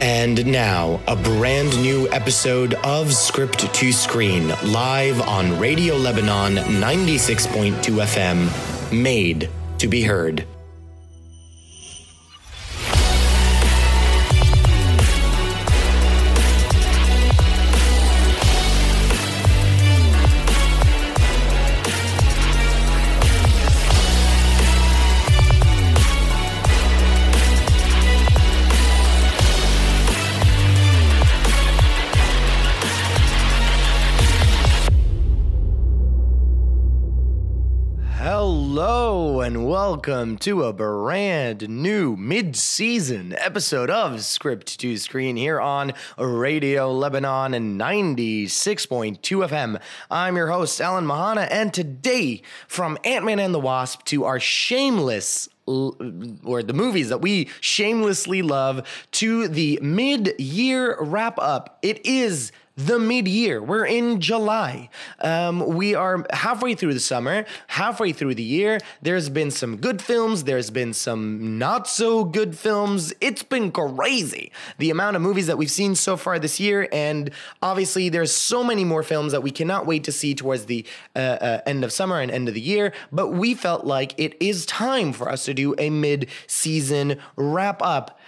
And 0.00 0.46
now, 0.46 0.98
a 1.06 1.14
brand 1.14 1.76
new 1.82 2.08
episode 2.10 2.72
of 2.72 3.12
Script 3.12 3.72
to 3.74 3.92
Screen, 3.92 4.48
live 4.64 5.20
on 5.20 5.58
Radio 5.58 5.94
Lebanon 5.96 6.54
96.2 6.54 7.74
FM, 7.82 8.92
made 9.02 9.50
to 9.76 9.88
be 9.88 10.02
heard. 10.02 10.46
And 39.10 39.66
welcome 39.66 40.38
to 40.38 40.62
a 40.62 40.72
brand 40.72 41.68
new 41.68 42.14
mid-season 42.14 43.34
episode 43.36 43.90
of 43.90 44.22
Script 44.22 44.78
to 44.78 44.96
Screen 44.98 45.34
here 45.34 45.60
on 45.60 45.94
Radio 46.16 46.92
Lebanon 46.92 47.52
and 47.52 47.80
96.2 47.80 49.18
FM. 49.18 49.80
I'm 50.12 50.36
your 50.36 50.46
host 50.52 50.80
Alan 50.80 51.06
Mahana 51.06 51.48
and 51.50 51.74
today 51.74 52.42
from 52.68 52.96
Ant-Man 53.02 53.40
and 53.40 53.52
the 53.52 53.58
Wasp 53.58 54.04
to 54.04 54.26
our 54.26 54.38
shameless 54.38 55.48
or 55.66 56.62
the 56.62 56.72
movies 56.72 57.08
that 57.08 57.20
we 57.20 57.48
shamelessly 57.60 58.42
love 58.42 58.86
to 59.10 59.48
the 59.48 59.80
mid-year 59.82 60.96
wrap 61.00 61.36
up. 61.40 61.80
It 61.82 62.06
is 62.06 62.52
the 62.86 62.98
mid 62.98 63.28
year. 63.28 63.62
We're 63.62 63.86
in 63.86 64.20
July. 64.20 64.88
Um, 65.20 65.66
we 65.66 65.94
are 65.94 66.24
halfway 66.30 66.74
through 66.74 66.94
the 66.94 67.00
summer, 67.00 67.44
halfway 67.68 68.12
through 68.12 68.34
the 68.34 68.42
year. 68.42 68.78
There's 69.02 69.28
been 69.28 69.50
some 69.50 69.76
good 69.76 70.00
films, 70.00 70.44
there's 70.44 70.70
been 70.70 70.92
some 70.92 71.58
not 71.58 71.88
so 71.88 72.24
good 72.24 72.56
films. 72.56 73.12
It's 73.20 73.42
been 73.42 73.72
crazy 73.72 74.52
the 74.78 74.90
amount 74.90 75.16
of 75.16 75.22
movies 75.22 75.46
that 75.46 75.58
we've 75.58 75.70
seen 75.70 75.94
so 75.94 76.16
far 76.16 76.38
this 76.38 76.60
year. 76.60 76.88
And 76.92 77.30
obviously, 77.62 78.08
there's 78.08 78.32
so 78.32 78.64
many 78.64 78.84
more 78.84 79.02
films 79.02 79.32
that 79.32 79.42
we 79.42 79.50
cannot 79.50 79.86
wait 79.86 80.04
to 80.04 80.12
see 80.12 80.34
towards 80.34 80.66
the 80.66 80.86
uh, 81.14 81.18
uh, 81.18 81.60
end 81.66 81.84
of 81.84 81.92
summer 81.92 82.20
and 82.20 82.30
end 82.30 82.48
of 82.48 82.54
the 82.54 82.60
year. 82.60 82.92
But 83.12 83.28
we 83.28 83.54
felt 83.54 83.84
like 83.84 84.14
it 84.18 84.36
is 84.40 84.66
time 84.66 85.12
for 85.12 85.28
us 85.28 85.44
to 85.44 85.54
do 85.54 85.74
a 85.78 85.90
mid 85.90 86.28
season 86.46 87.18
wrap 87.36 87.82
up. 87.82 88.18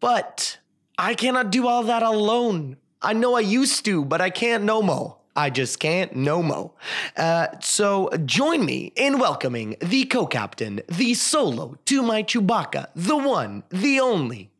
But 0.00 0.58
I 0.96 1.14
cannot 1.14 1.50
do 1.50 1.66
all 1.66 1.82
that 1.84 2.02
alone. 2.02 2.76
I 3.00 3.12
know 3.12 3.36
I 3.36 3.40
used 3.40 3.84
to, 3.84 4.04
but 4.04 4.20
I 4.20 4.30
can't 4.30 4.64
no 4.64 4.82
mo. 4.82 5.18
I 5.36 5.50
just 5.50 5.78
can't 5.78 6.16
no 6.16 6.42
mo. 6.42 6.72
Uh, 7.16 7.46
so 7.60 8.10
join 8.24 8.64
me 8.64 8.92
in 8.96 9.20
welcoming 9.20 9.76
the 9.80 10.04
co-captain, 10.04 10.80
the 10.88 11.14
solo 11.14 11.76
to 11.84 12.02
my 12.02 12.24
Chewbacca, 12.24 12.88
the 12.96 13.16
one, 13.16 13.62
the 13.68 14.00
only, 14.00 14.50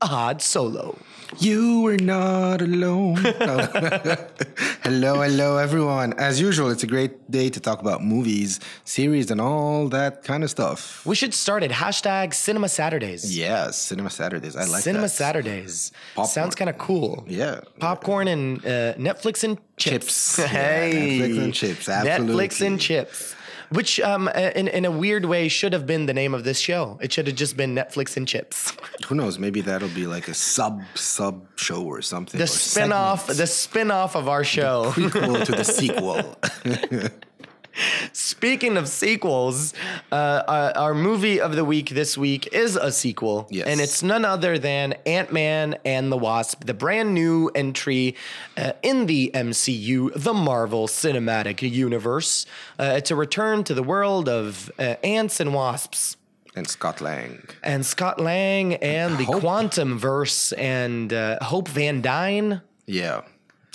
Ahad 0.00 0.40
Solo. 0.40 0.96
You 1.38 1.82
were 1.82 1.96
not 1.96 2.62
alone. 2.62 3.16
hello, 4.82 5.20
hello, 5.20 5.56
everyone. 5.58 6.12
As 6.14 6.40
usual, 6.40 6.70
it's 6.70 6.84
a 6.84 6.86
great 6.86 7.30
day 7.30 7.50
to 7.50 7.60
talk 7.60 7.80
about 7.80 8.02
movies, 8.02 8.60
series, 8.84 9.30
and 9.30 9.40
all 9.40 9.88
that 9.88 10.22
kind 10.22 10.44
of 10.44 10.50
stuff. 10.50 11.04
We 11.04 11.16
should 11.16 11.34
start 11.34 11.64
it. 11.64 11.70
Hashtag 11.72 12.32
Cinema 12.32 12.68
Saturdays. 12.68 13.36
Yes, 13.36 13.76
Cinema 13.76 14.08
Saturdays. 14.10 14.56
I 14.56 14.64
like 14.64 14.82
Cinema 14.82 15.02
that. 15.02 15.10
Saturdays. 15.10 15.92
Popcorn. 16.14 16.28
Sounds 16.28 16.54
kind 16.54 16.70
of 16.70 16.78
cool. 16.78 17.24
Yeah. 17.26 17.60
Popcorn 17.80 18.28
and 18.28 18.64
uh, 18.64 18.94
Netflix 18.94 19.42
and 19.44 19.58
chips. 19.76 20.36
Chips. 20.36 20.38
Yeah, 20.38 20.46
hey. 20.46 21.18
Netflix 21.20 21.42
and 21.44 21.54
chips, 21.54 21.88
Netflix 21.88 22.06
absolutely. 22.06 22.66
and 22.68 22.80
chips. 22.80 23.34
Which, 23.70 24.00
um, 24.00 24.28
in, 24.28 24.68
in 24.68 24.84
a 24.84 24.90
weird 24.90 25.26
way, 25.26 25.48
should 25.48 25.72
have 25.74 25.86
been 25.86 26.06
the 26.06 26.14
name 26.14 26.32
of 26.32 26.44
this 26.44 26.58
show. 26.58 26.98
It 27.02 27.12
should 27.12 27.26
have 27.26 27.36
just 27.36 27.56
been 27.56 27.74
Netflix 27.74 28.16
and 28.16 28.26
chips. 28.26 28.72
Who 29.08 29.14
knows? 29.14 29.38
Maybe 29.38 29.60
that'll 29.60 29.88
be 29.90 30.06
like 30.06 30.28
a 30.28 30.34
sub 30.34 30.80
sub 30.94 31.46
show 31.56 31.82
or 31.84 32.00
something. 32.00 32.38
The 32.38 32.44
or 32.44 32.46
spin-off, 32.46 33.20
segments. 33.20 33.38
the 33.40 33.46
spin-off 33.46 34.16
of 34.16 34.28
our 34.28 34.44
show. 34.44 34.92
prequel 34.94 35.44
to 35.44 35.52
the 35.52 35.64
sequel. 35.78 36.36
Speaking 38.12 38.76
of 38.76 38.88
sequels, 38.88 39.74
uh, 40.10 40.72
our 40.74 40.94
movie 40.94 41.40
of 41.40 41.54
the 41.56 41.64
week 41.64 41.90
this 41.90 42.18
week 42.18 42.48
is 42.52 42.76
a 42.76 42.90
sequel. 42.90 43.46
Yes. 43.50 43.66
And 43.66 43.80
it's 43.80 44.02
none 44.02 44.24
other 44.24 44.58
than 44.58 44.94
Ant 45.06 45.32
Man 45.32 45.78
and 45.84 46.10
the 46.10 46.16
Wasp, 46.16 46.64
the 46.64 46.74
brand 46.74 47.14
new 47.14 47.48
entry 47.54 48.16
uh, 48.56 48.72
in 48.82 49.06
the 49.06 49.30
MCU, 49.34 50.12
the 50.14 50.34
Marvel 50.34 50.86
Cinematic 50.88 51.62
Universe. 51.70 52.46
Uh, 52.78 52.94
it's 52.96 53.10
a 53.10 53.16
return 53.16 53.64
to 53.64 53.74
the 53.74 53.82
world 53.82 54.28
of 54.28 54.70
uh, 54.78 54.96
ants 55.04 55.40
and 55.40 55.54
wasps. 55.54 56.16
and 56.56 56.68
Scott 56.68 57.00
Lang. 57.00 57.48
And 57.62 57.86
Scott 57.86 58.20
Lang 58.20 58.74
and 58.74 59.16
the 59.18 59.24
Hope. 59.24 59.40
Quantum 59.40 59.98
Verse 59.98 60.52
and 60.52 61.12
uh, 61.12 61.38
Hope 61.42 61.68
Van 61.68 62.02
Dyne. 62.02 62.62
Yeah. 62.86 63.22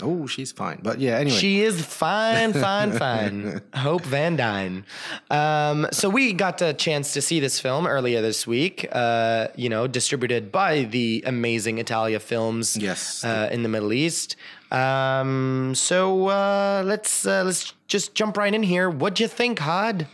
Oh, 0.01 0.25
she's 0.25 0.51
fine. 0.51 0.79
But 0.81 0.99
yeah, 0.99 1.17
anyway. 1.17 1.37
She 1.37 1.61
is 1.61 1.85
fine, 1.85 2.53
fine, 2.53 2.91
fine. 2.91 3.61
Hope 3.75 4.01
Van 4.01 4.35
Dyne. 4.35 4.85
Um, 5.29 5.87
so 5.91 6.09
we 6.09 6.33
got 6.33 6.61
a 6.61 6.73
chance 6.73 7.13
to 7.13 7.21
see 7.21 7.39
this 7.39 7.59
film 7.59 7.85
earlier 7.85 8.21
this 8.21 8.47
week. 8.47 8.87
Uh, 8.91 9.49
you 9.55 9.69
know, 9.69 9.85
distributed 9.87 10.51
by 10.51 10.83
the 10.83 11.23
amazing 11.25 11.77
Italia 11.77 12.19
Films. 12.19 12.75
Yes. 12.75 13.23
Uh, 13.23 13.49
in 13.51 13.63
the 13.63 13.69
Middle 13.69 13.93
East. 13.93 14.35
Um, 14.71 15.73
so 15.75 16.27
uh, 16.27 16.81
let's 16.85 17.25
uh, 17.27 17.43
let's 17.43 17.73
just 17.87 18.15
jump 18.15 18.37
right 18.37 18.53
in 18.53 18.63
here. 18.63 18.89
What'd 18.89 19.19
you 19.19 19.27
think, 19.27 19.59
Hod? 19.59 20.07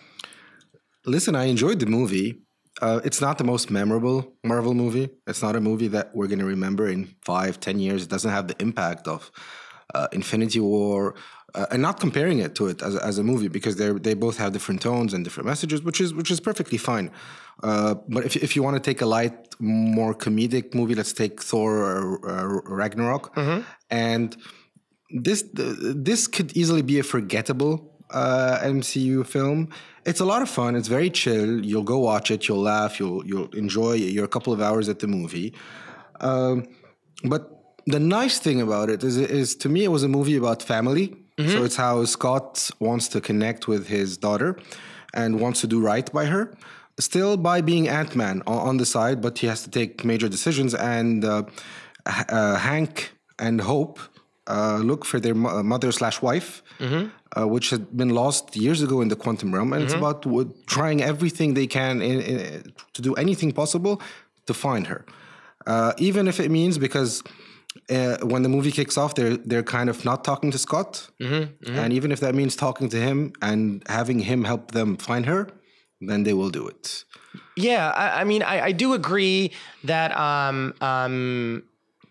Listen, 1.05 1.35
I 1.35 1.45
enjoyed 1.45 1.79
the 1.79 1.85
movie. 1.85 2.41
Uh, 2.81 2.99
it's 3.03 3.19
not 3.21 3.37
the 3.37 3.43
most 3.43 3.69
memorable 3.69 4.33
Marvel 4.43 4.73
movie. 4.73 5.09
It's 5.27 5.41
not 5.41 5.55
a 5.55 5.61
movie 5.61 5.87
that 5.89 6.15
we're 6.15 6.27
going 6.27 6.39
to 6.39 6.45
remember 6.45 6.87
in 6.89 7.15
five, 7.21 7.59
ten 7.59 7.79
years. 7.79 8.03
It 8.03 8.09
doesn't 8.09 8.31
have 8.31 8.47
the 8.47 8.61
impact 8.61 9.07
of 9.07 9.31
uh, 9.93 10.07
Infinity 10.11 10.59
War, 10.59 11.15
uh, 11.55 11.65
and 11.71 11.81
not 11.81 11.99
comparing 11.99 12.39
it 12.39 12.55
to 12.55 12.67
it 12.67 12.81
as, 12.81 12.95
as 12.95 13.17
a 13.17 13.23
movie 13.23 13.47
because 13.47 13.75
they 13.77 13.91
they 13.91 14.13
both 14.13 14.37
have 14.37 14.53
different 14.53 14.81
tones 14.81 15.13
and 15.13 15.23
different 15.23 15.47
messages, 15.47 15.81
which 15.81 15.99
is 16.01 16.13
which 16.13 16.31
is 16.31 16.39
perfectly 16.39 16.77
fine. 16.77 17.11
Uh, 17.63 17.95
but 18.07 18.25
if 18.25 18.35
if 18.35 18.55
you 18.55 18.63
want 18.63 18.75
to 18.75 18.79
take 18.79 19.01
a 19.01 19.05
light, 19.05 19.33
more 19.59 20.13
comedic 20.13 20.75
movie, 20.75 20.95
let's 20.95 21.13
take 21.13 21.41
Thor 21.41 21.71
or, 21.77 22.17
or 22.17 22.75
Ragnarok, 22.75 23.35
and 23.89 24.37
this 25.09 25.43
this 25.53 26.27
could 26.27 26.55
easily 26.55 26.83
be 26.83 26.99
a 26.99 27.03
forgettable 27.03 27.89
uh, 28.11 28.59
MCU 28.61 29.25
film. 29.25 29.69
It's 30.05 30.19
a 30.19 30.25
lot 30.25 30.41
of 30.41 30.49
fun. 30.49 30.75
It's 30.75 30.87
very 30.87 31.09
chill. 31.09 31.63
You'll 31.63 31.83
go 31.83 31.99
watch 31.99 32.31
it. 32.31 32.47
You'll 32.47 32.61
laugh. 32.61 32.99
You'll 32.99 33.25
you'll 33.25 33.49
enjoy 33.49 33.93
your 33.93 34.27
couple 34.27 34.53
of 34.53 34.61
hours 34.61 34.87
at 34.89 34.99
the 34.99 35.07
movie. 35.07 35.53
Um, 36.19 36.67
but 37.23 37.58
the 37.95 37.99
nice 37.99 38.37
thing 38.45 38.59
about 38.67 38.87
it 38.89 39.03
is, 39.09 39.15
is 39.17 39.55
to 39.63 39.67
me, 39.69 39.79
it 39.83 39.91
was 39.97 40.03
a 40.03 40.07
movie 40.17 40.37
about 40.43 40.59
family. 40.63 41.05
So 41.53 41.63
it's 41.67 41.77
how 41.77 42.03
Scott 42.05 42.69
wants 42.79 43.07
to 43.13 43.19
connect 43.29 43.61
with 43.71 43.83
his 43.87 44.09
daughter 44.17 44.49
and 45.13 45.29
wants 45.43 45.61
to 45.61 45.67
do 45.67 45.79
right 45.91 46.07
by 46.19 46.25
her. 46.33 46.43
Still 46.99 47.37
by 47.37 47.61
being 47.61 47.87
Ant 47.99 48.13
Man 48.21 48.35
on 48.45 48.75
the 48.81 48.85
side, 48.85 49.17
but 49.25 49.33
he 49.41 49.47
has 49.47 49.59
to 49.63 49.69
take 49.79 50.03
major 50.11 50.27
decisions. 50.27 50.71
And 50.75 51.23
uh, 51.23 51.43
uh, 52.05 52.57
Hank 52.57 52.93
and 53.45 53.61
Hope 53.61 53.99
uh, 54.47 54.79
look 54.89 55.05
for 55.05 55.19
their 55.25 55.35
mother 55.73 55.91
slash 55.93 56.17
wife, 56.21 56.61
uh, 57.37 57.47
which 57.53 57.69
had 57.69 57.83
been 57.95 58.09
lost 58.09 58.43
years 58.57 58.81
ago 58.81 58.99
in 59.03 59.07
the 59.07 59.15
quantum 59.15 59.49
realm, 59.55 59.71
and 59.73 59.81
it's 59.83 59.93
about 60.03 60.19
w- 60.23 60.51
trying 60.75 61.01
everything 61.01 61.53
they 61.53 61.67
can 61.67 62.01
in, 62.01 62.19
in, 62.31 62.73
to 62.95 63.01
do 63.01 63.13
anything 63.23 63.51
possible 63.53 64.01
to 64.47 64.53
find 64.53 64.87
her, 64.87 65.05
uh, 65.67 65.93
even 66.07 66.27
if 66.27 66.37
it 66.39 66.49
means 66.51 66.77
because. 66.77 67.23
Uh, 67.89 68.17
when 68.23 68.41
the 68.43 68.49
movie 68.49 68.71
kicks 68.71 68.97
off, 68.97 69.13
they're 69.15 69.37
they're 69.37 69.63
kind 69.63 69.89
of 69.89 70.03
not 70.03 70.23
talking 70.23 70.51
to 70.51 70.57
Scott, 70.57 71.09
and 71.75 71.93
even 71.93 72.11
if 72.11 72.19
that 72.19 72.33
means 72.35 72.55
talking 72.55 72.89
to 72.89 72.97
him 72.97 73.33
and 73.41 73.83
having 73.87 74.19
him 74.19 74.43
help 74.43 74.71
them 74.71 74.97
find 74.97 75.25
her, 75.27 75.47
then 76.01 76.23
they 76.23 76.33
will 76.33 76.49
do 76.49 76.67
it. 76.67 77.03
Yeah, 77.55 77.89
I, 77.89 78.21
I 78.21 78.23
mean, 78.23 78.41
I, 78.41 78.61
I 78.65 78.71
do 78.71 78.93
agree 78.93 79.51
that 79.83 80.15
um, 80.17 80.73
um, 80.81 81.63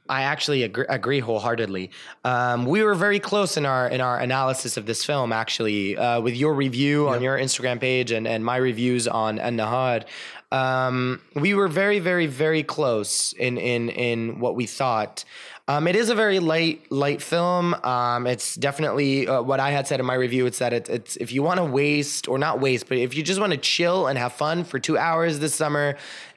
I 0.08 0.22
actually 0.22 0.62
agree, 0.62 0.86
agree 0.88 1.20
wholeheartedly. 1.20 1.90
Um, 2.24 2.64
we 2.64 2.82
were 2.82 2.94
very 2.94 3.18
close 3.18 3.56
in 3.56 3.66
our 3.66 3.88
in 3.88 4.00
our 4.00 4.18
analysis 4.18 4.76
of 4.76 4.86
this 4.86 5.04
film, 5.04 5.32
actually, 5.32 5.96
uh, 5.96 6.20
with 6.20 6.34
your 6.36 6.54
review 6.54 7.08
on 7.08 7.22
your 7.22 7.36
Instagram 7.36 7.80
page 7.80 8.10
and, 8.10 8.26
and 8.26 8.44
my 8.44 8.56
reviews 8.56 9.08
on 9.08 9.38
An 9.38 9.56
Nahar. 9.56 10.04
Um, 10.50 11.20
we 11.34 11.52
were 11.54 11.68
very, 11.68 11.98
very, 11.98 12.26
very 12.26 12.62
close 12.62 13.32
in 13.34 13.58
in 13.58 13.90
in 13.90 14.40
what 14.40 14.54
we 14.56 14.66
thought. 14.66 15.24
Um, 15.66 15.86
it 15.86 15.94
is 15.96 16.08
a 16.08 16.14
very 16.14 16.38
light 16.38 16.90
light 16.90 17.20
film. 17.20 17.74
Um, 17.84 18.26
it's 18.26 18.54
definitely 18.54 19.28
uh, 19.28 19.42
what 19.42 19.60
I 19.60 19.70
had 19.70 19.86
said 19.86 20.00
in 20.00 20.06
my 20.06 20.14
review. 20.14 20.46
It's 20.46 20.58
that 20.60 20.72
it, 20.72 20.88
it's 20.88 21.16
if 21.16 21.32
you 21.32 21.42
want 21.42 21.58
to 21.58 21.64
waste 21.64 22.28
or 22.28 22.38
not 22.38 22.60
waste, 22.60 22.88
but 22.88 22.96
if 22.96 23.14
you 23.14 23.22
just 23.22 23.38
want 23.40 23.52
to 23.52 23.58
chill 23.58 24.06
and 24.06 24.18
have 24.18 24.32
fun 24.32 24.64
for 24.64 24.78
two 24.78 24.96
hours 24.96 25.38
this 25.40 25.54
summer, 25.54 25.96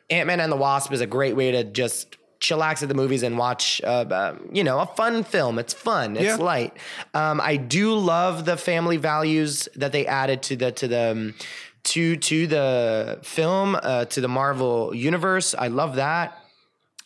Ant 0.10 0.28
Man 0.28 0.42
and 0.42 0.52
the 0.52 0.57
Wasp 0.57 0.92
is 0.92 1.00
a 1.00 1.07
great 1.07 1.38
way 1.38 1.52
to 1.52 1.64
just 1.64 2.18
chillax 2.42 2.81
at 2.81 2.90
the 2.90 2.96
movies 2.96 3.22
and 3.24 3.38
watch, 3.38 3.80
uh, 3.84 3.88
uh, 4.10 4.36
you 4.52 4.64
know, 4.64 4.80
a 4.80 4.86
fun 4.88 5.24
film. 5.24 5.60
It's 5.60 5.74
fun. 5.74 6.18
It's 6.18 6.25
Yeah. 6.25 6.36
light. 6.38 6.75
Um, 7.14 7.40
I 7.40 7.56
do 7.56 7.94
love 7.94 8.46
the 8.46 8.57
family 8.57 8.98
values 8.98 9.69
that 9.75 9.92
they 9.92 10.06
added 10.07 10.42
to 10.44 10.56
the 10.57 10.72
to 10.74 10.88
the 10.90 11.12
um, 11.12 11.34
to 11.83 12.16
to 12.18 12.48
the 12.48 13.19
film 13.24 13.75
uh, 13.81 14.06
to 14.06 14.22
the 14.22 14.28
Marvel 14.28 14.94
universe. 14.94 15.56
I 15.57 15.68
love 15.68 15.95
that. 15.95 16.38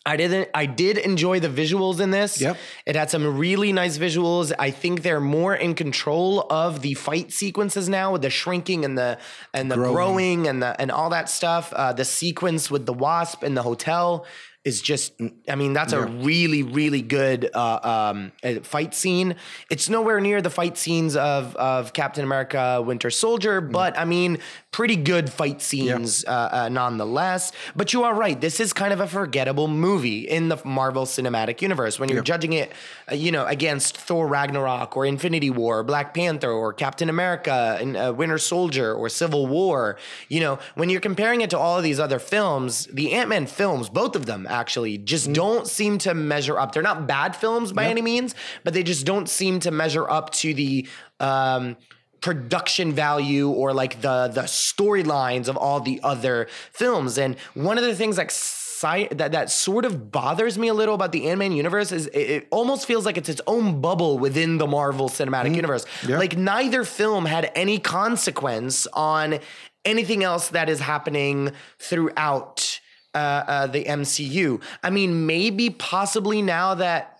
I 0.08 0.16
didn't. 0.16 0.48
I 0.54 0.66
did 0.66 0.98
enjoy 0.98 1.40
the 1.40 1.48
visuals 1.48 1.98
in 1.98 2.12
this. 2.12 2.40
Yep. 2.40 2.56
It 2.86 2.94
had 2.94 3.10
some 3.10 3.36
really 3.36 3.72
nice 3.72 3.98
visuals. 3.98 4.52
I 4.56 4.70
think 4.70 5.02
they're 5.02 5.20
more 5.20 5.52
in 5.52 5.74
control 5.74 6.46
of 6.48 6.80
the 6.82 6.94
fight 6.94 7.32
sequences 7.32 7.88
now 7.88 8.12
with 8.12 8.22
the 8.22 8.30
shrinking 8.30 8.84
and 8.84 8.96
the 8.96 9.18
and 9.52 9.68
the 9.68 9.74
growing, 9.74 9.94
Growing. 9.94 10.46
and 10.46 10.62
the 10.62 10.80
and 10.80 10.92
all 10.92 11.10
that 11.10 11.28
stuff. 11.28 11.72
Uh, 11.72 11.92
the 11.92 12.04
sequence 12.04 12.70
with 12.70 12.86
the 12.86 12.92
wasp 12.92 13.42
in 13.42 13.54
the 13.54 13.62
hotel 13.64 14.26
is 14.66 14.82
just. 14.82 15.12
I 15.48 15.54
mean, 15.54 15.72
that's 15.72 15.92
a 15.92 16.02
really 16.02 16.64
really 16.64 17.00
good 17.00 17.48
uh, 17.54 18.10
um, 18.12 18.32
fight 18.64 18.94
scene. 18.94 19.36
It's 19.70 19.88
nowhere 19.88 20.20
near 20.20 20.42
the 20.42 20.50
fight 20.50 20.76
scenes 20.76 21.16
of 21.16 21.54
of 21.56 21.92
Captain 21.92 22.24
America: 22.24 22.82
Winter 22.84 23.10
Soldier, 23.10 23.60
but 23.60 23.96
I 23.96 24.04
mean, 24.04 24.38
pretty 24.72 24.96
good 24.96 25.32
fight 25.32 25.62
scenes 25.62 26.24
uh, 26.26 26.48
uh, 26.52 26.68
nonetheless. 26.68 27.52
But 27.76 27.92
you 27.92 28.02
are 28.02 28.12
right. 28.12 28.38
This 28.38 28.58
is 28.58 28.72
kind 28.72 28.92
of 28.92 29.00
a 29.00 29.06
forgettable 29.06 29.68
movie 29.68 30.28
in 30.28 30.48
the 30.48 30.58
Marvel 30.64 31.04
Cinematic 31.04 31.62
Universe 31.62 32.00
when 32.00 32.08
you're 32.08 32.22
judging 32.22 32.52
it, 32.52 32.72
uh, 33.10 33.14
you 33.14 33.30
know, 33.30 33.46
against 33.46 33.96
Thor 33.96 34.26
Ragnarok 34.26 34.96
or 34.96 35.06
Infinity 35.06 35.48
War, 35.48 35.78
or 35.78 35.84
Black 35.84 36.12
Panther 36.12 36.50
or 36.50 36.72
Captain 36.72 37.08
America 37.08 37.78
and 37.80 37.96
uh, 37.96 38.12
Winter 38.16 38.38
Soldier 38.38 38.92
or 38.92 39.08
Civil 39.08 39.46
War. 39.46 39.96
You 40.28 40.40
know, 40.40 40.58
when 40.74 40.90
you're 40.90 41.00
comparing 41.00 41.40
it 41.40 41.50
to 41.50 41.58
all 41.58 41.78
of 41.78 41.84
these 41.84 42.00
other 42.00 42.18
films, 42.18 42.86
the 42.86 43.12
Ant 43.12 43.28
Man 43.28 43.46
films, 43.46 43.88
both 43.88 44.16
of 44.16 44.26
them 44.26 44.46
actually, 44.56 44.98
just 44.98 45.32
don't 45.32 45.66
seem 45.66 45.98
to 45.98 46.14
measure 46.14 46.58
up. 46.58 46.72
They're 46.72 46.82
not 46.82 47.06
bad 47.06 47.36
films 47.36 47.72
by 47.72 47.84
any 47.86 48.02
means, 48.02 48.34
but 48.64 48.74
they 48.74 48.82
just 48.82 49.06
don't 49.06 49.28
seem 49.28 49.60
to 49.60 49.70
measure 49.70 50.08
up 50.08 50.30
to 50.40 50.54
the. 50.54 50.88
Um, 51.20 51.76
production 52.22 52.92
value 52.92 53.50
or 53.50 53.72
like 53.72 54.00
the 54.00 54.28
the 54.28 54.42
storylines 54.42 55.48
of 55.48 55.56
all 55.56 55.80
the 55.80 56.00
other 56.02 56.48
films 56.72 57.18
and 57.18 57.36
one 57.54 57.78
of 57.78 57.84
the 57.84 57.94
things 57.94 58.16
like 58.18 58.30
sci- 58.30 59.08
that 59.12 59.32
that 59.32 59.50
sort 59.50 59.84
of 59.84 60.10
bothers 60.10 60.58
me 60.58 60.68
a 60.68 60.74
little 60.74 60.94
about 60.94 61.12
the 61.12 61.28
Ant-Man 61.28 61.52
universe 61.52 61.92
is 61.92 62.06
it, 62.08 62.18
it 62.18 62.48
almost 62.50 62.86
feels 62.86 63.06
like 63.06 63.16
it's 63.16 63.28
its 63.28 63.40
own 63.46 63.80
bubble 63.80 64.18
within 64.18 64.58
the 64.58 64.66
Marvel 64.66 65.08
Cinematic 65.08 65.54
Universe. 65.54 65.86
Yeah. 66.06 66.18
Like 66.18 66.36
neither 66.36 66.84
film 66.84 67.26
had 67.26 67.52
any 67.54 67.78
consequence 67.78 68.86
on 68.92 69.38
anything 69.84 70.24
else 70.24 70.48
that 70.48 70.68
is 70.68 70.80
happening 70.80 71.52
throughout 71.78 72.80
uh, 73.16 73.44
uh, 73.48 73.66
the 73.66 73.84
MCU. 73.84 74.60
I 74.82 74.90
mean, 74.90 75.26
maybe 75.26 75.70
possibly 75.70 76.42
now 76.42 76.74
that 76.74 77.12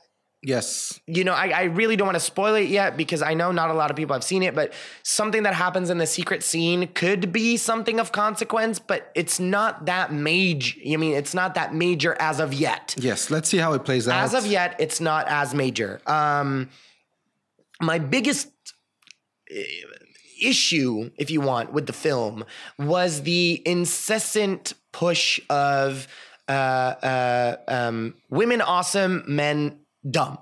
Yes. 0.42 1.00
you 1.06 1.24
know, 1.24 1.32
I, 1.32 1.48
I 1.48 1.62
really 1.64 1.96
don't 1.96 2.06
want 2.06 2.16
to 2.16 2.20
spoil 2.20 2.54
it 2.54 2.68
yet 2.68 2.96
because 2.96 3.20
I 3.20 3.34
know 3.34 3.50
not 3.50 3.70
a 3.70 3.72
lot 3.72 3.90
of 3.90 3.96
people 3.96 4.14
have 4.14 4.22
seen 4.22 4.44
it, 4.44 4.54
but 4.54 4.72
something 5.02 5.42
that 5.42 5.54
happens 5.54 5.90
in 5.90 5.98
the 5.98 6.06
secret 6.06 6.44
scene 6.44 6.86
could 6.88 7.32
be 7.32 7.56
something 7.56 7.98
of 7.98 8.12
consequence, 8.12 8.78
but 8.78 9.10
it's 9.16 9.40
not 9.40 9.86
that 9.86 10.12
major. 10.12 10.78
I 10.88 10.96
mean, 10.98 11.14
it's 11.14 11.34
not 11.34 11.54
that 11.54 11.74
major 11.74 12.16
as 12.20 12.38
of 12.38 12.54
yet. 12.54 12.94
Yes. 12.96 13.28
Let's 13.28 13.48
see 13.48 13.58
how 13.58 13.72
it 13.72 13.84
plays 13.84 14.06
out. 14.06 14.22
As 14.22 14.34
of 14.34 14.46
yet, 14.46 14.76
it's 14.78 15.00
not 15.00 15.26
as 15.26 15.52
major. 15.52 16.00
Um, 16.06 16.68
my 17.80 17.98
biggest 17.98 18.48
issue, 20.40 21.10
if 21.16 21.30
you 21.30 21.40
want, 21.40 21.72
with 21.72 21.86
the 21.86 21.92
film 21.92 22.44
was 22.78 23.22
the 23.22 23.62
incessant 23.64 24.74
push 24.92 25.40
of 25.50 26.08
uh, 26.48 26.52
uh, 26.52 27.56
um, 27.68 28.14
women 28.30 28.60
awesome, 28.60 29.24
men 29.26 29.80
dumb. 30.08 30.38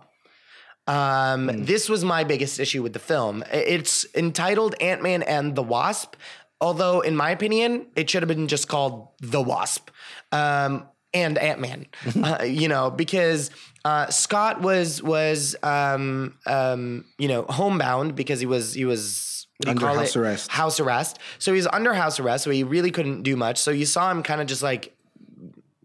Um, 0.87 1.64
This 1.64 1.88
was 1.88 2.05
my 2.05 2.25
biggest 2.25 2.61
issue 2.61 2.82
with 2.82 2.93
the 2.93 2.99
film. 2.99 3.43
It's 3.50 4.06
entitled 4.14 4.75
Ant 4.81 5.02
Man 5.02 5.23
and 5.23 5.55
the 5.55 5.62
Wasp, 5.62 6.14
although, 6.61 7.00
in 7.00 7.17
my 7.17 7.31
opinion, 7.31 7.87
it 7.97 8.11
should 8.11 8.23
have 8.23 8.29
been 8.29 8.49
just 8.49 8.69
called 8.69 9.08
The 9.20 9.40
Wasp 9.40 9.90
um, 10.31 10.87
and 11.14 11.38
Ant 11.38 11.61
Man. 11.61 11.87
uh, 12.23 12.43
you 12.43 12.69
know, 12.69 12.90
because 12.90 13.50
uh, 13.85 14.08
Scott 14.11 14.61
was 14.61 15.02
was 15.02 15.56
um, 15.62 16.38
um, 16.47 17.06
you 17.19 17.29
know 17.29 17.43
homebound 17.43 18.14
because 18.14 18.40
he 18.40 18.47
was 18.47 18.75
he 18.75 18.85
was 18.85 19.00
what 19.06 19.23
do 19.25 19.38
you 19.38 19.44
Under 19.66 19.86
house 19.86 20.16
it? 20.16 20.18
arrest. 20.18 20.50
House 20.50 20.80
arrest. 20.80 21.18
So 21.38 21.52
he 21.52 21.56
was 21.56 21.68
under 21.68 21.94
house 21.94 22.18
arrest, 22.18 22.44
so 22.44 22.50
he 22.50 22.64
really 22.64 22.90
couldn't 22.90 23.22
do 23.22 23.36
much. 23.36 23.58
So 23.58 23.70
you 23.70 23.86
saw 23.86 24.10
him 24.10 24.22
kind 24.22 24.40
of 24.40 24.46
just 24.46 24.62
like 24.62 24.94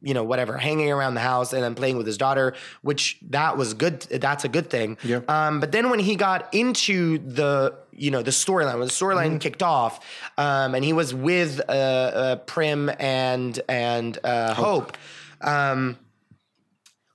you 0.02 0.14
know, 0.14 0.24
whatever, 0.24 0.58
hanging 0.58 0.92
around 0.92 1.16
the 1.16 1.22
house 1.22 1.54
and 1.54 1.64
then 1.64 1.76
playing 1.76 1.98
with 1.98 2.06
his 2.06 2.18
daughter, 2.18 2.54
which 2.82 3.18
that 3.30 3.58
was 3.58 3.74
good. 3.74 4.02
That's 4.02 4.46
a 4.46 4.50
good 4.50 4.70
thing. 4.70 4.98
Yeah. 5.04 5.22
Um, 5.28 5.60
but 5.60 5.72
then 5.72 5.90
when 5.90 6.00
he 6.00 6.16
got 6.16 6.54
into 6.54 7.18
the, 7.20 7.76
you 7.92 8.12
know, 8.12 8.22
the 8.22 8.32
storyline, 8.32 8.80
when 8.80 8.88
the 8.88 8.94
storyline 8.94 9.40
kicked 9.42 9.64
off, 9.64 10.06
um, 10.38 10.76
and 10.76 10.86
he 10.86 10.94
was 10.94 11.14
with 11.14 11.60
uh, 11.68 11.72
uh, 11.72 12.36
Pym 12.38 12.90
and 13.00 13.60
and 13.68 14.18
uh, 14.24 14.54
Hope. 14.54 14.98
Um, 15.42 15.98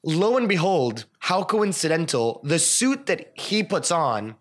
lo 0.03 0.37
and 0.37 0.49
behold, 0.49 1.07
how 1.21 1.43
coincidental! 1.43 2.41
The 2.45 2.59
suit 2.59 3.07
that 3.07 3.33
he 3.35 3.63
puts 3.63 3.91
on 3.91 4.37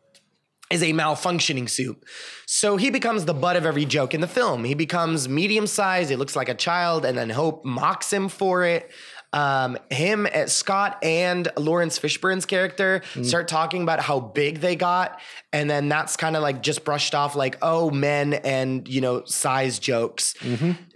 is 0.74 0.82
a 0.84 0.92
malfunctioning 0.92 1.70
suit. 1.70 2.04
So 2.46 2.78
he 2.78 2.90
becomes 2.90 3.26
the 3.26 3.34
butt 3.34 3.56
of 3.56 3.66
every 3.66 3.86
joke 3.86 4.14
in 4.14 4.22
the 4.22 4.28
film. 4.28 4.64
He 4.64 4.74
becomes 4.74 5.30
medium 5.30 5.68
sized, 5.68 6.10
he 6.10 6.16
looks 6.16 6.36
like 6.36 6.50
a 6.50 6.56
child, 6.56 7.06
and 7.06 7.18
then 7.18 7.30
Hope 7.30 7.64
mocks 7.64 8.12
him 8.12 8.28
for 8.28 8.64
it. 8.64 8.92
Um, 9.34 9.80
him, 9.90 10.28
uh, 10.32 10.46
Scott, 10.46 11.00
and 11.02 11.48
Laurence 11.58 11.98
Fishburne's 11.98 12.46
character 12.46 13.02
start 13.24 13.48
talking 13.48 13.82
about 13.82 14.00
how 14.00 14.20
big 14.20 14.60
they 14.60 14.76
got, 14.76 15.20
and 15.52 15.68
then 15.68 15.90
that's 15.90 16.16
kind 16.16 16.36
of 16.36 16.44
like 16.44 16.62
just 16.62 16.86
brushed 16.86 17.16
off, 17.16 17.36
like 17.36 17.58
oh, 17.64 17.90
men 17.90 18.36
and 18.36 18.88
you 18.88 19.02
know 19.02 19.26
size 19.26 19.80
jokes. 19.80 20.36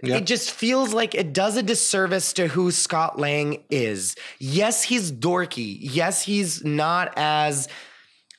It 0.02 0.24
just 0.24 0.52
feels 0.52 0.94
like 0.94 1.16
it 1.16 1.32
does 1.32 1.56
a 1.56 1.64
disservice 1.64 2.32
to 2.34 2.46
who 2.46 2.70
Scott 2.70 3.18
Lang 3.18 3.64
is. 3.70 4.14
Yes, 4.38 4.84
he's 4.84 5.10
dorky. 5.10 5.76
Yes, 5.80 6.22
he's 6.22 6.62
not 6.64 7.12
as 7.16 7.66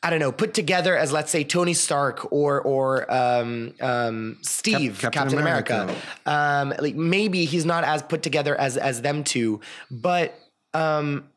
I 0.01 0.09
don't 0.09 0.19
know, 0.19 0.31
put 0.31 0.53
together 0.53 0.95
as 0.97 1.11
let's 1.11 1.29
say 1.29 1.43
Tony 1.43 1.73
Stark 1.73 2.31
or 2.31 2.61
or 2.61 3.11
um, 3.13 3.73
um, 3.81 4.37
Steve, 4.41 4.99
Cap- 4.99 5.11
Captain, 5.11 5.21
Captain 5.21 5.39
America. 5.39 5.81
America. 5.83 6.01
Um, 6.25 6.73
like 6.79 6.95
maybe 6.95 7.45
he's 7.45 7.65
not 7.65 7.83
as 7.83 8.01
put 8.01 8.23
together 8.23 8.55
as 8.55 8.77
as 8.77 9.01
them 9.01 9.25
two, 9.25 9.59
but 9.91 10.39
um, 10.73 11.29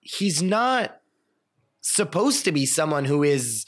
he's 0.00 0.42
not 0.42 1.00
supposed 1.80 2.44
to 2.44 2.52
be 2.52 2.66
someone 2.66 3.06
who 3.06 3.22
is 3.22 3.64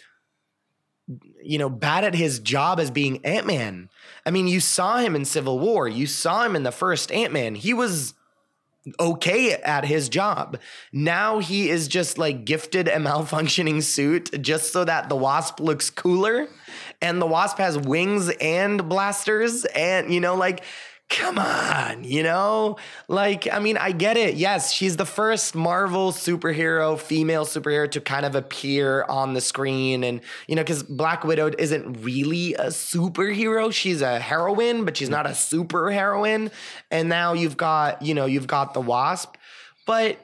you 1.42 1.58
know 1.58 1.70
bad 1.70 2.04
at 2.04 2.14
his 2.14 2.38
job 2.38 2.78
as 2.78 2.90
being 2.90 3.24
Ant-Man. 3.24 3.88
I 4.26 4.30
mean, 4.30 4.46
you 4.46 4.60
saw 4.60 4.98
him 4.98 5.16
in 5.16 5.24
Civil 5.24 5.58
War. 5.58 5.88
You 5.88 6.06
saw 6.06 6.44
him 6.44 6.54
in 6.54 6.64
the 6.64 6.72
first 6.72 7.10
Ant-Man. 7.12 7.54
He 7.54 7.72
was 7.72 8.12
okay 9.00 9.52
at 9.52 9.84
his 9.84 10.08
job. 10.08 10.58
Now 10.92 11.38
he 11.38 11.70
is 11.70 11.88
just 11.88 12.18
like 12.18 12.44
gifted 12.44 12.88
a 12.88 12.96
malfunctioning 12.96 13.82
suit 13.82 14.30
just 14.42 14.72
so 14.72 14.84
that 14.84 15.08
the 15.08 15.16
wasp 15.16 15.60
looks 15.60 15.90
cooler 15.90 16.48
and 17.00 17.20
the 17.20 17.26
wasp 17.26 17.58
has 17.58 17.78
wings 17.78 18.28
and 18.40 18.88
blasters 18.88 19.64
and 19.66 20.12
you 20.12 20.20
know 20.20 20.34
like 20.34 20.64
come 21.10 21.38
on, 21.38 22.04
you 22.04 22.22
know? 22.22 22.76
Like 23.08 23.46
I 23.52 23.58
mean, 23.58 23.76
I 23.76 23.92
get 23.92 24.16
it. 24.16 24.34
Yes, 24.34 24.72
she's 24.72 24.96
the 24.96 25.06
first 25.06 25.54
Marvel 25.54 26.12
superhero, 26.12 26.98
female 26.98 27.44
superhero 27.44 27.90
to 27.90 28.00
kind 28.00 28.26
of 28.26 28.34
appear 28.34 29.04
on 29.04 29.34
the 29.34 29.40
screen 29.40 30.02
and 30.04 30.20
you 30.48 30.56
know 30.56 30.64
cuz 30.64 30.82
Black 30.82 31.24
Widow 31.24 31.50
isn't 31.58 32.02
really 32.02 32.54
a 32.54 32.66
superhero. 32.66 33.72
She's 33.72 34.02
a 34.02 34.18
heroine, 34.18 34.84
but 34.84 34.96
she's 34.96 35.10
not 35.10 35.26
a 35.26 35.34
super 35.34 35.90
heroine. 35.90 36.50
And 36.90 37.08
now 37.08 37.32
you've 37.32 37.56
got, 37.56 38.02
you 38.02 38.14
know, 38.14 38.26
you've 38.26 38.46
got 38.46 38.74
the 38.74 38.80
Wasp, 38.80 39.36
but 39.86 40.18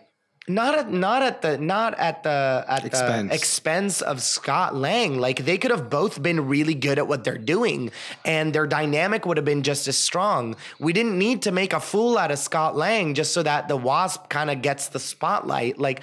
not 0.54 0.78
at 0.78 0.92
not 0.92 1.22
at 1.22 1.42
the 1.42 1.58
not 1.58 1.98
at 1.98 2.22
the 2.22 2.64
at 2.68 2.84
Expense. 2.84 3.28
the 3.28 3.34
expense 3.34 4.00
of 4.02 4.22
Scott 4.22 4.74
Lang. 4.74 5.18
Like 5.18 5.44
they 5.44 5.58
could 5.58 5.70
have 5.70 5.88
both 5.90 6.22
been 6.22 6.48
really 6.48 6.74
good 6.74 6.98
at 6.98 7.08
what 7.08 7.24
they're 7.24 7.38
doing, 7.38 7.90
and 8.24 8.52
their 8.52 8.66
dynamic 8.66 9.26
would 9.26 9.36
have 9.36 9.44
been 9.44 9.62
just 9.62 9.88
as 9.88 9.96
strong. 9.96 10.56
We 10.78 10.92
didn't 10.92 11.18
need 11.18 11.42
to 11.42 11.52
make 11.52 11.72
a 11.72 11.80
fool 11.80 12.18
out 12.18 12.30
of 12.30 12.38
Scott 12.38 12.76
Lang 12.76 13.14
just 13.14 13.32
so 13.32 13.42
that 13.42 13.68
the 13.68 13.76
Wasp 13.76 14.28
kind 14.28 14.50
of 14.50 14.62
gets 14.62 14.88
the 14.88 14.98
spotlight. 15.00 15.78
Like. 15.78 16.02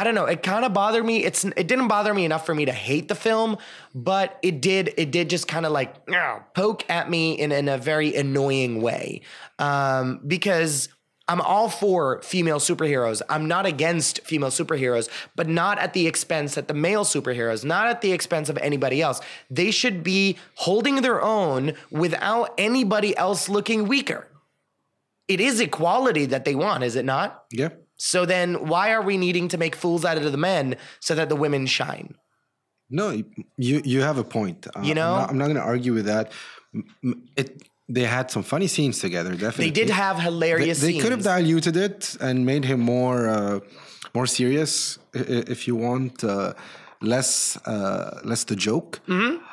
I 0.00 0.04
don't 0.04 0.14
know. 0.14 0.26
It 0.26 0.44
kind 0.44 0.64
of 0.64 0.72
bothered 0.72 1.04
me. 1.04 1.24
It's 1.24 1.42
it 1.42 1.66
didn't 1.66 1.88
bother 1.88 2.14
me 2.14 2.24
enough 2.24 2.46
for 2.46 2.54
me 2.54 2.66
to 2.66 2.72
hate 2.72 3.08
the 3.08 3.16
film, 3.16 3.58
but 3.96 4.38
it 4.42 4.60
did. 4.60 4.94
It 4.96 5.10
did 5.10 5.28
just 5.28 5.48
kind 5.48 5.66
of 5.66 5.72
like 5.72 5.92
poke 6.54 6.88
at 6.88 7.10
me 7.10 7.32
in, 7.32 7.50
in 7.50 7.68
a 7.68 7.78
very 7.78 8.14
annoying 8.14 8.80
way, 8.80 9.22
um, 9.58 10.20
because 10.24 10.88
I'm 11.28 11.42
all 11.42 11.68
for 11.68 12.22
female 12.22 12.58
superheroes. 12.58 13.20
I'm 13.28 13.46
not 13.46 13.66
against 13.66 14.22
female 14.24 14.50
superheroes, 14.50 15.10
but 15.36 15.46
not 15.46 15.78
at 15.78 15.92
the 15.92 16.06
expense 16.06 16.56
at 16.56 16.68
the 16.68 16.74
male 16.74 17.04
superheroes, 17.04 17.64
not 17.64 17.86
at 17.86 18.00
the 18.00 18.12
expense 18.12 18.48
of 18.48 18.56
anybody 18.58 19.02
else. 19.02 19.20
They 19.50 19.70
should 19.70 20.02
be 20.02 20.38
holding 20.54 21.02
their 21.02 21.22
own 21.22 21.74
without 21.90 22.54
anybody 22.56 23.14
else 23.16 23.48
looking 23.48 23.86
weaker. 23.86 24.26
It 25.28 25.40
is 25.40 25.60
equality 25.60 26.24
that 26.26 26.46
they 26.46 26.54
want, 26.54 26.82
is 26.82 26.96
it 26.96 27.04
not? 27.04 27.44
Yeah. 27.52 27.68
So 27.96 28.24
then 28.24 28.66
why 28.66 28.92
are 28.92 29.02
we 29.02 29.18
needing 29.18 29.48
to 29.48 29.58
make 29.58 29.76
fools 29.76 30.04
out 30.06 30.16
of 30.16 30.32
the 30.32 30.38
men 30.38 30.76
so 31.00 31.14
that 31.14 31.28
the 31.28 31.36
women 31.36 31.66
shine? 31.66 32.14
No, 32.88 33.10
you 33.58 33.82
you 33.84 34.00
have 34.00 34.16
a 34.16 34.24
point. 34.24 34.66
Uh, 34.74 34.80
You 34.80 34.94
know? 34.94 35.14
I'm 35.14 35.36
not, 35.36 35.40
not 35.40 35.44
going 35.46 35.56
to 35.56 35.62
argue 35.62 35.92
with 35.92 36.06
that. 36.06 36.32
It 37.36 37.68
they 37.88 38.04
had 38.04 38.30
some 38.30 38.42
funny 38.42 38.66
scenes 38.66 38.98
together. 38.98 39.30
Definitely, 39.30 39.66
They 39.66 39.70
did 39.70 39.90
have 39.90 40.18
hilarious 40.20 40.80
they 40.80 40.92
scenes. 40.92 41.02
could 41.02 41.12
have 41.12 41.22
diluted 41.22 41.76
it 41.76 42.16
and 42.20 42.44
made 42.44 42.64
him 42.64 42.80
more 42.80 43.28
uh, 43.28 43.60
more 44.14 44.26
serious, 44.26 44.98
if 45.14 45.66
you 45.66 45.74
want, 45.76 46.24
uh, 46.24 46.52
less 47.00 47.56
uh, 47.66 48.20
less 48.24 48.44
the 48.44 48.56
joke. 48.56 49.00
Mm-hmm. 49.08 49.44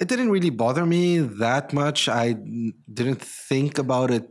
It 0.00 0.08
didn't 0.08 0.30
really 0.30 0.50
bother 0.50 0.84
me 0.84 1.18
that 1.18 1.72
much. 1.72 2.08
I 2.08 2.32
didn't 2.92 3.22
think 3.22 3.78
about 3.78 4.10
it 4.10 4.28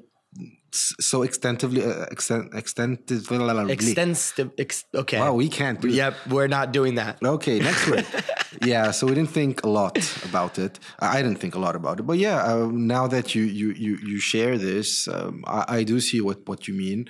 so 0.74 1.22
extensively. 1.24 1.84
Uh, 1.86 2.04
extent, 2.12 2.54
extensively. 2.54 3.72
extensive 3.72 4.52
ex- 4.58 4.86
okay. 4.94 5.20
Wow, 5.20 5.34
we 5.34 5.48
can't 5.48 5.80
do 5.80 5.88
Yep, 5.88 6.16
we're 6.30 6.48
not 6.48 6.72
doing 6.74 6.96
that. 6.96 7.20
Okay, 7.24 7.60
next 7.60 7.88
word. 7.88 8.06
yeah, 8.62 8.92
so 8.92 9.08
we 9.08 9.16
didn't 9.16 9.32
think 9.32 9.64
a 9.64 9.70
lot 9.70 9.98
about 10.26 10.60
it. 10.60 10.80
I 11.00 11.22
didn't 11.22 11.38
think 11.38 11.56
a 11.56 11.60
lot 11.60 11.76
about 11.76 12.00
it, 12.00 12.04
but 12.04 12.18
yeah, 12.18 12.44
um, 12.44 12.88
now 12.88 13.08
that 13.08 13.36
you 13.36 13.44
you 13.44 13.72
you 13.72 13.98
you 13.98 14.20
share 14.20 14.58
this, 14.58 15.08
um, 15.08 15.44
I, 15.48 15.66
I 15.80 15.84
do 15.84 16.00
see 16.00 16.22
what 16.22 16.48
what 16.48 16.68
you 16.68 16.74
mean. 16.74 17.10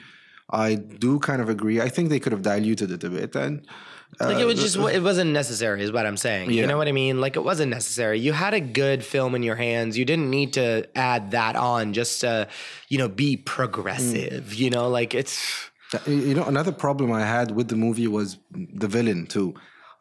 I 0.49 0.75
do 0.75 1.19
kind 1.19 1.41
of 1.41 1.49
agree. 1.49 1.81
I 1.81 1.89
think 1.89 2.09
they 2.09 2.19
could 2.19 2.31
have 2.31 2.43
diluted 2.43 2.91
it 2.91 3.03
a 3.03 3.09
bit, 3.09 3.35
and 3.35 3.65
uh, 4.19 4.25
Like 4.25 4.37
it 4.37 4.45
was 4.45 4.59
just 4.59 4.75
it 4.75 5.01
wasn't 5.01 5.31
necessary, 5.31 5.83
is 5.83 5.91
what 5.91 6.05
I'm 6.05 6.17
saying. 6.17 6.51
You 6.51 6.67
know 6.67 6.77
what 6.77 6.87
I 6.87 6.91
mean? 6.91 7.19
Like 7.19 7.35
it 7.35 7.43
wasn't 7.43 7.71
necessary. 7.71 8.19
You 8.19 8.33
had 8.33 8.53
a 8.53 8.59
good 8.59 9.03
film 9.03 9.35
in 9.35 9.43
your 9.43 9.55
hands. 9.55 9.97
You 9.97 10.05
didn't 10.05 10.29
need 10.29 10.53
to 10.53 10.87
add 10.95 11.31
that 11.31 11.55
on 11.55 11.93
just 11.93 12.21
to, 12.21 12.47
you 12.89 12.97
know, 12.97 13.07
be 13.07 13.37
progressive. 13.37 14.45
Mm. 14.45 14.57
You 14.57 14.69
know, 14.69 14.89
like 14.89 15.13
it's 15.15 15.69
uh, 15.93 15.99
you 16.05 16.35
know 16.35 16.43
another 16.43 16.71
problem 16.71 17.11
I 17.11 17.21
had 17.21 17.51
with 17.51 17.69
the 17.69 17.75
movie 17.75 18.07
was 18.07 18.37
the 18.51 18.87
villain 18.87 19.25
too. 19.25 19.55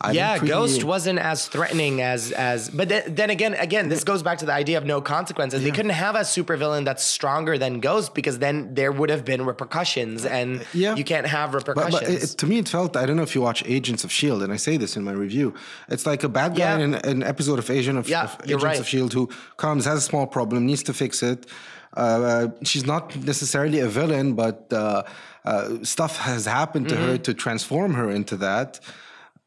I 0.05 0.11
yeah, 0.13 0.35
didn't 0.35 0.49
Ghost 0.49 0.83
wasn't 0.85 1.19
as 1.21 1.47
threatening 1.47 2.01
as 2.03 2.33
as. 2.33 2.69
But 2.71 2.89
then, 2.89 3.15
then 3.15 3.31
again, 3.31 3.55
again, 3.55 3.89
this 3.89 4.03
goes 4.05 4.23
back 4.23 4.39
to 4.39 4.47
the 4.47 4.53
idea 4.53 4.77
of 4.79 4.85
no 4.85 5.01
consequences. 5.01 5.63
They 5.63 5.71
couldn't 5.71 5.93
have 6.07 6.15
a 6.17 6.25
supervillain 6.37 6.85
that's 6.85 7.05
stronger 7.05 7.55
than 7.57 7.81
Ghost 7.81 8.13
because 8.15 8.37
then 8.41 8.75
there 8.75 8.91
would 8.99 9.11
have 9.11 9.25
been 9.25 9.43
repercussions, 9.47 10.25
and 10.39 10.49
Yeah. 10.75 10.97
you 10.97 11.05
can't 11.13 11.27
have 11.27 11.55
repercussions. 11.55 11.93
but 12.01 12.03
it, 12.09 12.39
to 12.41 12.47
me, 12.47 12.59
it 12.59 12.69
felt. 12.69 12.97
I 12.97 13.07
don't 13.07 13.17
know 13.17 13.23
if 13.31 13.35
you 13.37 13.43
watch 13.43 13.63
Agents 13.67 14.03
of 14.05 14.11
Shield, 14.11 14.43
and 14.43 14.53
I 14.53 14.57
say 14.57 14.77
this 14.77 14.97
in 14.97 15.05
my 15.05 15.13
review. 15.13 15.55
It's 15.89 16.05
like 16.07 16.23
a 16.25 16.29
bad 16.29 16.51
guy 16.57 16.79
Yeah. 16.79 16.85
in 16.85 16.95
an 17.13 17.23
episode 17.23 17.59
of 17.59 17.71
Agent 17.71 17.97
of, 17.99 18.09
Yeah, 18.09 18.25
of 18.25 18.41
Agents 18.45 18.65
right. 18.65 18.81
of 18.81 18.87
Shield 18.89 19.13
who 19.13 19.29
comes 19.57 19.85
has 19.85 19.99
a 19.99 20.07
small 20.11 20.27
problem, 20.27 20.67
needs 20.67 20.83
to 20.85 20.93
fix 20.93 21.23
it. 21.23 21.47
Uh, 21.95 22.49
she's 22.65 22.87
not 22.87 23.15
necessarily 23.17 23.79
a 23.81 23.87
villain, 24.01 24.33
but 24.35 24.73
uh, 24.73 25.03
uh, 25.45 25.69
stuff 25.83 26.17
has 26.19 26.47
happened 26.47 26.89
to 26.89 26.95
Mm-hmm. 26.95 27.07
her 27.07 27.19
to 27.19 27.35
transform 27.35 27.93
her 27.95 28.11
into 28.11 28.37
that. 28.39 28.81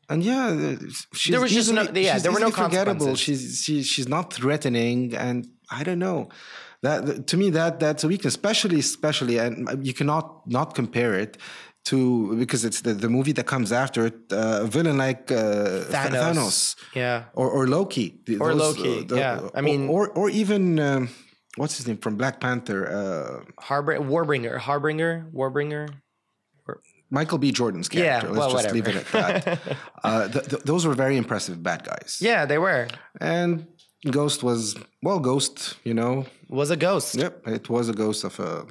And 0.09 0.23
yeah, 0.23 0.47
uh, 0.47 0.75
she's 1.13 1.31
There 1.31 1.41
was 1.41 1.51
just 1.51 1.71
no- 1.73 1.83
yeah, 1.93 2.13
she's 2.13 2.23
there 2.23 2.31
were 2.31 2.39
no 2.39 2.51
forgettable. 2.51 3.15
She's 3.15 3.61
she, 3.63 3.83
she's 3.83 4.07
not 4.07 4.31
threatening, 4.33 5.15
and 5.15 5.47
I 5.71 5.83
don't 5.83 5.99
know. 5.99 6.29
That 6.81 7.27
to 7.27 7.37
me, 7.37 7.49
that 7.51 7.79
that's 7.79 8.03
a 8.03 8.07
weakness, 8.07 8.33
especially 8.35 8.79
especially, 8.79 9.37
and 9.39 9.85
you 9.85 9.93
cannot 9.93 10.25
not 10.47 10.75
compare 10.75 11.13
it 11.15 11.37
to 11.85 12.35
because 12.37 12.65
it's 12.65 12.81
the, 12.81 12.93
the 12.93 13.09
movie 13.09 13.31
that 13.33 13.45
comes 13.47 13.71
after 13.71 14.05
it. 14.07 14.15
Uh, 14.31 14.61
a 14.63 14.67
villain 14.67 14.97
like 14.97 15.31
uh, 15.31 15.85
Thanos. 15.89 16.21
Thanos, 16.23 16.75
Yeah. 16.95 17.23
or 17.33 17.49
or 17.49 17.67
Loki, 17.67 18.19
Or 18.39 18.53
those, 18.53 18.77
Loki, 18.77 19.03
the- 19.03 19.17
yeah. 19.17 19.49
I 19.55 19.61
mean- 19.61 19.87
or 19.89 20.09
or, 20.09 20.25
or 20.25 20.29
even 20.29 20.79
um, 20.79 21.09
what's 21.57 21.77
his 21.77 21.87
name 21.87 21.97
from 21.97 22.15
Black 22.17 22.39
Panther, 22.39 22.79
uh, 22.87 23.63
Harbor 23.63 23.97
Warbringer, 23.99 24.57
Harbinger, 24.59 25.27
Warbringer. 25.33 25.89
Michael 27.09 27.37
B. 27.37 27.51
Jordan's 27.51 27.87
character. 27.89 28.27
Yeah. 28.27 28.33
Let's 28.33 28.53
well, 28.53 28.61
just 28.63 28.73
leave 28.73 28.87
it 28.87 28.95
at 28.95 29.07
that. 29.11 29.59
uh, 30.03 30.27
th- 30.27 30.45
th- 30.45 30.63
those 30.63 30.85
were 30.85 30.93
very 30.93 31.17
impressive 31.17 31.61
bad 31.61 31.83
guys. 31.83 32.17
Yeah, 32.21 32.45
they 32.45 32.57
were. 32.57 32.87
And 33.21 33.67
Ghost 34.09 34.43
was 34.43 34.75
well, 35.01 35.19
Ghost. 35.19 35.77
You 35.83 35.93
know, 35.93 36.25
Was 36.49 36.71
a 36.71 36.77
ghost. 36.77 37.15
yep, 37.15 37.45
it 37.47 37.69
was 37.69 37.89
a 37.89 37.93
ghost 37.93 38.23
of 38.23 38.39
a. 38.39 38.65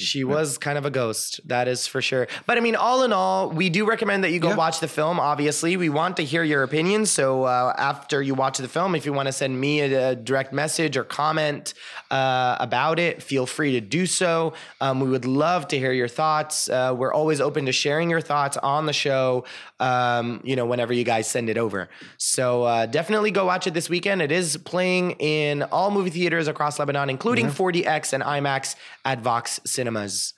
She 0.00 0.24
was 0.24 0.58
kind 0.58 0.78
of 0.78 0.84
a 0.86 0.90
ghost, 0.90 1.40
that 1.46 1.68
is 1.68 1.86
for 1.86 2.00
sure. 2.00 2.28
But 2.46 2.56
I 2.56 2.60
mean, 2.60 2.76
all 2.76 3.02
in 3.02 3.12
all, 3.12 3.50
we 3.50 3.68
do 3.70 3.84
recommend 3.86 4.24
that 4.24 4.30
you 4.30 4.38
go 4.40 4.50
Yeah. 4.50 4.56
watch 4.56 4.80
the 4.80 4.88
film. 4.88 5.18
Obviously, 5.20 5.76
we 5.76 5.88
want 5.88 6.16
to 6.18 6.24
hear 6.24 6.42
your 6.42 6.62
opinions. 6.62 7.10
So 7.10 7.44
uh, 7.44 7.74
after 7.76 8.22
you 8.22 8.34
watch 8.34 8.58
the 8.58 8.68
film, 8.68 8.94
if 8.94 9.04
you 9.06 9.12
want 9.12 9.26
to 9.26 9.32
send 9.32 9.60
me 9.60 9.80
a, 9.80 10.10
a 10.10 10.14
direct 10.16 10.52
message 10.52 10.96
or 10.96 11.04
comment 11.04 11.74
uh, 12.10 12.56
about 12.60 12.98
it, 12.98 13.22
feel 13.22 13.46
free 13.46 13.72
to 13.72 13.80
do 13.80 14.06
so. 14.06 14.52
Um, 14.80 15.00
we 15.00 15.08
would 15.08 15.24
love 15.24 15.68
to 15.68 15.78
hear 15.78 15.92
your 15.92 16.08
thoughts. 16.08 16.68
Uh, 16.68 16.94
we're 16.96 17.12
always 17.12 17.40
open 17.40 17.66
to 17.66 17.72
sharing 17.72 18.10
your 18.10 18.20
thoughts 18.20 18.56
on 18.56 18.86
the 18.86 18.92
show. 18.92 19.44
Um, 19.80 20.40
you 20.44 20.56
know, 20.56 20.66
whenever 20.66 20.92
you 20.92 21.04
guys 21.04 21.28
send 21.28 21.48
it 21.48 21.56
over. 21.56 21.88
So 22.16 22.64
uh, 22.64 22.86
definitely 22.86 23.30
go 23.30 23.44
watch 23.44 23.66
it 23.68 23.74
this 23.74 23.88
weekend. 23.88 24.20
It 24.22 24.32
is 24.32 24.56
playing 24.56 25.12
in 25.20 25.62
all 25.62 25.90
movie 25.92 26.10
theaters 26.10 26.48
across 26.48 26.80
Lebanon, 26.80 27.08
including 27.10 27.46
4DX 27.46 28.12
and 28.12 28.22
IMAX 28.24 28.74
at 29.04 29.20
Vox 29.20 29.60
Cinemas. 29.64 30.34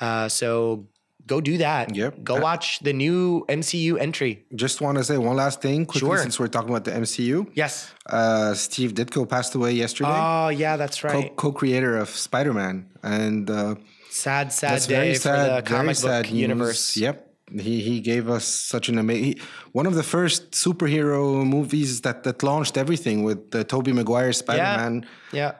Uh, 0.00 0.28
so 0.28 0.86
go 1.26 1.40
do 1.40 1.58
that. 1.58 1.94
Yep. 1.96 2.22
Go 2.22 2.38
watch 2.38 2.78
the 2.80 2.92
new 2.92 3.44
MCU 3.48 3.98
entry. 4.00 4.44
Just 4.54 4.80
want 4.80 4.98
to 4.98 5.02
say 5.04 5.18
one 5.18 5.36
last 5.36 5.60
thing 5.60 5.86
quickly 5.86 6.08
Sure. 6.08 6.18
since 6.18 6.38
we're 6.38 6.46
talking 6.48 6.70
about 6.70 6.84
the 6.84 6.92
MCU. 6.92 7.50
Yes. 7.54 7.90
Uh, 8.06 8.54
Steve 8.54 8.94
Ditko 8.94 9.28
passed 9.28 9.56
away 9.56 9.72
yesterday. 9.72 10.10
Oh 10.12 10.48
yeah, 10.50 10.76
that's 10.76 11.02
right. 11.02 11.34
co-creator 11.34 11.96
of 11.96 12.10
Spider-Man, 12.10 12.90
and 13.02 13.50
uh, 13.50 13.74
sad, 14.10 14.52
sad 14.52 14.82
day 14.82 14.94
very 14.94 15.14
for 15.14 15.20
sad. 15.20 15.64
the 15.64 15.68
comic 15.68 15.96
sad 15.96 16.24
book 16.24 16.32
news. 16.32 16.40
universe. 16.40 16.96
Yep, 16.96 17.33
he 17.52 17.80
he 17.82 18.00
gave 18.00 18.28
us 18.28 18.44
such 18.46 18.88
an 18.88 18.98
amazing 18.98 19.36
one 19.72 19.86
of 19.86 19.94
the 19.94 20.02
first 20.02 20.50
superhero 20.52 21.46
movies 21.46 22.00
that 22.02 22.22
that 22.24 22.42
launched 22.42 22.76
everything 22.78 23.22
with 23.22 23.50
the 23.50 23.64
Tobey 23.64 23.92
Maguire 23.92 24.32
Spider-Man. 24.32 25.06
Yeah. 25.32 25.52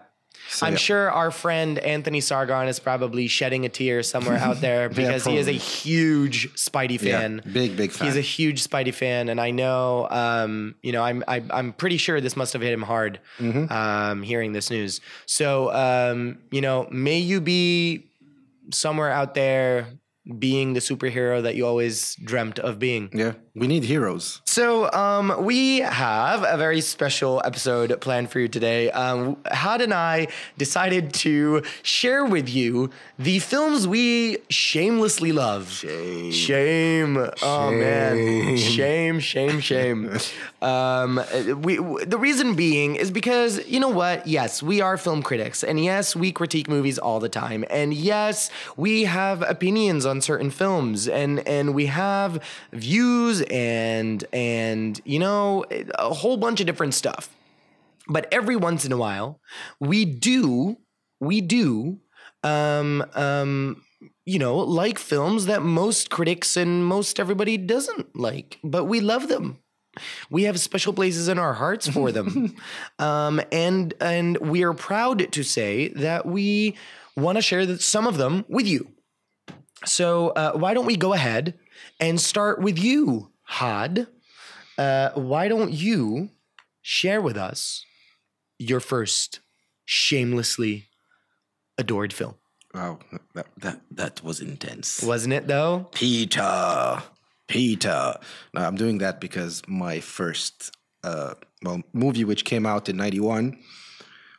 So, 0.50 0.66
I'm 0.66 0.74
yeah. 0.74 0.78
sure 0.78 1.10
our 1.10 1.30
friend 1.30 1.78
Anthony 1.78 2.20
Sargon 2.20 2.68
is 2.68 2.78
probably 2.78 3.28
shedding 3.28 3.64
a 3.64 3.70
tear 3.70 4.02
somewhere 4.02 4.36
out 4.36 4.60
there 4.60 4.88
because 5.00 5.24
he 5.24 5.38
is 5.38 5.48
a 5.48 5.52
huge 5.52 6.52
Spidey 6.54 7.00
Yeah, 7.00 7.18
fan. 7.20 7.40
big 7.50 7.76
big 7.78 7.92
fan. 7.92 8.08
He's 8.08 8.16
a 8.18 8.20
huge 8.20 8.62
Spidey 8.62 8.92
fan, 8.92 9.30
and 9.30 9.40
I 9.40 9.52
know, 9.52 10.06
um, 10.10 10.74
you 10.82 10.92
know, 10.92 11.02
I'm 11.02 11.24
I, 11.26 11.42
I'm 11.50 11.72
pretty 11.72 11.96
sure 11.96 12.20
this 12.20 12.36
must 12.36 12.52
have 12.52 12.60
hit 12.60 12.72
him 12.74 12.82
hard, 12.82 13.20
Mm-hmm. 13.38 13.72
um, 13.72 14.22
hearing 14.22 14.52
this 14.52 14.70
news. 14.70 15.00
So, 15.24 15.72
um, 15.72 16.38
you 16.50 16.60
know, 16.60 16.88
may 16.90 17.18
you 17.20 17.40
be 17.40 18.10
somewhere 18.70 19.10
out 19.10 19.32
there 19.34 19.86
being 20.38 20.72
the 20.72 20.80
superhero 20.80 21.42
that 21.42 21.54
you 21.54 21.66
always 21.66 22.14
dreamt 22.16 22.58
of 22.58 22.78
being. 22.78 23.10
yeah, 23.12 23.34
we 23.56 23.68
need 23.68 23.84
heroes. 23.84 24.40
So, 24.44 24.90
um, 24.90 25.44
we 25.44 25.78
have 25.78 26.42
a 26.42 26.56
very 26.56 26.80
special 26.80 27.40
episode 27.44 28.00
planned 28.00 28.30
for 28.30 28.40
you 28.40 28.48
today. 28.48 28.90
Um, 28.90 29.36
Had 29.46 29.80
and 29.80 29.94
I 29.94 30.26
decided 30.58 31.14
to 31.14 31.62
share 31.82 32.24
with 32.24 32.48
you 32.48 32.90
the 33.16 33.38
films 33.38 33.86
we 33.86 34.38
shamelessly 34.50 35.30
love. 35.30 35.70
Shame. 35.70 36.32
Shame. 36.32 37.30
Oh 37.42 37.70
man. 37.70 38.56
Shame. 38.56 39.20
Shame. 39.20 39.60
Shame. 39.60 40.18
um, 40.62 41.20
we 41.62 41.76
w- 41.76 42.04
the 42.04 42.18
reason 42.18 42.56
being 42.56 42.96
is 42.96 43.12
because 43.12 43.64
you 43.68 43.78
know 43.78 43.88
what? 43.88 44.26
Yes, 44.26 44.64
we 44.64 44.80
are 44.80 44.96
film 44.96 45.22
critics, 45.22 45.62
and 45.62 45.82
yes, 45.82 46.16
we 46.16 46.32
critique 46.32 46.68
movies 46.68 46.98
all 46.98 47.20
the 47.20 47.28
time, 47.28 47.64
and 47.70 47.94
yes, 47.94 48.50
we 48.76 49.04
have 49.04 49.42
opinions 49.42 50.04
on 50.04 50.20
certain 50.20 50.50
films, 50.50 51.06
and 51.06 51.46
and 51.46 51.72
we 51.72 51.86
have 51.86 52.42
views 52.72 53.43
and 53.50 54.24
and 54.32 55.00
you 55.04 55.18
know 55.18 55.64
a 55.98 56.12
whole 56.14 56.36
bunch 56.36 56.60
of 56.60 56.66
different 56.66 56.94
stuff. 56.94 57.34
But 58.08 58.28
every 58.32 58.56
once 58.56 58.84
in 58.84 58.92
a 58.92 58.96
while, 58.96 59.40
we 59.80 60.04
do 60.04 60.78
we 61.20 61.40
do 61.40 62.00
um 62.42 63.04
um 63.14 63.82
you 64.26 64.38
know 64.38 64.56
like 64.58 64.98
films 64.98 65.46
that 65.46 65.62
most 65.62 66.10
critics 66.10 66.56
and 66.56 66.84
most 66.84 67.18
everybody 67.18 67.56
doesn't 67.56 68.14
like, 68.16 68.58
but 68.62 68.84
we 68.84 69.00
love 69.00 69.28
them. 69.28 69.58
We 70.30 70.42
have 70.44 70.58
special 70.58 70.92
places 70.92 71.28
in 71.28 71.38
our 71.38 71.54
hearts 71.54 71.88
for 71.88 72.10
them. 72.12 72.56
Um, 72.98 73.40
and 73.50 73.92
and 74.00 74.36
we 74.38 74.62
are 74.62 74.72
proud 74.72 75.32
to 75.32 75.42
say 75.42 75.88
that 75.88 76.26
we 76.26 76.76
want 77.16 77.36
to 77.36 77.42
share 77.42 77.66
that 77.66 77.82
some 77.82 78.06
of 78.06 78.16
them 78.16 78.44
with 78.48 78.66
you. 78.66 78.88
So 79.84 80.28
uh, 80.30 80.52
why 80.52 80.74
don't 80.74 80.86
we 80.86 80.96
go 80.96 81.12
ahead 81.12 81.58
and 82.00 82.20
start 82.20 82.60
with 82.60 82.78
you 82.78 83.30
had 83.44 84.06
uh, 84.78 85.10
why 85.14 85.48
don't 85.48 85.72
you 85.72 86.30
share 86.82 87.20
with 87.20 87.36
us 87.36 87.84
your 88.58 88.80
first 88.80 89.40
shamelessly 89.84 90.86
adored 91.78 92.12
film 92.12 92.34
Wow, 92.74 92.98
that 93.34 93.46
that 93.58 93.80
that 93.92 94.24
was 94.24 94.40
intense. 94.40 95.00
wasn't 95.02 95.32
it 95.34 95.46
though 95.46 95.86
Peter, 95.92 97.02
Peter. 97.46 98.16
No, 98.52 98.60
I'm 98.62 98.74
doing 98.74 98.98
that 98.98 99.20
because 99.20 99.62
my 99.68 100.00
first 100.00 100.74
uh, 101.04 101.34
well 101.62 101.82
movie, 101.92 102.24
which 102.24 102.44
came 102.44 102.66
out 102.66 102.88
in 102.88 102.96
'91, 102.96 103.56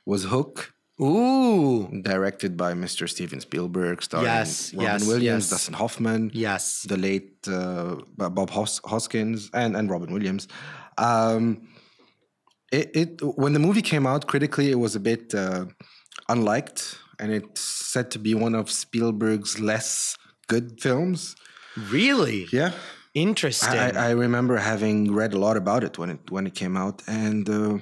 was 0.06 0.26
Hook. 0.26 0.74
Ooh. 1.02 1.90
directed 2.04 2.56
by 2.56 2.74
Mr. 2.74 3.08
Steven 3.10 3.40
Spielberg, 3.42 4.02
starring 4.02 4.26
Yes, 4.28 4.74
Robin 4.74 4.86
yes, 4.86 5.08
Williams, 5.08 5.44
yes. 5.46 5.50
Dustin 5.50 5.74
Hoffman, 5.76 6.32
Yes. 6.34 6.84
the 6.84 6.98
late 6.98 7.36
uh, 7.48 7.96
Bob 8.18 8.50
Hos- 8.50 8.82
Hoskins, 8.86 9.50
and 9.54 9.76
and 9.76 9.90
Robin 9.90 10.12
Williams. 10.14 10.48
Um, 10.98 11.68
it, 12.72 12.90
it 12.96 13.10
when 13.38 13.54
the 13.54 13.60
movie 13.60 13.82
came 13.82 14.08
out 14.08 14.28
critically, 14.28 14.72
it 14.72 14.80
was 14.80 14.96
a 14.96 15.00
bit 15.00 15.34
uh, 15.36 15.66
unliked, 16.30 16.98
and 17.20 17.32
it's 17.32 17.62
said 17.62 18.10
to 18.12 18.20
be 18.20 18.34
one 18.34 18.56
of 18.56 18.72
Spielberg's 18.72 19.60
less 19.60 20.18
good 20.48 20.80
films. 20.82 21.36
Really? 21.92 22.48
Yeah, 22.52 22.72
Interesting. 23.14 23.80
I, 23.80 24.08
I 24.08 24.10
remember 24.12 24.58
having 24.58 25.14
read 25.14 25.34
a 25.34 25.40
lot 25.40 25.56
about 25.58 25.84
it 25.84 25.98
when 25.98 26.10
it 26.10 26.32
when 26.32 26.48
it 26.48 26.56
came 26.56 26.76
out, 26.78 27.02
and 27.08 27.50
uh, 27.50 27.78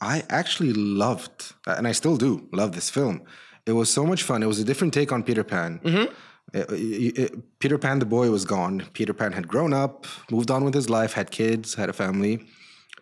I 0.00 0.22
actually 0.30 0.72
loved, 0.72 1.52
and 1.66 1.86
I 1.88 1.92
still 1.92 2.16
do 2.16 2.48
love 2.52 2.72
this 2.72 2.90
film. 2.90 3.22
It 3.66 3.72
was 3.72 3.90
so 3.90 4.04
much 4.04 4.22
fun. 4.22 4.42
It 4.42 4.46
was 4.46 4.58
a 4.60 4.64
different 4.64 4.92
take 4.94 5.10
on 5.12 5.22
Peter 5.22 5.44
Pan. 5.44 5.80
Mm-hmm. 5.84 6.12
It- 6.52 6.70
it- 6.70 7.18
it- 7.18 7.58
Peter 7.58 7.78
Pan, 7.78 7.98
the 7.98 8.06
boy, 8.06 8.30
was 8.30 8.44
gone. 8.44 8.82
Peter 8.92 9.14
Pan 9.14 9.32
had 9.32 9.48
grown 9.48 9.72
up, 9.72 10.06
moved 10.30 10.50
on 10.50 10.64
with 10.64 10.74
his 10.74 10.88
life, 10.90 11.14
had 11.14 11.30
kids, 11.30 11.74
had 11.74 11.88
a 11.88 11.92
family, 11.92 12.44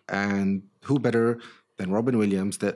and 0.09 0.63
who 0.85 0.99
better 0.99 1.39
than 1.77 1.91
Robin 1.91 2.17
Williams, 2.17 2.57
the 2.59 2.75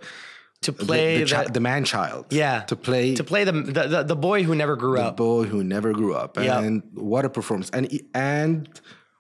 to 0.61 0.71
the, 0.71 0.85
play 0.85 1.23
the, 1.23 1.29
chi- 1.35 1.43
the, 1.45 1.51
the 1.53 1.59
man 1.59 1.83
child, 1.85 2.25
yeah 2.31 2.61
to 2.61 2.75
play 2.75 3.13
to 3.15 3.23
play 3.23 3.43
the 3.43 3.51
the, 3.51 3.87
the, 3.87 4.03
the 4.03 4.15
boy 4.15 4.43
who 4.43 4.55
never 4.55 4.75
grew 4.75 4.97
up. 4.99 5.15
The 5.15 5.23
boy 5.23 5.43
who 5.43 5.63
never 5.63 5.93
grew 5.93 6.15
up. 6.15 6.35
And 6.37 6.81
what 6.93 7.25
a 7.25 7.29
performance. 7.29 7.69
And 7.69 7.87
and 8.15 8.67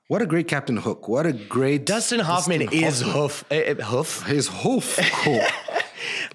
what 0.07 0.21
a 0.21 0.25
great 0.25 0.47
Captain 0.47 0.77
Hook. 0.77 1.07
What 1.07 1.25
a 1.25 1.33
great 1.33 1.85
Dustin 1.85 2.19
Hoffman 2.19 2.61
Dustin 2.61 2.83
is 2.83 3.01
Hoffman. 3.01 3.13
hoof 3.13 3.45
eh, 3.51 3.73
hoof. 3.75 4.23
His 4.25 4.47
hoof. 4.47 4.99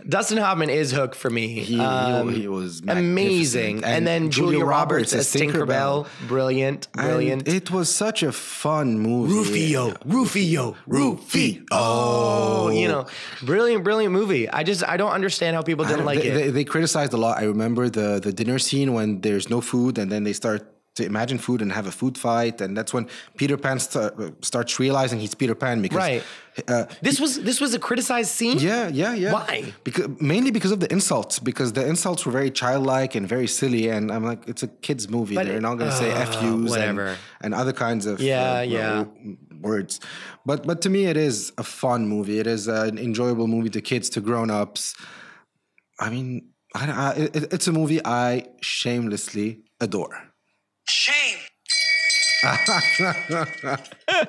Dustin 0.09 0.39
Hoffman 0.39 0.69
is 0.69 0.91
hook 0.91 1.15
for 1.15 1.31
me. 1.31 1.61
He, 1.61 1.79
Um, 1.79 2.31
he, 2.35 2.49
was 2.49 2.81
amazing. 2.87 3.77
magnificent. 3.77 3.85
And, 3.85 4.07
then 4.07 4.31
Julia, 4.31 4.65
Roberts, 4.65 5.13
as 5.15 5.33
Tinkerbell, 5.33 6.09
brilliant, 6.27 6.89
And 6.95 7.03
brilliant. 7.07 7.49
it 7.49 7.71
was 7.71 7.95
such 7.95 8.23
a 8.23 8.33
fun 8.33 8.99
movie. 8.99 9.33
Rufio, 9.33 9.95
Rufio, 10.05 10.77
Rufio. 10.87 11.63
Oh, 11.71 12.71
you 12.71 12.89
know, 12.89 13.07
brilliant, 13.43 13.85
brilliant 13.85 14.13
movie. 14.13 14.49
I 14.51 14.65
just 14.65 14.87
I 14.87 14.97
don't 14.97 15.13
understand 15.13 15.55
how 15.57 15.63
people 15.63 15.85
didn't 15.85 16.05
like 16.05 16.21
they, 16.21 16.29
it. 16.29 16.35
They, 16.35 16.51
they 16.51 16.65
criticized 16.65 17.13
a 17.13 17.17
lot. 17.17 17.39
I 17.39 17.45
remember 17.45 17.89
the 17.89 18.19
the 18.21 18.33
dinner 18.33 18.59
scene 18.59 18.93
when 18.93 19.21
there's 19.21 19.49
no 19.49 19.61
food, 19.61 19.97
and 19.99 20.11
then 20.11 20.25
they 20.25 20.33
start 20.33 20.67
to 20.95 21.05
imagine 21.07 21.39
food 21.39 21.63
and 21.63 21.73
have 21.73 21.87
a 21.87 21.91
food 21.91 22.19
fight, 22.19 22.61
and 22.61 22.77
that's 22.77 22.93
when 22.93 23.09
Peter 23.37 23.57
Pan 23.57 23.79
start, 23.79 24.15
starts 24.45 24.79
realizing 24.79 25.19
he's 25.21 25.35
Peter 25.35 25.55
Pan 25.55 25.81
because 25.81 25.97
Right. 25.97 26.23
Uh, 26.69 26.85
this 27.01 27.19
was 27.19 27.43
this 27.43 27.61
was 27.63 27.73
a 27.73 27.79
criticized 27.79 28.31
scene. 28.31 28.59
yeah, 28.59 28.89
yeah, 28.89 29.15
yeah. 29.15 29.33
Why? 29.33 29.73
Because 29.85 30.09
mainly 30.21 30.51
because 30.51 30.71
of 30.71 30.81
the 30.81 30.91
insults. 30.93 31.39
Because 31.39 31.73
the 31.73 31.87
insults 31.93 32.27
were 32.27 32.33
very 32.33 32.51
childlike 32.51 33.15
and 33.15 33.27
very 33.27 33.47
silly, 33.47 33.89
and 33.89 34.13
I'm 34.13 34.23
like, 34.23 34.47
it's 34.47 34.63
a 34.63 34.69
kids' 34.69 35.09
movie. 35.09 35.35
But 35.35 35.47
They're 35.47 35.57
it- 35.57 35.63
not 35.69 35.77
going 35.79 35.91
to 35.91 35.97
say 35.97 36.11
uh, 36.13 36.19
"f 36.29 36.43
yous" 36.43 36.69
whatever. 36.71 37.07
and, 37.07 37.19
and 37.45 37.55
other 37.55 37.73
kinds 37.73 38.05
of 38.05 38.21
Yeah, 38.21 38.59
uh, 38.59 38.61
yeah. 38.61 39.05
words. 39.63 39.99
But 40.45 40.67
but 40.67 40.83
to 40.83 40.91
me, 40.91 41.07
it 41.07 41.17
is 41.17 41.53
a 41.57 41.63
fun 41.65 42.07
movie. 42.07 42.39
It 42.39 42.47
is 42.47 42.69
an 42.69 42.99
enjoyable 42.99 43.47
movie 43.55 43.71
to 43.71 43.81
kids, 43.81 44.11
to 44.11 44.21
grown 44.21 44.51
ups. 44.51 44.95
I 45.99 46.11
mean, 46.11 46.49
I, 46.75 46.85
I, 46.91 47.11
it, 47.15 47.53
it's 47.55 47.67
a 47.67 47.73
movie 47.73 48.01
I 48.05 48.45
shamelessly 48.61 49.61
adore. 49.81 50.17
Shame. 50.89 51.39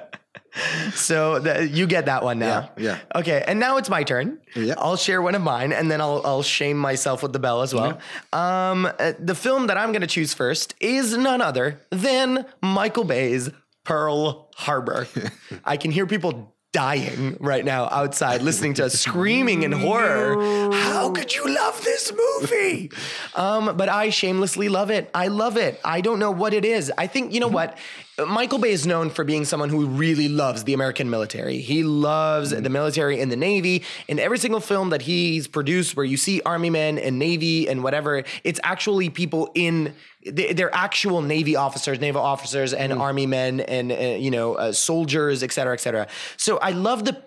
So 0.94 1.40
the, 1.40 1.68
you 1.68 1.88
get 1.88 2.06
that 2.06 2.24
one 2.24 2.38
now. 2.38 2.72
Yeah, 2.78 3.00
Okay, 3.16 3.44
and 3.48 3.60
now 3.60 3.78
it's 3.78 3.90
my 3.90 4.04
turn. 4.04 4.40
Yeah. 4.56 4.76
I'll 4.78 4.98
share 4.98 5.20
one 5.22 5.34
of 5.34 5.42
mine, 5.42 5.74
and 5.74 5.90
then 5.90 6.00
I'll 6.00 6.22
I'll 6.24 6.44
shame 6.44 6.78
myself 6.78 7.24
with 7.24 7.34
the 7.34 7.40
bell 7.40 7.64
as 7.64 7.74
well. 7.74 8.00
Um, 8.32 8.86
uh, 8.86 9.14
the 9.20 9.34
film 9.34 9.68
that 9.68 9.78
I'm 9.78 9.92
going 9.92 10.02
to 10.02 10.08
choose 10.08 10.34
first 10.34 10.76
is 10.80 11.18
none 11.18 11.42
other 11.42 11.82
than 11.90 12.46
Michael 12.62 13.04
Bay's 13.04 13.50
Pearl 13.84 14.52
Harbor. 14.56 15.08
I 15.66 15.78
can 15.78 15.90
hear 15.90 16.06
people 16.06 16.53
dying 16.74 17.38
right 17.40 17.64
now 17.64 17.88
outside 17.92 18.42
listening 18.42 18.74
to 18.74 18.86
us 18.86 18.94
screaming 18.96 19.64
in 19.64 19.72
horror. 19.72 20.72
How 20.74 21.12
could 21.12 21.34
you 21.34 21.48
love 21.56 21.82
this 21.84 22.12
movie? 22.12 22.92
Um, 23.36 23.76
but 23.78 23.90
I 23.90 24.10
shamelessly 24.10 24.70
love 24.70 24.92
it. 24.92 25.10
I 25.14 25.28
love 25.28 25.58
it. 25.58 25.80
I 25.84 26.02
don't 26.02 26.20
know 26.20 26.30
what 26.30 26.54
it 26.54 26.66
is. 26.66 26.92
I 26.98 27.08
think, 27.08 27.34
you 27.34 27.40
know 27.40 27.48
what? 27.48 27.78
Michael 28.20 28.60
Bay 28.60 28.70
is 28.72 28.86
known 28.86 29.10
for 29.10 29.24
being 29.24 29.44
someone 29.44 29.70
who 29.70 29.88
really 29.88 30.28
loves 30.28 30.66
the 30.66 30.74
American 30.74 31.10
military. 31.10 31.58
He 31.58 31.82
loves 31.84 32.52
the 32.52 32.70
military 32.70 33.20
and 33.20 33.32
the 33.32 33.36
Navy. 33.36 33.84
In 34.08 34.20
every 34.20 34.38
single 34.38 34.60
film 34.60 34.92
that 34.92 35.02
he's 35.02 35.48
produced, 35.48 35.96
where 35.98 36.06
you 36.06 36.16
see 36.16 36.40
Army 36.46 36.70
men 36.70 37.00
and 37.00 37.18
Navy 37.18 37.68
and 37.68 37.82
whatever, 37.84 38.24
it's 38.44 38.60
actually 38.64 39.10
people 39.10 39.50
in 39.56 39.96
they- 40.26 40.54
they're 40.54 40.74
actual 40.74 41.22
Navy 41.22 41.56
officers, 41.56 42.00
naval 42.00 42.22
officers, 42.22 42.72
and 42.74 42.94
Army 42.94 43.26
men, 43.26 43.60
and 43.62 43.92
uh, 43.92 43.96
you 43.96 44.30
know 44.30 44.54
uh, 44.56 44.72
soldiers, 44.72 45.42
et 45.42 45.52
cetera, 45.52 45.74
et 45.74 45.80
cetera. 45.82 46.08
So 46.38 46.58
I 46.60 46.70
love 46.72 47.06
the 47.06 47.20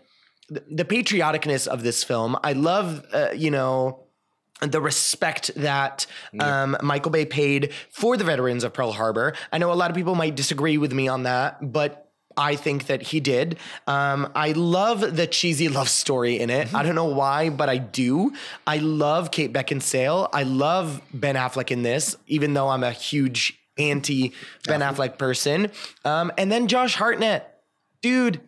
the 0.49 0.85
patrioticness 0.85 1.67
of 1.67 1.83
this 1.83 2.05
film. 2.05 2.37
I 2.45 2.53
love 2.53 3.05
uh, 3.13 3.31
you 3.35 3.51
know 3.51 4.06
the 4.61 4.81
respect 4.81 5.51
that 5.57 6.07
um, 6.41 6.77
Michael 6.83 7.11
Bay 7.11 7.27
paid 7.27 7.73
for 7.91 8.17
the 8.17 8.25
veterans 8.25 8.65
of 8.65 8.73
Pearl 8.73 8.93
Harbor. 8.93 9.35
I 9.53 9.59
know 9.59 9.73
a 9.73 9.75
lot 9.75 9.91
of 9.91 9.97
people 9.97 10.15
might 10.15 10.35
disagree 10.35 10.79
with 10.79 10.93
me 10.93 11.09
on 11.09 11.25
that, 11.25 11.73
but 11.73 12.07
I 12.37 12.57
think 12.57 12.87
that 12.87 13.03
he 13.03 13.21
did. 13.21 13.59
Um, 13.87 14.31
I 14.35 14.53
love 14.53 15.17
the 15.17 15.27
cheesy 15.27 15.69
love 15.71 15.89
story 15.89 16.39
in 16.39 16.51
it. 16.51 16.73
I 16.75 16.83
don't 16.83 16.95
know 16.95 17.07
why, 17.07 17.51
but 17.51 17.69
I 17.69 17.79
do. 17.79 18.33
I 18.67 18.79
love 18.79 19.31
Kate 19.31 19.53
Beckinsale. 19.53 20.29
I 20.33 20.43
love 20.43 21.01
Ben 21.15 21.35
Affleck 21.35 21.71
in 21.71 21.83
this, 21.83 22.17
even 22.27 22.55
though 22.55 22.69
I'm 22.69 22.85
a 22.85 22.93
huge 22.93 23.59
anti 23.79 24.33
Ben 24.67 24.81
Affleck 24.81 25.19
person. 25.19 25.71
Um, 26.05 26.33
and 26.37 26.51
then 26.53 26.69
Josh 26.69 26.95
Hartnett, 26.95 27.61
dude, 28.03 28.41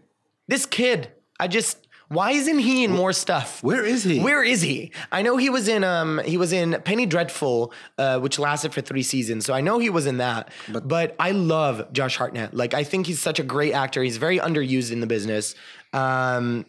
this 0.47 0.66
kid. 0.66 1.11
I 1.40 1.49
just. 1.49 1.87
Why 2.09 2.31
isn't 2.33 2.61
he 2.61 2.85
in 2.85 2.90
more 2.90 3.12
stuff? 3.12 3.62
Where 3.62 3.85
is 3.85 4.03
he? 4.03 4.21
Where 4.21 4.42
is 4.42 4.62
he? 4.62 4.92
I 5.12 5.21
know 5.21 5.37
he 5.37 5.51
was 5.51 5.68
in 5.68 5.85
um 5.85 6.21
he 6.25 6.38
was 6.38 6.53
in 6.53 6.81
Penny 6.85 7.05
Dreadful, 7.05 7.73
uh, 7.99 8.18
which 8.18 8.38
lasted 8.38 8.73
for 8.73 8.81
three 8.81 9.03
seasons. 9.03 9.44
So 9.44 9.53
I 9.53 9.61
know 9.61 9.79
he 9.79 9.90
was 9.90 10.07
in 10.07 10.16
that. 10.18 10.51
But, 10.71 10.88
I 11.18 11.33
love 11.33 11.92
Josh 11.92 12.16
Hartnett. 12.16 12.55
Like 12.55 12.73
I 12.73 12.85
think 12.85 13.07
he's 13.07 13.21
such 13.21 13.38
a 13.38 13.42
great 13.42 13.73
actor. 13.73 14.03
He's 14.03 14.16
very 14.16 14.38
underused 14.38 14.90
in 14.90 15.01
the 15.01 15.07
business. 15.07 15.55
Um, 15.92 16.64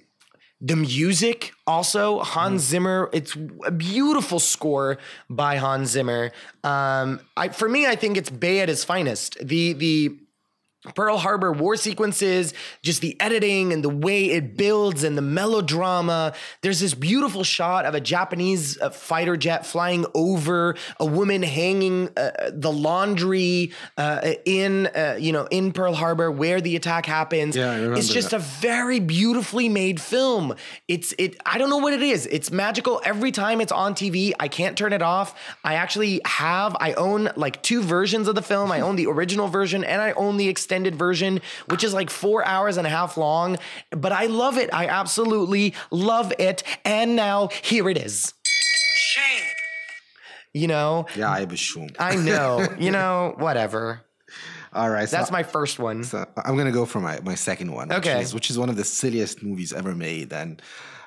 the 0.62 0.76
music 0.76 1.54
also 1.66 2.20
Hans 2.20 2.64
Zimmer. 2.64 3.10
It's 3.14 3.36
a 3.66 3.72
beautiful 3.72 4.40
score 4.40 4.98
by 5.30 5.56
Hans 5.56 5.92
Zimmer. 5.92 6.32
Um, 6.66 7.22
I 7.38 7.50
for 7.50 7.70
me, 7.70 7.86
I 7.86 7.96
think 7.96 8.18
it's 8.18 8.30
Bay 8.30 8.60
at 8.60 8.68
his 8.68 8.84
finest. 8.84 9.38
The 9.42 9.74
the 9.74 10.18
Pearl 10.96 11.18
Harbor 11.18 11.52
war 11.52 11.76
sequences, 11.76 12.54
just 12.82 13.02
the 13.02 13.20
editing 13.20 13.74
and 13.74 13.84
the 13.84 13.90
way 13.90 14.30
it 14.32 14.56
builds 14.56 15.04
and 15.04 15.18
the 15.18 15.22
melodrama. 15.22 16.34
There's 16.62 16.80
this 16.80 16.94
beautiful 16.94 17.44
shot 17.44 17.84
of 17.84 17.96
a 17.96 18.00
Japanese 18.00 18.80
uh, 18.80 18.90
fighter 18.90 19.36
jet 19.36 19.66
flying 19.66 20.06
over 20.16 20.76
a 20.98 21.06
woman 21.06 21.44
hanging 21.44 22.08
uh, 22.16 22.32
the 22.54 22.72
laundry 22.72 23.74
uh, 23.98 24.36
in 24.46 24.88
uh, 24.88 25.18
you 25.20 25.34
know 25.34 25.48
in 25.52 25.74
Pearl 25.74 25.94
Harbor 25.94 26.32
where 26.32 26.62
the 26.62 26.78
attack 26.78 27.06
happens. 27.06 27.58
Yeah, 27.58 27.72
I 27.72 27.76
remember 27.76 27.98
It's 27.98 28.08
just 28.08 28.30
that. 28.30 28.38
a 28.38 28.40
very 28.40 29.02
beautifully 29.02 29.68
made 29.68 30.00
film. 30.00 30.56
It's 30.88 31.14
it. 31.18 31.36
I 31.46 31.58
don't 31.58 31.70
know 31.70 31.78
what 31.80 31.92
it 31.92 32.02
is. 32.02 32.26
It's 32.28 32.52
magical 32.52 33.02
every 33.04 33.34
time 33.34 33.60
it's 33.60 33.74
on 33.74 33.96
TV. 33.96 34.32
I 34.40 34.48
can't 34.48 34.78
turn 34.78 34.94
it 34.94 35.02
off. 35.02 35.38
I 35.62 35.74
actually 35.74 36.22
have. 36.24 36.78
I 36.80 36.94
own 36.94 37.32
like 37.36 37.62
two 37.64 37.82
versions 37.84 38.30
of 38.30 38.36
the 38.36 38.42
film. 38.42 38.72
I 38.72 38.80
own 38.80 38.96
the 38.96 39.08
original 39.08 39.50
version 39.50 39.84
and 39.84 40.02
I 40.02 40.14
own 40.14 40.38
the 40.38 40.48
extended 40.48 40.69
version, 40.70 41.42
which 41.68 41.84
is 41.84 41.94
like 41.94 42.10
four 42.10 42.46
hours 42.46 42.78
and 42.78 42.86
a 42.86 42.90
half 42.90 43.18
long. 43.18 43.58
But 43.92 44.12
I 44.12 44.28
love 44.28 44.58
it. 44.58 44.70
I 44.74 44.88
absolutely 44.88 45.74
love 45.92 46.32
it. 46.40 46.64
And 46.86 47.16
now 47.16 47.50
here 47.64 47.90
it 47.90 47.98
is. 47.98 48.34
Shame. 48.44 49.44
You 50.54 50.68
know. 50.68 51.06
Yeah, 51.16 51.30
I 51.32 51.44
was 51.46 51.60
sure. 51.60 51.88
I 52.00 52.16
know. 52.16 52.68
you 52.80 52.92
know. 52.92 53.34
Whatever. 53.38 54.02
All 54.72 54.90
right, 54.90 55.10
so 55.10 55.18
That's 55.18 55.32
my 55.32 55.42
first 55.42 55.80
one. 55.80 56.04
So 56.04 56.26
I'm 56.46 56.56
gonna 56.56 56.72
go 56.72 56.86
for 56.86 57.00
my, 57.00 57.20
my 57.22 57.34
second 57.34 57.72
one, 57.72 57.90
which 57.90 57.98
Okay. 58.00 58.22
is, 58.22 58.36
which 58.36 58.52
is 58.52 58.60
one 58.60 58.70
of 58.70 58.76
the 58.76 58.84
silliest 58.84 59.42
movies 59.42 59.74
ever 59.74 59.96
made, 59.96 60.32
and 60.32 60.62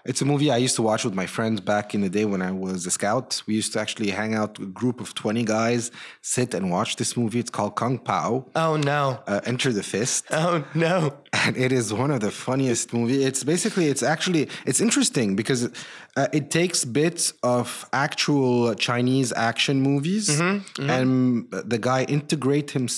it's 0.05 0.21
a 0.21 0.25
movie 0.25 0.51
I 0.51 0.57
used 0.57 0.77
to 0.77 0.83
watch 0.83 1.05
with 1.05 1.15
my 1.15 1.27
friends 1.27 1.61
back 1.61 1.95
in 1.95 2.01
the 2.01 2.09
day 2.09 2.25
when 2.25 2.43
I 2.43 2.51
was 2.51 2.87
a 2.87 2.91
scout. 2.91 3.43
We 3.47 3.55
used 3.55 3.73
to 3.75 3.81
actually 3.81 4.11
hang 4.11 4.35
out, 4.35 4.59
a 4.59 4.67
group 4.67 5.01
of 5.01 5.15
20 5.15 5.45
guys, 5.45 5.91
sit 6.21 6.55
and 6.55 6.71
watch 6.71 6.97
this 6.97 7.17
movie. 7.17 7.39
It's 7.39 7.51
called 7.51 7.77
Kung 7.77 7.99
Pow, 7.99 8.47
Oh 8.57 8.77
no. 8.77 9.21
uh, 9.27 9.41
Enter 9.45 9.73
the 9.73 9.83
Fist, 9.83 10.25
Oh 10.31 10.65
no. 10.75 11.15
and 11.33 11.57
it 11.57 11.73
is 11.73 11.93
one 11.93 12.11
of 12.11 12.21
the 12.21 12.31
funniest 12.31 12.93
movie. 12.93 13.23
It's 13.25 13.45
basically, 13.45 13.87
it's 13.87 14.03
actually, 14.03 14.49
it's 14.67 14.81
interesting 14.81 15.37
because 15.37 15.71
uh, 16.17 16.27
it 16.33 16.51
takes 16.51 16.85
bits 16.85 17.33
of 17.43 17.89
actual 17.93 18.75
Chinese 18.75 19.33
action 19.33 19.81
movies, 19.83 20.29
Mm-hmm, 20.29 20.91
and 20.91 21.51
the 21.51 21.79
guy 21.79 22.05
integrate 22.05 22.71
him, 22.73 22.89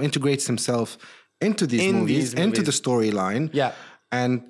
integrates 0.00 0.46
himself 0.46 0.98
into 1.40 1.66
these 1.66 1.82
In 1.82 2.00
movies, 2.00 2.32
these 2.34 2.42
into 2.44 2.62
the 2.62 2.70
storyline. 2.72 3.50
Yeah. 3.52 3.72
and 4.10 4.42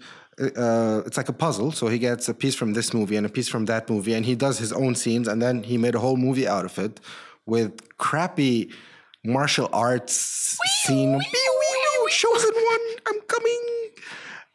uh, 0.57 1.03
it's 1.07 1.17
like 1.17 1.29
a 1.29 1.33
puzzle. 1.33 1.73
So 1.73 1.89
he 1.89 1.99
gets 1.99 2.29
a 2.29 2.35
piece 2.35 2.55
from 2.55 2.73
this 2.75 2.93
movie 2.95 3.17
and 3.17 3.27
a 3.27 3.29
piece 3.29 3.49
from 3.49 3.65
that 3.67 3.89
movie, 3.91 4.15
and 4.15 4.25
he 4.25 4.35
does 4.35 4.59
his 4.59 4.73
own 4.73 4.95
scenes, 4.95 5.29
and 5.29 5.41
then 5.43 5.63
he 5.63 5.77
made 5.79 5.95
a 5.95 5.99
whole 6.01 6.17
movie 6.17 6.47
out 6.47 6.65
of 6.65 6.79
it 6.79 7.01
with 7.47 7.97
crappy 7.99 8.71
martial 9.25 9.69
arts 9.73 10.59
scene. 10.85 11.13
Wee, 11.13 11.19
wee, 11.19 11.75
Chosen 12.11 12.55
one, 12.55 12.81
I'm 13.07 13.21
coming. 13.29 13.61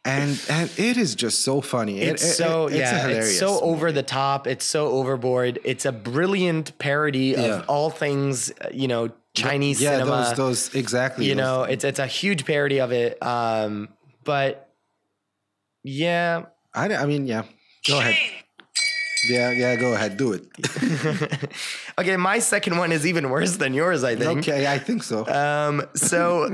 And 0.04 0.38
and 0.50 0.70
it 0.76 0.96
is 0.96 1.14
just 1.14 1.42
so 1.42 1.60
funny. 1.60 2.00
It's 2.00 2.22
it- 2.22 2.34
so 2.34 2.66
it- 2.66 2.72
it's 2.72 2.78
yeah, 2.80 3.06
it's 3.06 3.38
so 3.38 3.52
movie. 3.54 3.62
over 3.66 3.92
the 3.92 4.02
top. 4.02 4.46
It's 4.48 4.64
so 4.64 4.88
overboard. 4.88 5.60
It's 5.64 5.86
a 5.86 5.92
brilliant 5.92 6.76
parody 6.78 7.34
of 7.36 7.44
Yeah. 7.44 7.64
all 7.68 7.90
things, 7.90 8.50
uh, 8.60 8.68
you 8.72 8.88
know, 8.88 9.10
Chinese 9.34 9.80
yeah, 9.80 9.92
cinema. 9.92 10.34
those 10.36 10.36
those 10.36 10.74
exactly. 10.74 11.26
you 11.26 11.34
those- 11.36 11.42
know, 11.44 11.62
it's 11.62 11.84
it's 11.84 12.00
a 12.00 12.06
huge 12.08 12.44
parody 12.44 12.80
of 12.80 12.90
it. 12.92 13.22
Um, 13.22 13.88
but 14.24 14.63
yeah, 15.84 16.46
I, 16.74 16.92
I 16.94 17.06
mean, 17.06 17.26
yeah. 17.26 17.44
Go 17.86 17.98
ahead. 18.00 18.16
Yeah, 19.28 19.50
yeah. 19.52 19.76
Go 19.76 19.94
ahead. 19.94 20.16
Do 20.16 20.32
it. 20.32 20.46
okay. 21.98 22.16
My 22.16 22.38
second 22.40 22.76
one 22.78 22.92
is 22.92 23.06
even 23.06 23.30
worse 23.30 23.56
than 23.56 23.72
yours. 23.74 24.04
I 24.04 24.16
think. 24.16 24.40
okay, 24.40 24.66
I 24.66 24.78
think 24.78 25.02
so. 25.02 25.26
Um, 25.26 25.86
so 25.94 26.52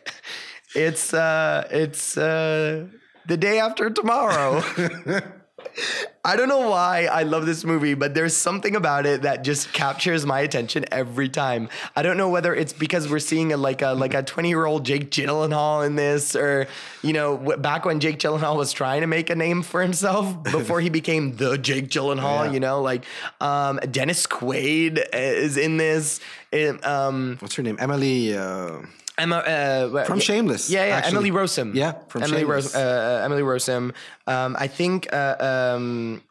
it's 0.74 1.14
uh 1.14 1.66
it's 1.70 2.16
uh 2.16 2.86
the 3.26 3.36
day 3.36 3.60
after 3.60 3.90
tomorrow. 3.90 4.62
I 6.24 6.36
don't 6.36 6.48
know 6.48 6.70
why 6.70 7.04
I 7.04 7.22
love 7.22 7.46
this 7.46 7.64
movie, 7.64 7.94
but 7.94 8.14
there's 8.14 8.34
something 8.36 8.74
about 8.74 9.06
it 9.06 9.22
that 9.22 9.44
just 9.44 9.72
captures 9.72 10.26
my 10.26 10.40
attention 10.40 10.84
every 10.90 11.28
time. 11.28 11.68
I 11.94 12.02
don't 12.02 12.16
know 12.16 12.28
whether 12.28 12.54
it's 12.54 12.72
because 12.72 13.08
we're 13.08 13.18
seeing 13.18 13.52
a, 13.52 13.56
like 13.56 13.82
a 13.82 13.92
like 13.92 14.14
a 14.14 14.22
20 14.22 14.48
year 14.48 14.66
old 14.66 14.84
Jake 14.84 15.10
Gyllenhaal 15.10 15.86
in 15.86 15.94
this, 15.96 16.34
or 16.34 16.66
you 17.02 17.12
know, 17.12 17.36
w- 17.36 17.58
back 17.58 17.84
when 17.84 18.00
Jake 18.00 18.18
Gyllenhaal 18.18 18.56
was 18.56 18.72
trying 18.72 19.02
to 19.02 19.06
make 19.06 19.30
a 19.30 19.36
name 19.36 19.62
for 19.62 19.82
himself 19.82 20.42
before 20.50 20.80
he 20.80 20.88
became 20.88 21.36
the 21.36 21.58
Jake 21.58 21.88
Gyllenhaal. 21.88 22.46
Yeah. 22.46 22.52
You 22.52 22.60
know, 22.60 22.82
like 22.82 23.04
um, 23.40 23.78
Dennis 23.90 24.26
Quaid 24.26 25.04
is 25.12 25.56
in 25.56 25.76
this. 25.76 26.20
It, 26.50 26.84
um, 26.84 27.36
What's 27.40 27.54
her 27.54 27.62
name? 27.62 27.76
Emily. 27.78 28.36
Uh, 28.36 28.78
Emma 29.18 29.36
uh, 29.36 30.04
From 30.04 30.18
yeah, 30.18 30.22
Shameless, 30.22 30.70
Yeah, 30.70 30.84
yeah. 30.86 30.96
actually. 30.96 31.16
Emily 31.16 31.30
Rossum. 31.30 31.74
Yeah, 31.74 31.92
from 32.08 32.22
Emily 32.22 32.40
Shameless. 32.42 32.64
Ros- 32.66 32.74
uh, 32.74 33.20
uh, 33.22 33.24
Emily 33.24 33.42
Rossum. 33.42 33.94
Um, 34.26 34.56
I 34.58 34.66
think. 34.68 35.12
Uh, 35.12 35.36
um, 35.40 36.22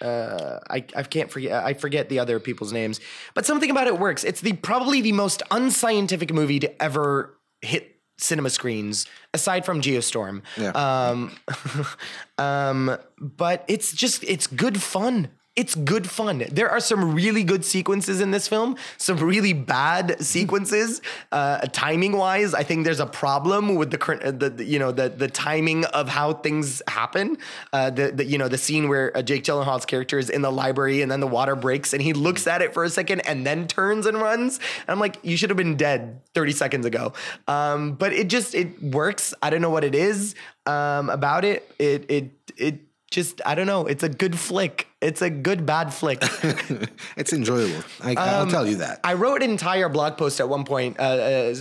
uh, 0.00 0.58
I, 0.68 0.84
I 0.96 1.02
can't 1.04 1.30
forget. 1.30 1.64
I 1.64 1.72
forget 1.74 2.08
the 2.08 2.18
other 2.18 2.40
people's 2.40 2.72
names, 2.72 3.00
but 3.32 3.46
something 3.46 3.70
about 3.70 3.86
it 3.86 3.98
works. 3.98 4.24
It's 4.24 4.40
the 4.40 4.52
probably 4.52 5.00
the 5.00 5.12
most 5.12 5.42
unscientific 5.50 6.32
movie 6.32 6.58
to 6.60 6.82
ever 6.82 7.38
hit 7.62 7.94
cinema 8.18 8.50
screens, 8.50 9.06
aside 9.32 9.64
from 9.64 9.80
Geostorm. 9.80 10.42
Yeah. 10.56 10.70
Um, 10.70 11.36
um, 12.38 12.96
but 13.18 13.64
it's 13.68 13.92
just 13.92 14.24
it's 14.24 14.46
good 14.46 14.82
fun. 14.82 15.28
It's 15.56 15.76
good 15.76 16.10
fun. 16.10 16.44
There 16.50 16.68
are 16.68 16.80
some 16.80 17.14
really 17.14 17.44
good 17.44 17.64
sequences 17.64 18.20
in 18.20 18.32
this 18.32 18.48
film, 18.48 18.76
some 18.98 19.18
really 19.18 19.52
bad 19.52 20.20
sequences. 20.24 21.00
Uh, 21.30 21.60
timing 21.72 22.16
wise, 22.16 22.54
I 22.54 22.64
think 22.64 22.84
there's 22.84 22.98
a 22.98 23.06
problem 23.06 23.76
with 23.76 23.92
the 23.92 23.98
current, 23.98 24.40
the, 24.40 24.50
the 24.50 24.64
you 24.64 24.80
know 24.80 24.90
the 24.90 25.08
the 25.10 25.28
timing 25.28 25.84
of 25.86 26.08
how 26.08 26.32
things 26.32 26.82
happen. 26.88 27.38
Uh, 27.72 27.90
the, 27.90 28.10
the 28.10 28.24
you 28.24 28.36
know 28.36 28.48
the 28.48 28.58
scene 28.58 28.88
where 28.88 29.16
uh, 29.16 29.22
Jake 29.22 29.44
Gyllenhaal's 29.44 29.86
character 29.86 30.18
is 30.18 30.28
in 30.28 30.42
the 30.42 30.50
library 30.50 31.02
and 31.02 31.10
then 31.10 31.20
the 31.20 31.28
water 31.28 31.54
breaks 31.54 31.92
and 31.92 32.02
he 32.02 32.14
looks 32.14 32.48
at 32.48 32.60
it 32.60 32.74
for 32.74 32.82
a 32.82 32.90
second 32.90 33.20
and 33.20 33.46
then 33.46 33.68
turns 33.68 34.06
and 34.06 34.20
runs. 34.20 34.56
And 34.56 34.88
I'm 34.88 34.98
like, 34.98 35.18
you 35.22 35.36
should 35.36 35.50
have 35.50 35.56
been 35.56 35.76
dead 35.76 36.20
30 36.34 36.50
seconds 36.50 36.84
ago. 36.84 37.12
Um, 37.46 37.92
but 37.94 38.12
it 38.12 38.26
just 38.26 38.56
it 38.56 38.82
works. 38.82 39.32
I 39.40 39.50
don't 39.50 39.62
know 39.62 39.70
what 39.70 39.84
it 39.84 39.94
is 39.94 40.34
um, 40.66 41.10
about 41.10 41.44
it. 41.44 41.72
It 41.78 42.10
it 42.10 42.30
it 42.56 42.80
just 43.14 43.40
I 43.46 43.54
don't 43.54 43.66
know. 43.66 43.86
It's 43.86 44.02
a 44.02 44.08
good 44.08 44.38
flick. 44.38 44.88
It's 45.04 45.22
a 45.22 45.28
good 45.30 45.66
bad 45.66 45.92
flick. 45.92 46.18
it's 47.16 47.32
enjoyable. 47.32 47.82
I, 48.02 48.14
I'll 48.16 48.46
tell 48.46 48.66
you 48.66 48.76
that. 48.76 48.94
Um, 48.96 49.00
I 49.04 49.14
wrote 49.14 49.42
an 49.42 49.50
entire 49.50 49.88
blog 49.88 50.16
post 50.16 50.40
at 50.40 50.48
one 50.48 50.64
point, 50.64 50.98
uh, 50.98 51.02
uh, 51.02 51.54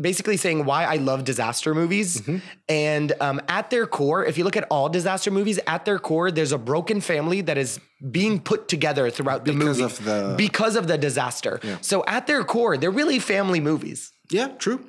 basically 0.00 0.36
saying 0.36 0.64
why 0.64 0.84
I 0.84 0.96
love 0.96 1.24
disaster 1.24 1.74
movies. 1.74 2.20
Mm-hmm. 2.20 2.38
And 2.68 3.12
um, 3.20 3.40
at 3.48 3.70
their 3.70 3.86
core, 3.86 4.24
if 4.24 4.38
you 4.38 4.44
look 4.44 4.56
at 4.56 4.66
all 4.70 4.88
disaster 4.88 5.30
movies, 5.30 5.58
at 5.66 5.84
their 5.84 5.98
core, 5.98 6.30
there's 6.30 6.52
a 6.52 6.58
broken 6.58 7.00
family 7.00 7.40
that 7.42 7.58
is 7.58 7.78
being 8.10 8.40
put 8.40 8.68
together 8.68 9.10
throughout 9.10 9.44
the 9.44 9.52
Because 9.52 9.78
movie 9.78 9.82
of 9.82 10.04
the- 10.04 10.34
because 10.36 10.76
of 10.76 10.86
the 10.88 10.98
disaster. 10.98 11.60
So 11.82 12.04
at 12.06 12.26
their 12.26 12.42
core, 12.44 12.76
they're 12.78 12.90
really 13.02 13.18
family 13.18 13.60
movies. 13.60 14.12
yeah, 14.30 14.48
true. 14.58 14.80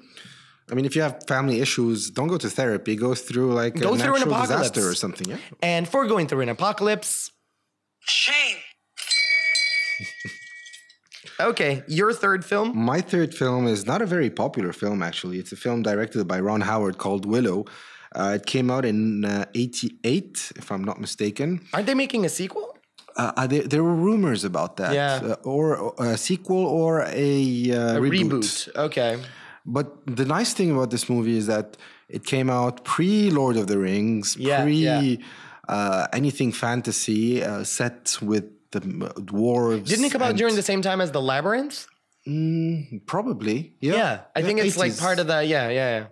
I 0.70 0.74
mean, 0.74 0.86
if 0.86 0.96
you 0.96 1.02
have 1.02 1.16
family 1.28 1.60
issues, 1.60 2.10
don't 2.12 2.30
go 2.30 2.38
to 2.38 2.50
therapy. 2.50 2.96
Go 2.96 3.14
through 3.14 3.54
like 3.54 3.76
Go 3.76 3.94
a 3.96 3.98
through 3.98 4.16
an 4.16 4.24
apocalypse. 4.24 4.70
disaster 4.70 4.88
or 4.90 4.96
something. 4.96 5.28
Yeah. 5.28 5.38
And 5.62 5.86
for 5.86 6.08
going 6.08 6.28
through 6.30 6.42
an 6.42 6.50
apocalypse, 6.50 7.30
Shame. 8.06 8.58
okay, 11.40 11.84
your 11.88 12.14
third 12.14 12.44
film. 12.46 12.78
My 12.78 13.02
third 13.02 13.34
film 13.34 13.68
is 13.68 13.86
not 13.86 14.02
a 14.02 14.06
very 14.06 14.30
popular 14.30 14.74
film, 14.74 15.02
actually. 15.04 15.38
It's 15.40 15.52
a 15.52 15.56
film 15.56 15.82
directed 15.84 16.28
by 16.28 16.40
Ron 16.40 16.62
Howard 16.62 16.98
called 16.98 17.26
Willow. 17.26 17.66
Uh, 18.14 18.34
it 18.36 18.46
came 18.46 18.70
out 18.70 18.84
in 18.86 19.24
uh, 19.24 19.46
88, 19.56 20.52
if 20.58 20.72
I'm 20.72 20.84
not 20.84 21.00
mistaken. 21.00 21.62
Aren't 21.74 21.86
they 21.88 21.94
making 21.94 22.26
a 22.26 22.30
sequel? 22.30 22.78
Uh, 23.16 23.32
uh, 23.38 23.48
there, 23.48 23.64
there 23.64 23.84
were 23.84 23.96
rumors 23.96 24.44
about 24.44 24.78
that. 24.78 24.94
Yeah. 24.94 25.20
Uh, 25.24 25.36
or 25.44 25.94
a 25.98 26.18
sequel 26.18 26.66
or 26.66 27.02
a, 27.02 27.72
uh, 27.72 27.98
A 27.98 28.00
reboot. 28.02 28.30
reboot. 28.30 28.76
Okay. 28.76 29.22
But 29.66 30.06
the 30.08 30.26
nice 30.26 30.54
thing 30.54 30.72
about 30.72 30.90
this 30.90 31.08
movie 31.10 31.38
is 31.38 31.48
that 31.48 31.78
it 32.10 32.26
came 32.26 32.50
out 32.50 32.84
pre 32.84 33.30
Lord 33.30 33.56
of 33.58 33.68
the 33.68 33.78
Rings, 33.78 34.36
Yeah, 34.38 34.64
pre 34.64 34.74
yeah. 34.76 35.16
Uh, 35.67 36.08
anything 36.13 36.52
fantasy, 36.52 37.43
uh, 37.43 37.63
set 37.63 38.17
with 38.21 38.45
the 38.71 38.80
dwarves. 38.82 39.86
Didn't 39.88 40.06
it 40.06 40.12
come 40.12 40.21
out 40.21 40.36
during 40.36 40.56
the 40.56 40.63
same 40.63 40.82
time 40.82 41.00
as 41.02 41.12
The 41.12 41.21
Labyrinth? 41.21 41.88
Probably, 43.06 43.74
yeah. 43.80 43.93
Yeah, 43.93 44.19
I 44.36 44.41
think 44.41 44.60
it's 44.60 44.78
like 44.78 44.97
part 44.97 45.19
of 45.19 45.28
the 45.28 45.43
yeah, 45.43 45.69
yeah, 45.69 45.97
yeah. 45.97 46.06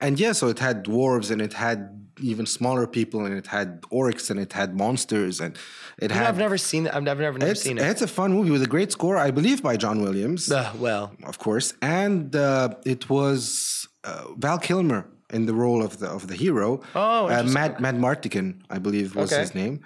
And 0.00 0.18
yeah, 0.18 0.32
so 0.32 0.48
it 0.48 0.58
had 0.58 0.84
dwarves 0.84 1.30
and 1.30 1.42
it 1.42 1.52
had 1.52 1.78
even 2.20 2.46
smaller 2.46 2.86
people 2.86 3.24
and 3.26 3.34
it 3.36 3.46
had 3.46 3.82
orcs 3.92 4.30
and 4.30 4.38
it 4.40 4.52
had 4.52 4.74
monsters 4.74 5.40
and 5.40 5.56
it 5.98 6.02
You 6.02 6.08
know, 6.08 6.14
had. 6.14 6.26
I've 6.28 6.38
never 6.38 6.56
seen 6.58 6.86
it. 6.86 6.94
I've 6.94 7.02
never, 7.02 7.22
never, 7.22 7.38
never 7.38 7.54
seen 7.54 7.76
it. 7.78 7.82
it's 7.84 8.02
a 8.02 8.06
fun 8.06 8.32
movie 8.32 8.50
with 8.50 8.62
a 8.62 8.66
great 8.66 8.92
score, 8.92 9.16
I 9.16 9.30
believe, 9.30 9.62
by 9.62 9.76
John 9.76 10.00
Williams. 10.02 10.50
Uh, 10.50 10.72
well, 10.78 11.12
of 11.24 11.38
course, 11.38 11.74
and 11.82 12.34
uh, 12.34 12.74
it 12.86 13.10
was 13.10 13.86
uh, 14.04 14.24
Val 14.38 14.58
Kilmer 14.58 15.06
in 15.32 15.46
the 15.46 15.54
role 15.54 15.82
of 15.82 15.98
the 16.00 16.08
of 16.08 16.26
the 16.26 16.34
hero. 16.34 16.80
Oh, 16.94 17.28
uh. 17.28 17.42
Matt 17.44 17.78
Madmartigan, 17.78 18.48
I 18.70 18.78
believe 18.78 19.14
was 19.16 19.32
Okay. 19.32 19.40
his 19.42 19.54
name. 19.54 19.80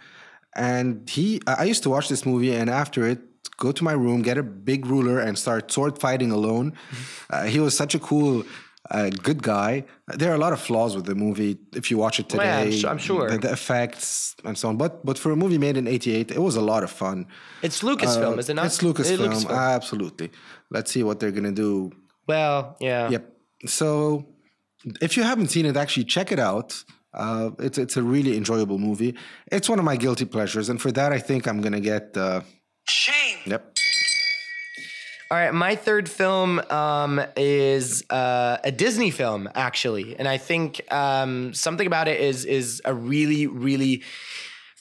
And 0.57 1.09
he, 1.11 1.41
I 1.47 1.65
used 1.65 1.83
to 1.83 1.91
watch 1.91 2.09
this 2.09 2.25
movie, 2.25 2.55
and 2.55 2.71
after 2.71 3.05
it, 3.13 3.19
go 3.57 3.73
to 3.73 3.83
my 3.83 3.93
room, 3.93 4.23
get 4.23 4.39
a 4.39 4.43
big 4.43 4.87
ruler, 4.87 5.19
and 5.19 5.37
start 5.37 5.73
sword 5.73 5.99
fighting 5.99 6.31
alone. 6.31 6.75
uh, 7.31 7.45
he 7.45 7.59
was 7.61 7.77
such 7.77 7.95
a 7.95 7.99
cool. 7.99 8.45
Uh, 8.91 9.09
good 9.23 9.43
guy. 9.43 9.83
There 10.09 10.31
are 10.31 10.35
a 10.35 10.39
lot 10.47 10.53
of 10.53 10.61
flaws 10.61 10.95
with 10.95 11.07
the 11.07 11.15
movie 11.15 11.57
if 11.75 11.91
you 11.91 11.97
watch 11.97 12.21
it 12.21 12.27
yeah, 12.35 12.59
I'm 12.59 12.71
today. 12.71 12.89
I'm 12.91 12.99
sure. 12.99 13.31
the, 13.31 13.39
the 13.39 13.51
effects 13.51 14.37
and 14.45 14.59
so 14.59 14.69
on. 14.69 14.77
But 14.77 15.03
but 15.07 15.17
for 15.19 15.33
a 15.33 15.37
movie 15.37 15.57
made 15.57 15.79
in 15.79 15.87
'88, 15.89 16.31
it 16.33 16.39
was 16.39 16.57
a 16.57 16.61
lot 16.61 16.83
of 16.85 16.91
fun. 16.91 17.27
it's 17.63 17.81
Lucasfilm, 17.83 18.39
is 18.39 18.51
it 18.51 18.55
not? 18.57 18.65
Uh, 18.65 18.67
It's 18.67 18.79
Lucasfilm, 18.83 19.33
It's 19.33 19.45
Lucasfilm. 19.45 19.75
absolutely. 19.77 20.29
Let's 20.71 20.91
see 20.93 21.03
what 21.03 21.19
they're 21.19 21.33
gonna 21.33 21.51
do 21.67 21.93
well, 22.29 22.77
yeah. 22.79 23.09
Yep. 23.09 23.23
So 23.67 24.27
if 25.01 25.17
you 25.17 25.23
haven't 25.23 25.49
seen 25.49 25.67
it, 25.67 25.77
actually 25.77 26.05
check 26.05 26.33
it 26.33 26.39
out. 26.39 26.85
Uh, 27.13 27.51
it's 27.61 27.79
it's 27.79 27.97
a 27.97 28.03
really 28.03 28.37
enjoyable 28.37 28.79
movie. 28.79 29.15
It's 29.53 29.69
one 29.69 29.79
of 29.79 29.85
my 29.85 29.97
guilty 29.97 30.25
pleasures, 30.25 30.69
and 30.69 30.81
for 30.81 30.91
that, 30.93 31.13
I 31.13 31.19
think 31.19 31.47
I'm 31.47 31.61
gonna 31.61 31.81
get. 31.81 32.17
Uh, 32.17 32.43
Shame. 32.89 33.39
yep. 33.47 33.75
All 35.31 35.39
right, 35.39 35.55
my 35.55 35.75
third 35.75 36.09
film 36.09 36.59
um, 36.71 37.21
is 37.37 38.05
uh, 38.11 38.59
a 38.63 38.71
Disney 38.71 39.11
film, 39.11 39.49
actually, 39.55 40.17
and 40.19 40.29
I 40.29 40.37
think 40.37 40.81
um, 40.93 41.55
something 41.55 41.87
about 41.87 42.09
it 42.09 42.21
is 42.21 42.45
is 42.45 42.83
a 42.85 42.95
really, 42.95 43.47
really. 43.47 44.03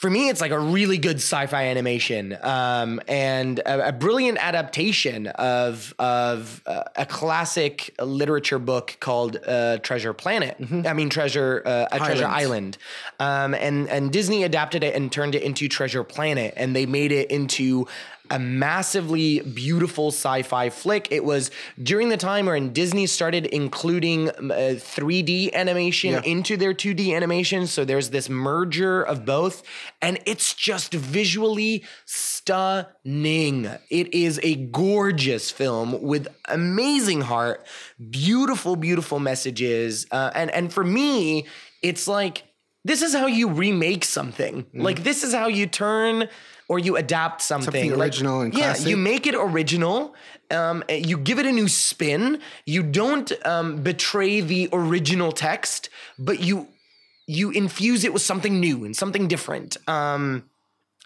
For 0.03 0.09
me, 0.09 0.27
it's 0.27 0.41
like 0.41 0.51
a 0.51 0.59
really 0.59 0.97
good 0.97 1.15
sci-fi 1.15 1.67
animation 1.67 2.37
um, 2.41 2.99
and 3.07 3.59
a, 3.59 3.87
a 3.87 3.91
brilliant 3.93 4.37
adaptation 4.37 5.27
of 5.27 5.95
of 5.97 6.61
uh, 6.65 6.83
a 6.97 7.05
classic 7.05 7.95
literature 8.01 8.59
book 8.59 8.97
called 8.99 9.37
uh, 9.47 9.77
Treasure 9.77 10.11
Planet. 10.11 10.57
I 10.85 10.91
mean, 10.91 11.09
Treasure 11.09 11.63
uh, 11.65 11.87
a 11.89 11.99
Treasure 11.99 12.25
Island. 12.25 12.77
Island, 13.21 13.53
um, 13.53 13.53
and 13.53 13.87
and 13.87 14.11
Disney 14.11 14.43
adapted 14.43 14.83
it 14.83 14.93
and 14.93 15.09
turned 15.09 15.35
it 15.35 15.41
into 15.43 15.69
Treasure 15.69 16.03
Planet, 16.03 16.53
and 16.57 16.75
they 16.75 16.85
made 16.85 17.13
it 17.13 17.31
into 17.31 17.87
a 18.31 18.39
massively 18.39 19.41
beautiful 19.41 20.07
sci-fi 20.07 20.69
flick. 20.69 21.07
It 21.11 21.23
was 21.25 21.51
during 21.81 22.09
the 22.09 22.17
time 22.17 22.45
when 22.45 22.71
Disney 22.73 23.05
started 23.05 23.45
including 23.47 24.29
uh, 24.29 24.33
3D 24.77 25.53
animation 25.53 26.11
Yeah. 26.13 26.21
into 26.23 26.55
their 26.57 26.73
2D 26.73 27.13
animation. 27.15 27.67
So 27.67 27.83
there's 27.85 28.09
this 28.11 28.29
merger 28.29 29.01
of 29.03 29.25
both, 29.25 29.61
and 30.01 30.19
it's 30.25 30.53
just 30.53 30.93
visually 30.93 31.83
stunning. 32.05 33.65
It 33.89 34.13
is 34.13 34.39
a 34.43 34.55
gorgeous 34.55 35.51
film 35.51 36.01
with 36.01 36.27
amazing 36.47 37.21
heart, 37.21 37.65
beautiful, 38.09 38.75
beautiful 38.75 39.19
messages, 39.19 40.07
uh, 40.11 40.31
and 40.33 40.49
and 40.51 40.71
for 40.73 40.83
me, 40.83 41.45
it's 41.81 42.07
like 42.07 42.43
this 42.85 43.01
is 43.01 43.13
how 43.13 43.27
you 43.27 43.47
remake 43.49 44.03
something. 44.05 44.65
Like 44.73 45.03
this 45.03 45.23
is 45.23 45.33
how 45.33 45.47
you 45.47 45.67
turn. 45.67 46.27
Or 46.69 46.79
you 46.79 46.95
adapt 46.95 47.41
something, 47.41 47.65
Something 47.65 47.91
Like, 47.91 47.99
original 47.99 48.41
and 48.41 48.53
yeah. 48.53 48.77
You 48.77 48.97
make 48.97 49.27
it 49.27 49.35
original. 49.35 50.15
Um, 50.49 50.83
you 50.89 51.17
give 51.17 51.39
it 51.39 51.45
a 51.45 51.51
new 51.51 51.67
spin. 51.67 52.39
You 52.65 52.83
don't 52.83 53.31
um, 53.45 53.83
betray 53.83 54.41
the 54.41 54.69
original 54.71 55.31
text, 55.31 55.89
but 56.17 56.39
you 56.39 56.67
you 57.27 57.51
infuse 57.51 58.03
it 58.03 58.13
with 58.13 58.21
something 58.21 58.59
new 58.59 58.85
and 58.85 58.95
something 58.95 59.27
different. 59.27 59.77
Um, 59.87 60.43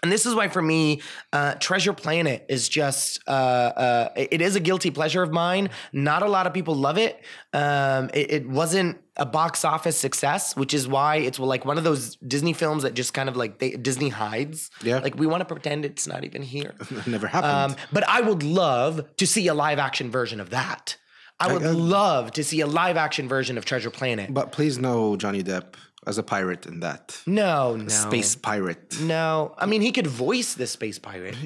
and 0.02 0.12
this 0.12 0.26
is 0.26 0.34
why, 0.34 0.48
for 0.48 0.62
me, 0.62 1.02
uh, 1.32 1.54
Treasure 1.54 1.92
Planet 1.92 2.46
is 2.48 2.68
just, 2.68 3.20
uh, 3.26 3.30
uh, 3.30 4.08
it 4.16 4.28
it 4.32 4.40
is 4.40 4.54
a 4.54 4.60
guilty 4.60 4.90
pleasure 4.90 5.22
of 5.22 5.32
mine. 5.32 5.70
Not 5.92 6.22
a 6.22 6.28
lot 6.28 6.46
of 6.46 6.54
people 6.54 6.76
love 6.76 6.98
it. 6.98 7.20
Um, 7.52 8.10
it. 8.14 8.30
It 8.30 8.48
wasn't 8.48 8.98
a 9.18 9.26
box 9.26 9.64
office 9.64 9.96
success, 9.96 10.54
which 10.56 10.72
is 10.72 10.86
why 10.86 11.16
it's 11.16 11.38
like 11.38 11.64
one 11.64 11.76
of 11.78 11.84
those 11.84 12.16
Disney 12.16 12.52
films 12.52 12.84
that 12.84 12.94
just 12.94 13.12
kind 13.14 13.28
of 13.28 13.36
like 13.36 13.58
they, 13.58 13.70
Disney 13.72 14.08
hides. 14.10 14.70
Yeah. 14.82 14.98
Like 14.98 15.16
we 15.16 15.26
want 15.26 15.40
to 15.40 15.44
pretend 15.44 15.84
it's 15.84 16.06
not 16.06 16.24
even 16.24 16.42
here. 16.42 16.74
Never 17.06 17.26
happened. 17.26 17.72
Um, 17.72 17.76
but 17.92 18.08
I 18.08 18.20
would 18.20 18.42
love 18.42 19.04
to 19.16 19.26
see 19.26 19.48
a 19.48 19.54
live 19.54 19.78
action 19.78 20.10
version 20.10 20.40
of 20.40 20.50
that. 20.50 20.96
I 21.40 21.52
would 21.52 21.62
I- 21.64 21.70
love 21.70 22.32
to 22.32 22.44
see 22.44 22.60
a 22.60 22.66
live 22.66 22.96
action 22.96 23.28
version 23.28 23.58
of 23.58 23.64
Treasure 23.64 23.90
Planet. 23.90 24.32
but 24.32 24.52
please 24.52 24.78
no 24.78 25.16
Johnny 25.16 25.42
Depp 25.42 25.74
as 26.06 26.16
a 26.18 26.22
pirate 26.22 26.64
in 26.66 26.80
that. 26.80 27.20
no, 27.26 27.76
no. 27.76 27.88
Space 27.88 28.34
pirate. 28.36 29.00
No. 29.00 29.54
I 29.58 29.66
mean, 29.66 29.82
he 29.82 29.92
could 29.92 30.06
voice 30.06 30.54
the 30.54 30.66
space 30.66 30.98
pirate. 30.98 31.36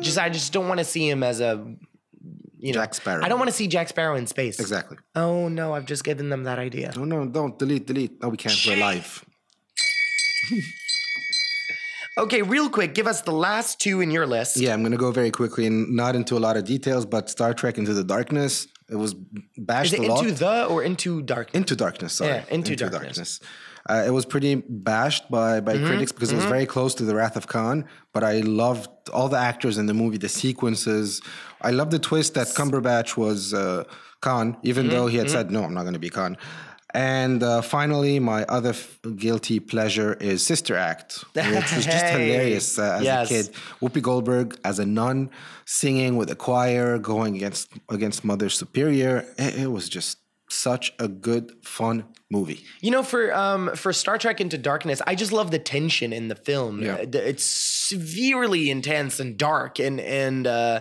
Just 0.00 0.18
I 0.18 0.28
just 0.28 0.52
don't 0.52 0.66
want 0.68 0.78
to 0.78 0.84
see 0.84 1.08
him 1.08 1.22
as 1.22 1.40
a 1.40 1.64
you 2.58 2.72
know 2.72 2.80
Jack 2.80 2.94
Sparrow. 2.94 3.24
I 3.24 3.28
don't 3.28 3.38
want 3.38 3.50
to 3.50 3.56
see 3.56 3.66
Jack 3.68 3.88
Sparrow 3.88 4.16
in 4.16 4.26
space. 4.26 4.58
Exactly. 4.60 4.96
Oh 5.14 5.48
no, 5.48 5.72
I've 5.74 5.86
just 5.86 6.04
given 6.04 6.28
them 6.28 6.44
that 6.44 6.58
idea. 6.58 6.92
No, 6.96 7.04
no, 7.04 7.26
don't 7.26 7.58
delete, 7.58 7.86
delete. 7.86 8.22
No, 8.22 8.28
we 8.28 8.36
can't. 8.36 8.54
We're 8.66 8.76
live. 8.76 9.24
Okay, 12.18 12.42
real 12.42 12.68
quick, 12.68 12.94
give 12.96 13.06
us 13.06 13.20
the 13.20 13.30
last 13.30 13.80
two 13.80 14.00
in 14.00 14.10
your 14.10 14.26
list. 14.26 14.56
Yeah, 14.56 14.74
I'm 14.74 14.82
gonna 14.82 14.96
go 14.96 15.12
very 15.12 15.30
quickly 15.30 15.66
and 15.66 15.94
not 15.94 16.16
into 16.16 16.36
a 16.36 16.40
lot 16.40 16.56
of 16.56 16.64
details, 16.64 17.06
but 17.06 17.30
Star 17.30 17.54
Trek 17.54 17.78
Into 17.78 17.94
the 17.94 18.02
Darkness. 18.02 18.66
It 18.90 18.96
was 18.96 19.14
bashed 19.56 19.92
Is 19.92 20.00
it 20.00 20.08
a 20.08 20.12
lot. 20.12 20.24
into 20.24 20.34
the 20.34 20.64
or 20.64 20.82
into 20.82 21.22
dark? 21.22 21.54
Into 21.54 21.76
darkness, 21.76 22.14
sorry. 22.14 22.32
Yeah, 22.32 22.44
Into 22.50 22.74
Darkness. 22.74 23.38
Uh, 23.88 24.04
it 24.06 24.10
was 24.10 24.26
pretty 24.26 24.54
bashed 24.56 25.30
by 25.30 25.60
by 25.60 25.74
Mm-hmm, 25.74 25.86
critics 25.86 26.12
because 26.12 26.30
it 26.32 26.36
was 26.36 26.44
very 26.44 26.66
close 26.66 26.94
to 26.96 27.04
the 27.04 27.14
Wrath 27.14 27.36
of 27.36 27.46
Khan. 27.46 27.84
But 28.12 28.22
I 28.24 28.40
loved 28.40 28.88
all 29.12 29.28
the 29.28 29.38
actors 29.38 29.78
in 29.78 29.86
the 29.86 29.94
movie, 29.94 30.18
the 30.18 30.28
sequences. 30.28 31.22
I 31.62 31.70
loved 31.70 31.90
the 31.92 31.98
twist 31.98 32.34
that 32.34 32.48
Cumberbatch 32.48 33.16
was 33.16 33.54
uh, 33.54 33.84
Khan, 34.20 34.56
even 34.62 34.86
Mm-hmm, 34.86 34.94
though 34.94 35.06
he 35.06 35.16
had 35.16 35.30
said 35.30 35.50
no, 35.50 35.62
I'm 35.64 35.74
not 35.74 35.82
going 35.82 35.94
to 35.94 35.98
be 36.00 36.10
Khan. 36.10 36.36
And 36.94 37.42
uh, 37.42 37.60
finally, 37.60 38.18
my 38.18 38.44
other 38.44 38.70
f- 38.70 38.98
guilty 39.16 39.60
pleasure 39.60 40.14
is 40.14 40.44
Sister 40.44 40.74
Act, 40.74 41.22
which 41.34 41.70
was 41.76 41.84
just 41.84 42.06
hilarious 42.16 42.78
uh, 42.78 42.96
as 42.98 43.04
Yes. 43.04 43.26
a 43.26 43.28
kid. 43.34 43.46
Whoopi 43.82 44.00
Goldberg 44.00 44.58
as 44.64 44.78
a 44.78 44.86
nun 44.86 45.28
singing 45.66 46.16
with 46.16 46.30
a 46.30 46.34
choir, 46.36 46.98
going 46.98 47.36
against 47.36 47.68
against 47.90 48.24
Mother 48.24 48.48
Superior. 48.48 49.26
It, 49.36 49.52
it 49.64 49.70
was 49.70 49.88
just 49.90 50.16
such 50.50 50.92
a 50.98 51.08
good, 51.08 51.52
fun 51.62 52.04
movie. 52.30 52.64
You 52.80 52.90
know, 52.90 53.02
for 53.02 53.34
um 53.34 53.74
for 53.76 53.92
Star 53.92 54.18
Trek 54.18 54.40
Into 54.40 54.58
Darkness, 54.58 55.00
I 55.06 55.14
just 55.14 55.32
love 55.32 55.50
the 55.50 55.58
tension 55.58 56.12
in 56.12 56.28
the 56.28 56.34
film. 56.36 56.82
Yeah. 56.82 56.94
Uh, 56.94 57.06
It's 57.12 57.44
severely 57.44 58.70
intense 58.70 59.20
and 59.20 59.36
dark, 59.38 59.78
and 59.78 60.00
and 60.00 60.46
uh, 60.46 60.80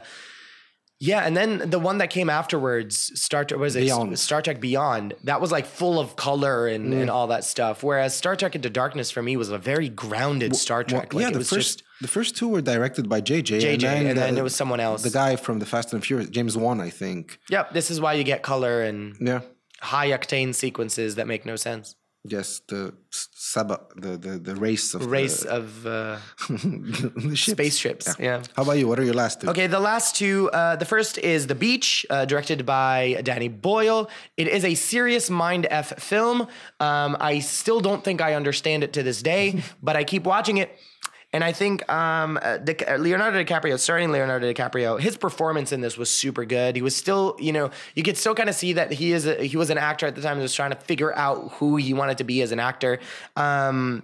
yeah, 0.99 1.27
and 1.27 1.37
then 1.37 1.69
the 1.69 1.77
one 1.79 1.99
that 1.99 2.09
came 2.09 2.27
afterwards, 2.27 3.11
Star 3.21 3.45
Trek 3.45 3.59
was 3.59 3.75
it 3.75 3.81
Beyond. 3.81 4.17
Star 4.17 4.41
Trek 4.41 4.59
Beyond. 4.59 5.13
That 5.25 5.39
was 5.39 5.51
like 5.51 5.67
full 5.67 5.99
of 5.99 6.15
color 6.15 6.67
and, 6.67 6.91
Mm. 6.91 7.01
and 7.01 7.09
all 7.11 7.27
that 7.27 7.43
stuff. 7.43 7.83
Whereas 7.83 8.15
Star 8.17 8.35
Trek 8.35 8.55
Into 8.55 8.69
Darkness 8.71 9.11
for 9.11 9.21
me 9.21 9.37
was 9.37 9.49
a 9.49 9.59
very 9.59 9.89
grounded 9.89 10.55
Star 10.55 10.83
Trek. 10.83 11.13
Well, 11.13 11.21
like 11.21 11.21
yeah, 11.21 11.29
it 11.29 11.33
the 11.33 11.37
was 11.39 11.49
first 11.49 11.77
just 11.79 11.83
the 12.01 12.07
first 12.07 12.35
two 12.35 12.47
were 12.47 12.61
directed 12.61 13.07
by 13.07 13.21
JJ. 13.21 13.59
JJ, 13.61 13.83
and 14.09 14.17
then 14.17 14.33
the- 14.33 14.39
it 14.39 14.43
was 14.43 14.55
someone 14.55 14.79
else. 14.79 15.03
The 15.03 15.11
guy 15.11 15.35
from 15.35 15.59
the 15.59 15.65
Fast 15.67 15.93
and 15.93 16.03
Furious, 16.03 16.29
James 16.31 16.57
Wan, 16.57 16.81
I 16.81 16.89
think. 16.89 17.37
yep. 17.49 17.73
This 17.73 17.91
is 17.91 18.01
why 18.01 18.13
you 18.13 18.23
get 18.23 18.41
color 18.41 18.81
and 18.81 19.15
Yeah. 19.21 19.41
High 19.81 20.09
octane 20.09 20.53
sequences 20.55 21.15
that 21.15 21.27
make 21.27 21.45
no 21.45 21.55
sense. 21.55 21.95
Yes, 22.29 22.59
the 22.67 22.93
s- 23.13 23.29
Saba, 23.35 23.79
the 23.95 24.17
the, 24.17 24.37
the 24.37 24.55
race 24.55 24.93
of 24.93 25.05
Race 25.05 25.43
the, 25.43 25.49
of 25.55 25.85
uh, 25.85 26.17
spaceships. 27.35 28.15
yeah. 28.19 28.41
How 28.55 28.63
about 28.63 28.73
you? 28.77 28.87
What 28.87 28.99
are 28.99 29.03
your 29.03 29.13
last 29.13 29.41
two? 29.41 29.49
Okay, 29.49 29.67
the 29.67 29.79
last 29.79 30.15
two. 30.15 30.49
Uh, 30.51 30.75
the 30.75 30.85
first 30.85 31.17
is 31.19 31.47
The 31.47 31.55
Beach, 31.55 32.05
uh, 32.09 32.25
directed 32.25 32.65
by 32.65 33.21
Danny 33.23 33.47
Boyle. 33.47 34.09
It 34.35 34.47
is 34.47 34.65
a 34.65 34.75
serious 34.75 35.29
mind 35.29 35.67
f 35.69 36.01
film. 36.01 36.47
Um, 36.79 37.15
I 37.19 37.39
still 37.39 37.79
don't 37.79 38.03
think 38.03 38.21
I 38.21 38.33
understand 38.33 38.83
it 38.83 38.93
to 38.93 39.03
this 39.03 39.21
day, 39.21 39.63
but 39.81 39.95
I 39.95 40.03
keep 40.03 40.23
watching 40.23 40.57
it. 40.57 40.77
And 41.33 41.43
I 41.43 41.51
think 41.51 41.89
um, 41.91 42.39
uh, 42.41 42.57
Di- 42.57 42.85
uh, 42.85 42.97
Leonardo 42.97 43.43
DiCaprio, 43.43 43.77
starring 43.77 44.11
Leonardo 44.11 44.51
DiCaprio, 44.51 44.99
his 44.99 45.17
performance 45.17 45.71
in 45.71 45.81
this 45.81 45.97
was 45.97 46.09
super 46.09 46.45
good. 46.45 46.75
He 46.75 46.81
was 46.81 46.95
still, 46.95 47.35
you 47.39 47.51
know, 47.51 47.69
you 47.95 48.03
could 48.03 48.17
still 48.17 48.33
kind 48.33 48.47
of 48.47 48.55
see 48.55 48.73
that 48.73 48.93
he 48.93 49.11
is 49.11 49.25
a, 49.25 49.43
he 49.43 49.57
was 49.57 49.69
an 49.69 49.77
actor 49.77 50.07
at 50.07 50.15
the 50.15 50.21
time. 50.21 50.37
He 50.37 50.41
was 50.41 50.53
trying 50.53 50.71
to 50.71 50.77
figure 50.77 51.13
out 51.15 51.51
who 51.53 51.75
he 51.75 51.93
wanted 51.93 52.19
to 52.19 52.23
be 52.23 52.41
as 52.41 52.51
an 52.53 52.59
actor. 52.59 52.99
Um, 53.35 54.03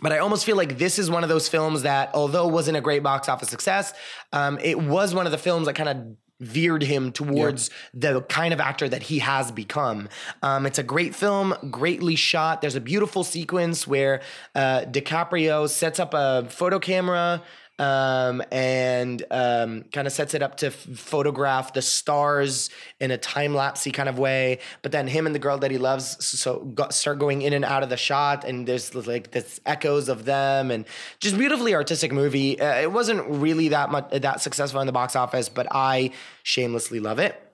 but 0.00 0.12
I 0.12 0.18
almost 0.18 0.46
feel 0.46 0.56
like 0.56 0.78
this 0.78 0.98
is 0.98 1.10
one 1.10 1.22
of 1.22 1.28
those 1.28 1.48
films 1.48 1.82
that, 1.82 2.10
although 2.14 2.46
wasn't 2.46 2.76
a 2.76 2.80
great 2.80 3.02
box 3.02 3.28
office 3.28 3.48
success, 3.48 3.92
um, 4.32 4.58
it 4.62 4.80
was 4.80 5.14
one 5.14 5.26
of 5.26 5.32
the 5.32 5.38
films 5.38 5.66
that 5.66 5.74
kind 5.74 5.88
of 5.88 6.16
veered 6.40 6.82
him 6.82 7.12
towards 7.12 7.70
the 7.92 8.20
kind 8.22 8.54
of 8.54 8.60
actor 8.60 8.88
that 8.88 9.04
he 9.04 9.18
has 9.18 9.50
become. 9.50 10.08
Um, 10.42 10.66
it's 10.66 10.78
a 10.78 10.82
great 10.82 11.14
film, 11.14 11.54
greatly 11.70 12.14
shot. 12.16 12.60
There's 12.60 12.76
a 12.76 12.80
beautiful 12.80 13.24
sequence 13.24 13.86
where 13.86 14.22
uh, 14.54 14.82
DiCaprio 14.82 15.68
sets 15.68 15.98
up 15.98 16.14
a 16.14 16.46
photo 16.48 16.78
camera 16.78 17.42
um, 17.78 18.42
and 18.50 19.22
um, 19.30 19.84
kind 19.92 20.06
of 20.06 20.12
sets 20.12 20.34
it 20.34 20.42
up 20.42 20.56
to 20.58 20.66
f- 20.68 20.74
photograph 20.74 21.72
the 21.72 21.82
stars 21.82 22.70
in 23.00 23.10
a 23.10 23.18
time 23.18 23.54
lapsey 23.54 23.92
kind 23.92 24.08
of 24.08 24.18
way. 24.18 24.58
But 24.82 24.92
then 24.92 25.06
him 25.06 25.26
and 25.26 25.34
the 25.34 25.38
girl 25.38 25.58
that 25.58 25.70
he 25.70 25.78
loves 25.78 26.24
so 26.24 26.74
start 26.90 27.18
going 27.18 27.42
in 27.42 27.52
and 27.52 27.64
out 27.64 27.82
of 27.82 27.88
the 27.88 27.96
shot, 27.96 28.44
and 28.44 28.66
there's 28.66 28.94
like 28.94 29.30
this 29.30 29.60
echoes 29.66 30.08
of 30.08 30.24
them, 30.24 30.70
and 30.70 30.84
just 31.20 31.36
beautifully 31.38 31.74
artistic 31.74 32.12
movie. 32.12 32.60
Uh, 32.60 32.80
it 32.80 32.92
wasn't 32.92 33.24
really 33.28 33.68
that 33.68 33.90
much 33.90 34.10
that 34.10 34.40
successful 34.40 34.80
in 34.80 34.86
the 34.86 34.92
box 34.92 35.16
office, 35.16 35.48
but 35.48 35.66
I 35.70 36.10
shamelessly 36.42 37.00
love 37.00 37.18
it. 37.18 37.47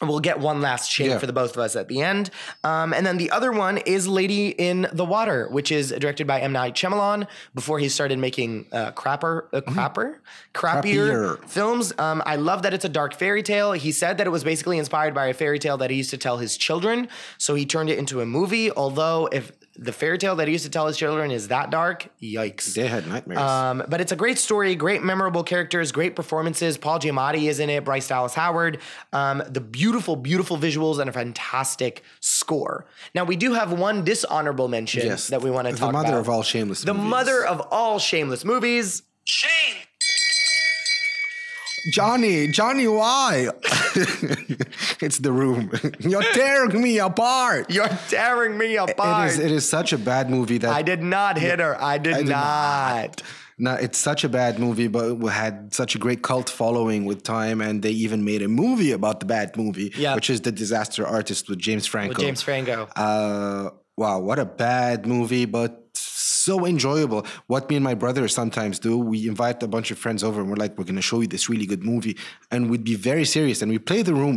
We'll 0.00 0.20
get 0.20 0.38
one 0.38 0.60
last 0.60 0.90
shake 0.90 1.08
Yeah. 1.08 1.18
for 1.18 1.26
the 1.26 1.32
both 1.32 1.52
of 1.52 1.58
us 1.58 1.74
at 1.74 1.88
the 1.88 2.02
end. 2.02 2.30
Um, 2.62 2.92
and 2.92 3.04
then 3.04 3.16
the 3.16 3.30
other 3.32 3.50
one 3.50 3.78
is 3.78 4.06
Lady 4.06 4.48
in 4.50 4.86
the 4.92 5.04
Water, 5.04 5.48
which 5.50 5.72
is 5.72 5.90
directed 5.90 6.26
by 6.26 6.40
M. 6.40 6.52
Night 6.52 6.74
Shyamalan 6.74 7.26
before 7.54 7.80
he 7.80 7.88
started 7.88 8.18
making 8.18 8.66
uh, 8.72 8.92
crapper, 8.92 9.46
uh, 9.52 9.60
crapper, 9.62 10.16
crappier, 10.54 11.38
Crappier. 11.38 11.44
films. 11.48 11.92
Um, 11.98 12.22
I 12.24 12.36
love 12.36 12.62
that 12.62 12.72
it's 12.74 12.84
a 12.84 12.88
dark 12.88 13.14
fairy 13.14 13.42
tale. 13.42 13.72
He 13.72 13.90
said 13.90 14.18
that 14.18 14.26
it 14.26 14.30
was 14.30 14.44
basically 14.44 14.78
inspired 14.78 15.14
by 15.14 15.26
a 15.26 15.34
fairy 15.34 15.58
tale 15.58 15.76
that 15.78 15.90
he 15.90 15.96
used 15.96 16.10
to 16.10 16.18
tell 16.18 16.38
his 16.38 16.56
children. 16.56 17.08
So 17.36 17.54
he 17.56 17.66
turned 17.66 17.90
it 17.90 17.98
into 17.98 18.20
a 18.20 18.26
movie. 18.26 18.70
Although, 18.70 19.28
if 19.32 19.50
the 19.78 19.92
fairy 19.92 20.18
tale 20.18 20.34
that 20.36 20.48
he 20.48 20.52
used 20.52 20.64
to 20.64 20.70
tell 20.70 20.86
his 20.86 20.96
children 20.96 21.30
is 21.30 21.48
that 21.48 21.70
dark, 21.70 22.08
yikes. 22.20 22.74
They 22.74 22.88
had 22.88 23.06
nightmares. 23.06 23.40
Um, 23.40 23.84
but 23.88 24.00
it's 24.00 24.10
a 24.10 24.16
great 24.16 24.38
story, 24.38 24.74
great 24.74 25.02
memorable 25.02 25.44
characters, 25.44 25.92
great 25.92 26.16
performances. 26.16 26.76
Paul 26.76 26.98
Giamatti 26.98 27.48
is 27.48 27.60
in 27.60 27.70
it, 27.70 27.84
Bryce 27.84 28.08
Dallas 28.08 28.34
Howard. 28.34 28.78
Um, 29.12 29.42
the 29.48 29.60
beautiful, 29.60 30.16
beautiful 30.16 30.58
visuals 30.58 30.98
and 30.98 31.08
a 31.08 31.12
fantastic 31.12 32.02
score. 32.20 32.86
Now 33.14 33.24
we 33.24 33.36
do 33.36 33.54
have 33.54 33.72
one 33.72 34.04
dishonorable 34.04 34.68
mention 34.68 35.06
yes, 35.06 35.28
that 35.28 35.42
we 35.42 35.50
want 35.50 35.68
to 35.68 35.74
talk 35.74 35.90
about. 35.90 36.02
the 36.02 36.04
mother 36.04 36.12
about. 36.14 36.20
of 36.20 36.28
all 36.28 36.42
shameless. 36.42 36.84
Movies. 36.84 36.84
The 36.84 36.94
movies. 36.94 37.10
mother 37.10 37.46
of 37.46 37.60
all 37.70 37.98
shameless 37.98 38.44
movies. 38.44 39.02
Shame. 39.24 39.76
Johnny, 41.92 42.48
Johnny, 42.48 42.86
why? 42.88 43.48
it's 45.00 45.18
the 45.18 45.32
room. 45.32 45.70
You're 46.00 46.22
tearing 46.22 46.80
me 46.82 46.98
apart. 46.98 47.70
You're 47.70 47.88
tearing 48.08 48.58
me 48.58 48.76
apart. 48.76 49.30
is. 49.30 49.38
It 49.38 49.50
is 49.52 49.68
such 49.68 49.92
a 49.92 49.98
bad 49.98 50.30
movie 50.30 50.58
that 50.58 50.70
I 50.70 50.82
did 50.82 51.02
not 51.02 51.38
hit 51.38 51.60
her. 51.60 51.80
I 51.82 51.98
did, 51.98 52.16
did 52.16 52.26
not. 52.28 53.22
No, 53.60 53.74
it's 53.74 53.98
such 53.98 54.22
a 54.22 54.28
bad 54.28 54.60
movie, 54.60 54.86
but 54.86 55.10
it 55.20 55.28
had 55.30 55.74
such 55.74 55.96
a 55.96 55.98
great 55.98 56.22
cult 56.22 56.48
following 56.48 57.06
with 57.06 57.24
time, 57.24 57.60
and 57.60 57.82
they 57.82 57.90
even 57.90 58.24
made 58.24 58.40
a 58.42 58.48
movie 58.48 58.92
about 58.92 59.18
the 59.18 59.26
bad 59.26 59.56
movie, 59.56 59.92
Yeah. 59.96 60.14
which 60.14 60.30
is 60.30 60.42
The 60.42 60.52
Disaster 60.52 61.04
Artist 61.04 61.48
with 61.48 61.58
James 61.58 61.84
Franco. 61.86 62.10
With 62.10 62.18
James 62.18 62.40
Franco. 62.40 62.88
Uh, 62.94 63.70
wow, 63.96 64.20
what 64.20 64.38
a 64.38 64.44
bad 64.44 65.06
movie, 65.06 65.44
but 65.44 65.87
so 66.48 66.64
enjoyable. 66.74 67.20
What 67.52 67.62
me 67.70 67.74
and 67.80 67.84
my 67.90 67.96
brother 68.04 68.24
sometimes 68.40 68.74
do, 68.88 68.92
we 69.12 69.18
invite 69.32 69.58
a 69.62 69.68
bunch 69.76 69.88
of 69.94 69.98
friends 70.04 70.20
over 70.28 70.38
and 70.42 70.48
we're 70.50 70.62
like, 70.64 70.72
we're 70.78 70.88
going 70.92 71.02
to 71.04 71.08
show 71.10 71.20
you 71.22 71.28
this 71.36 71.44
really 71.52 71.66
good 71.72 71.84
movie. 71.92 72.14
And 72.52 72.60
we'd 72.70 72.84
be 72.92 72.96
very 73.10 73.26
serious 73.36 73.58
and 73.62 73.68
we 73.74 73.78
play 73.90 74.02
the 74.10 74.14
room. 74.22 74.36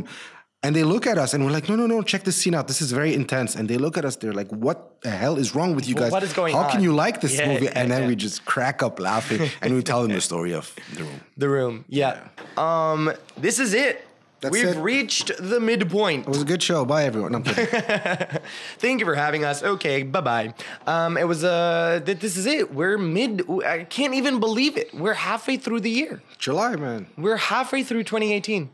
And 0.64 0.72
they 0.78 0.84
look 0.94 1.06
at 1.12 1.18
us 1.18 1.30
and 1.34 1.40
we're 1.44 1.56
like, 1.60 1.68
no, 1.72 1.76
no, 1.82 1.88
no, 1.88 1.98
check 2.12 2.22
this 2.30 2.38
scene 2.42 2.54
out. 2.58 2.66
This 2.72 2.82
is 2.86 2.92
very 3.02 3.14
intense. 3.22 3.52
And 3.58 3.64
they 3.72 3.78
look 3.86 3.96
at 4.00 4.06
us, 4.10 4.16
they're 4.18 4.38
like, 4.42 4.52
what 4.66 4.78
the 5.06 5.10
hell 5.22 5.36
is 5.44 5.50
wrong 5.56 5.72
with 5.78 5.86
you 5.90 5.96
guys? 5.96 6.12
what 6.12 6.22
is 6.30 6.34
going 6.34 6.54
How 6.54 6.66
on?" 6.66 6.72
can 6.72 6.82
you 6.88 6.94
like 7.06 7.18
this 7.26 7.34
Yeah, 7.40 7.48
movie? 7.52 7.66
yeah, 7.66 7.80
and 7.80 7.90
then 7.92 8.02
yeah. 8.04 8.08
we 8.10 8.16
just 8.28 8.38
crack 8.54 8.78
up 8.88 9.00
laughing 9.00 9.42
and 9.62 9.74
we 9.74 9.82
tell 9.82 10.02
them 10.04 10.12
the 10.12 10.22
story 10.22 10.54
of 10.54 10.66
the 10.98 11.04
room. 11.04 11.20
The 11.44 11.50
room. 11.58 11.76
Yeah. 12.02 12.14
Um, 12.58 13.02
this 13.46 13.58
is 13.66 13.74
it. 13.74 13.96
That's 14.42 14.52
We've 14.54 14.76
it. 14.76 14.78
reached 14.78 15.32
the 15.40 15.60
midpoint. 15.60 16.24
It 16.24 16.30
was 16.30 16.42
a 16.42 16.46
good 16.46 16.64
show. 16.64 16.84
Bye, 16.84 17.04
everyone. 17.06 17.32
No. 17.34 17.42
Thank 18.80 19.00
you 19.00 19.06
for 19.06 19.14
having 19.16 19.46
us. 19.46 19.62
Okay, 19.62 20.04
bye 20.04 20.22
bye. 20.22 20.54
Um, 20.88 21.16
it 21.18 21.28
was 21.28 21.44
uh, 21.44 22.02
th- 22.04 22.20
this 22.20 22.38
is 22.38 22.46
it. 22.48 22.74
We're 22.74 22.98
mid. 22.98 23.44
I 23.66 23.84
can't 23.84 24.14
even 24.16 24.40
believe 24.40 24.78
it. 24.78 24.94
We're 24.94 25.14
halfway 25.14 25.58
through 25.58 25.82
the 25.82 25.92
year. 25.92 26.22
July, 26.40 26.76
man. 26.76 27.08
We're 27.18 27.38
halfway 27.38 27.84
through 27.84 28.04
2018. 28.04 28.70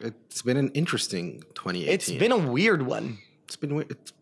It's 0.00 0.42
been 0.42 0.56
an 0.56 0.70
interesting 0.70 1.42
2018. 1.54 1.94
It's 1.94 2.10
been 2.10 2.32
a 2.32 2.38
weird 2.38 2.82
one. 2.82 3.18
It's 3.44 3.54
been. 3.56 3.76
weird. 3.76 3.90
It's, 3.92 4.12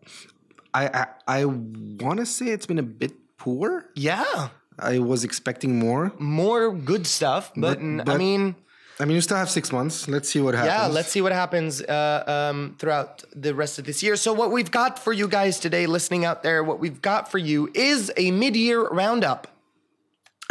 I 0.73 0.87
I, 0.87 1.07
I 1.41 1.45
want 1.45 2.19
to 2.19 2.25
say 2.27 2.47
it's 2.49 2.67
been 2.67 2.79
a 2.79 2.83
bit 2.83 3.13
poor. 3.37 3.87
Yeah, 3.95 4.49
I 4.77 4.99
was 4.99 5.23
expecting 5.23 5.79
more. 5.79 6.13
more 6.19 6.71
good 6.71 7.07
stuff, 7.07 7.51
but, 7.55 7.61
But- 7.75 7.79
n- 7.79 8.01
I 8.01 8.03
but- 8.03 8.17
mean, 8.19 8.55
I 9.01 9.05
mean, 9.05 9.15
you 9.15 9.21
still 9.21 9.37
have 9.37 9.49
six 9.49 9.71
months. 9.71 10.07
Let's 10.07 10.29
see 10.29 10.39
what 10.39 10.53
happens. 10.53 10.71
yeah. 10.71 10.85
Let's 10.85 11.09
see 11.09 11.21
what 11.21 11.31
happens 11.31 11.81
uh, 11.81 12.23
um, 12.51 12.75
throughout 12.77 13.23
the 13.35 13.55
rest 13.55 13.79
of 13.79 13.85
this 13.85 14.03
year. 14.03 14.15
So, 14.15 14.31
what 14.31 14.51
we've 14.51 14.69
got 14.69 14.99
for 14.99 15.11
you 15.11 15.27
guys 15.27 15.59
today, 15.59 15.87
listening 15.87 16.23
out 16.23 16.43
there, 16.43 16.63
what 16.63 16.79
we've 16.79 17.01
got 17.01 17.31
for 17.31 17.39
you 17.39 17.69
is 17.73 18.11
a 18.15 18.29
mid-year 18.29 18.87
roundup. 18.89 19.47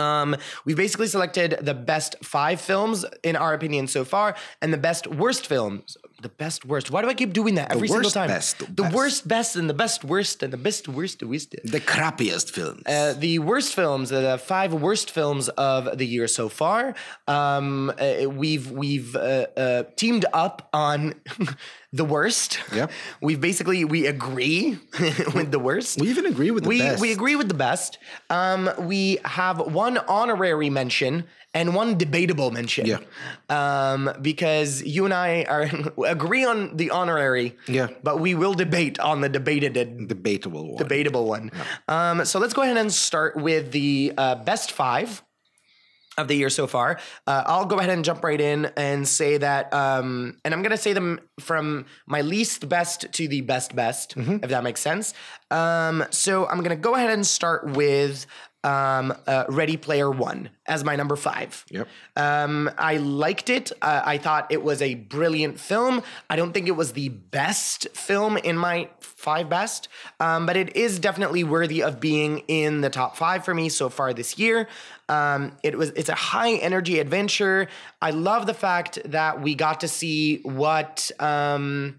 Um, 0.01 0.37
we've 0.65 0.77
basically 0.85 1.07
selected 1.17 1.49
the 1.61 1.75
best 1.75 2.17
five 2.25 2.59
films 2.61 3.05
in 3.23 3.35
our 3.37 3.53
opinion 3.59 3.87
so 3.87 4.05
far, 4.05 4.35
and 4.63 4.73
the 4.73 4.79
best 4.89 5.07
worst 5.07 5.47
films. 5.47 5.97
The 6.23 6.29
best 6.45 6.67
worst. 6.67 6.91
Why 6.91 7.01
do 7.03 7.09
I 7.09 7.15
keep 7.15 7.33
doing 7.33 7.55
that 7.55 7.73
every 7.73 7.89
single 7.89 8.11
time? 8.11 8.29
best, 8.29 8.59
the 8.59 8.67
the 8.67 8.83
best. 8.83 8.95
worst 8.95 9.21
best 9.29 9.57
and 9.57 9.67
the 9.71 9.79
best 9.85 10.05
worst 10.05 10.43
and 10.43 10.53
the 10.53 10.59
best 10.69 10.87
worst 10.87 11.23
worst. 11.23 11.51
The 11.77 11.81
crappiest 11.81 12.51
films. 12.51 12.83
Uh, 12.87 13.15
the 13.27 13.39
worst 13.39 13.75
films, 13.75 14.13
uh, 14.13 14.21
the 14.21 14.39
five 14.39 14.71
worst 14.75 15.11
films 15.11 15.49
of 15.57 15.97
the 15.97 16.07
year 16.15 16.29
so 16.29 16.51
far. 16.51 16.95
Um, 17.27 17.91
uh, 17.99 18.29
we've 18.29 18.71
we've 18.71 19.17
uh, 19.17 19.47
uh, 19.57 19.83
teamed 19.97 20.27
up 20.35 20.69
on 20.75 21.15
the 21.93 22.05
worst. 22.05 22.61
Yep. 22.75 22.91
We've 23.27 23.41
basically 23.41 23.85
we 23.85 24.07
agree 24.07 24.79
with 25.35 25.51
the 25.51 25.59
worst. 25.59 26.01
we 26.01 26.09
even 26.09 26.27
agree 26.27 26.51
with 26.53 26.63
the 26.65 26.69
we 26.69 26.79
best. 26.81 27.01
we 27.01 27.13
agree 27.13 27.37
with 27.37 27.49
the 27.49 27.55
best. 27.69 27.99
Um, 28.29 28.71
we 28.79 29.19
have 29.25 29.59
one 29.73 29.90
honorary 29.99 30.71
mention 30.71 31.25
and 31.55 31.75
one 31.75 31.99
debatable 31.99 32.51
mention. 32.51 32.87
Yeah. 32.87 32.99
Um, 33.49 34.11
because 34.23 34.83
you 34.83 35.05
and 35.05 35.13
I 35.13 35.45
are 35.45 35.69
agree 36.07 36.45
on 36.45 36.77
the 36.77 36.91
honorary. 36.91 37.57
Yeah. 37.67 37.89
But 38.03 38.21
we 38.21 38.35
will 38.35 38.55
debate 38.55 38.99
on 39.01 39.21
the 39.21 39.29
debated 39.29 39.75
Debatable 40.09 40.69
one. 40.75 40.77
debatable 40.79 41.27
one. 41.27 41.51
Um, 41.89 42.25
so 42.25 42.39
let's 42.39 42.55
go 42.55 42.63
ahead 42.63 42.77
and 42.77 42.93
start 42.93 43.37
with 43.37 43.73
the 43.73 44.13
uh, 44.17 44.37
best 44.37 44.73
five 44.73 45.23
of 46.19 46.29
the 46.29 46.35
year 46.35 46.51
so 46.51 46.67
far. 46.67 46.99
Uh, 47.27 47.45
I'll 47.47 47.65
go 47.65 47.79
ahead 47.79 47.89
and 47.91 48.05
jump 48.05 48.23
right 48.23 48.41
in 48.41 48.67
and 48.77 49.09
say 49.09 49.39
that, 49.39 49.73
um, 49.73 50.37
and 50.45 50.53
I'm 50.53 50.61
going 50.61 50.73
to 50.73 50.77
say 50.77 50.93
them 50.93 51.21
from 51.39 51.87
my 52.07 52.21
least 52.21 52.69
best 52.69 53.07
to 53.13 53.29
the 53.29 53.41
best 53.41 53.75
best, 53.75 54.15
if 54.17 54.51
that 54.51 54.63
makes 54.63 54.81
sense. 54.81 55.15
Um, 55.51 56.05
so 56.11 56.47
I'm 56.47 56.59
going 56.59 56.77
to 56.77 56.77
go 56.77 56.95
ahead 56.95 57.11
and 57.11 57.27
start 57.27 57.71
with 57.71 58.27
um, 58.63 59.15
uh, 59.27 59.45
Ready 59.49 59.77
Player 59.77 60.11
One 60.11 60.51
as 60.67 60.85
my 60.85 60.97
number 60.97 61.17
five. 61.17 61.65
Yep. 61.71 61.89
Um, 62.17 62.71
I 62.77 62.99
liked 62.99 63.49
it. 63.51 63.73
Uh, 63.81 64.03
I 64.05 64.19
thought 64.19 64.51
it 64.51 64.63
was 64.63 64.83
a 64.83 64.95
brilliant 64.95 65.59
film. 65.59 66.03
I 66.29 66.37
don't 66.37 66.53
think 66.53 66.69
it 66.69 66.77
was 66.77 66.93
the 66.93 67.09
best 67.09 67.89
film 67.97 68.37
in 68.37 68.57
my 68.57 68.89
five 69.01 69.49
best, 69.49 69.89
um, 70.19 70.47
but 70.47 70.57
it 70.57 70.77
is 70.77 70.99
definitely 70.99 71.45
worthy 71.45 71.83
of 71.83 72.01
being 72.01 72.39
in 72.49 72.81
the 72.81 72.91
top 72.91 73.17
five 73.17 73.45
for 73.45 73.55
me 73.55 73.69
so 73.69 73.89
far 73.89 74.13
this 74.13 74.39
year. 74.39 74.69
Um, 75.09 75.57
it 75.63 75.77
was 75.77 75.91
it's 75.91 76.09
a 76.09 76.15
high 76.15 76.53
energy 76.53 77.01
adventure. 77.01 77.69
I 78.01 78.11
love 78.11 78.47
the 78.47 78.55
fact 78.55 78.99
that 79.07 79.43
we 79.43 79.55
got 79.55 79.81
to 79.81 79.89
see 79.89 80.41
what 80.43 81.11
um, 81.19 81.97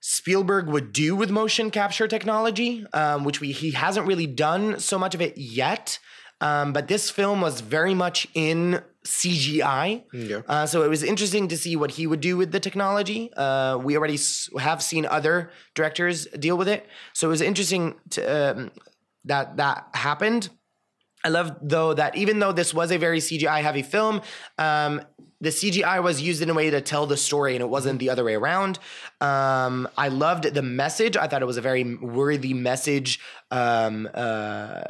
Spielberg 0.00 0.66
would 0.68 0.92
do 0.92 1.14
with 1.14 1.30
motion 1.30 1.70
capture 1.70 2.08
technology, 2.08 2.84
um, 2.92 3.24
which 3.24 3.40
we 3.40 3.52
he 3.52 3.70
hasn't 3.72 4.06
really 4.06 4.26
done 4.26 4.80
so 4.80 4.98
much 4.98 5.14
of 5.14 5.20
it 5.20 5.36
yet. 5.36 5.98
Um, 6.42 6.72
but 6.72 6.88
this 6.88 7.10
film 7.10 7.42
was 7.42 7.60
very 7.60 7.92
much 7.94 8.26
in 8.32 8.80
CGI. 9.04 10.04
Yeah. 10.12 10.40
Uh, 10.48 10.64
so 10.66 10.82
it 10.82 10.88
was 10.88 11.02
interesting 11.02 11.48
to 11.48 11.56
see 11.56 11.76
what 11.76 11.90
he 11.92 12.06
would 12.06 12.20
do 12.20 12.36
with 12.38 12.50
the 12.50 12.60
technology. 12.60 13.30
Uh, 13.36 13.78
we 13.82 13.94
already 13.96 14.14
s- 14.14 14.48
have 14.58 14.82
seen 14.82 15.04
other 15.04 15.50
directors 15.74 16.26
deal 16.38 16.56
with 16.56 16.68
it. 16.68 16.86
So 17.12 17.28
it 17.28 17.30
was 17.30 17.42
interesting 17.42 17.94
to, 18.10 18.22
um, 18.56 18.70
that 19.26 19.58
that 19.58 19.88
happened. 19.92 20.48
I 21.22 21.28
love 21.28 21.54
though 21.60 21.92
that 21.92 22.16
even 22.16 22.38
though 22.38 22.52
this 22.52 22.72
was 22.72 22.90
a 22.90 22.96
very 22.96 23.18
CGI 23.20 23.60
heavy 23.60 23.82
film, 23.82 24.22
um, 24.56 25.02
the 25.40 25.48
CGI 25.50 26.02
was 26.02 26.20
used 26.20 26.42
in 26.42 26.50
a 26.50 26.54
way 26.54 26.68
to 26.70 26.80
tell 26.80 27.06
the 27.06 27.16
story, 27.16 27.54
and 27.54 27.62
it 27.62 27.68
wasn't 27.68 27.98
the 27.98 28.10
other 28.10 28.24
way 28.24 28.34
around. 28.34 28.78
Um, 29.20 29.88
I 29.96 30.08
loved 30.08 30.44
the 30.52 30.62
message. 30.62 31.16
I 31.16 31.26
thought 31.26 31.40
it 31.40 31.46
was 31.46 31.56
a 31.56 31.62
very 31.62 31.94
worthy 31.96 32.52
message. 32.52 33.20
Um, 33.50 34.08
uh, 34.14 34.82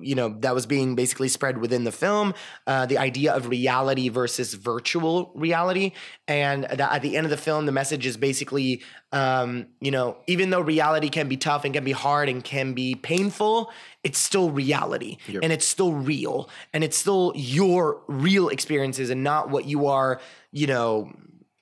you 0.00 0.14
know 0.14 0.36
that 0.40 0.54
was 0.54 0.66
being 0.66 0.94
basically 0.94 1.28
spread 1.28 1.58
within 1.58 1.84
the 1.84 1.92
film. 1.92 2.34
Uh, 2.66 2.86
the 2.86 2.98
idea 2.98 3.32
of 3.32 3.48
reality 3.48 4.08
versus 4.08 4.54
virtual 4.54 5.32
reality, 5.34 5.92
and 6.26 6.64
that 6.64 6.80
at 6.80 7.02
the 7.02 7.16
end 7.16 7.26
of 7.26 7.30
the 7.30 7.36
film, 7.36 7.66
the 7.66 7.72
message 7.72 8.04
is 8.06 8.16
basically, 8.16 8.82
um, 9.12 9.66
you 9.80 9.90
know, 9.90 10.18
even 10.26 10.50
though 10.50 10.60
reality 10.60 11.08
can 11.08 11.28
be 11.28 11.36
tough 11.36 11.64
and 11.64 11.74
can 11.74 11.84
be 11.84 11.92
hard 11.92 12.28
and 12.28 12.42
can 12.44 12.74
be 12.74 12.94
painful, 12.94 13.70
it's 14.04 14.18
still 14.18 14.50
reality 14.50 15.18
and 15.42 15.52
it's 15.52 15.66
still 15.66 15.92
real 15.92 16.50
and 16.72 16.82
it's 16.84 16.96
still 16.96 17.32
your 17.36 18.02
real 18.08 18.48
experiences 18.48 19.10
and 19.10 19.22
not 19.22 19.50
what 19.50 19.64
you 19.64 19.86
are, 19.86 20.20
you 20.50 20.66
know, 20.66 21.12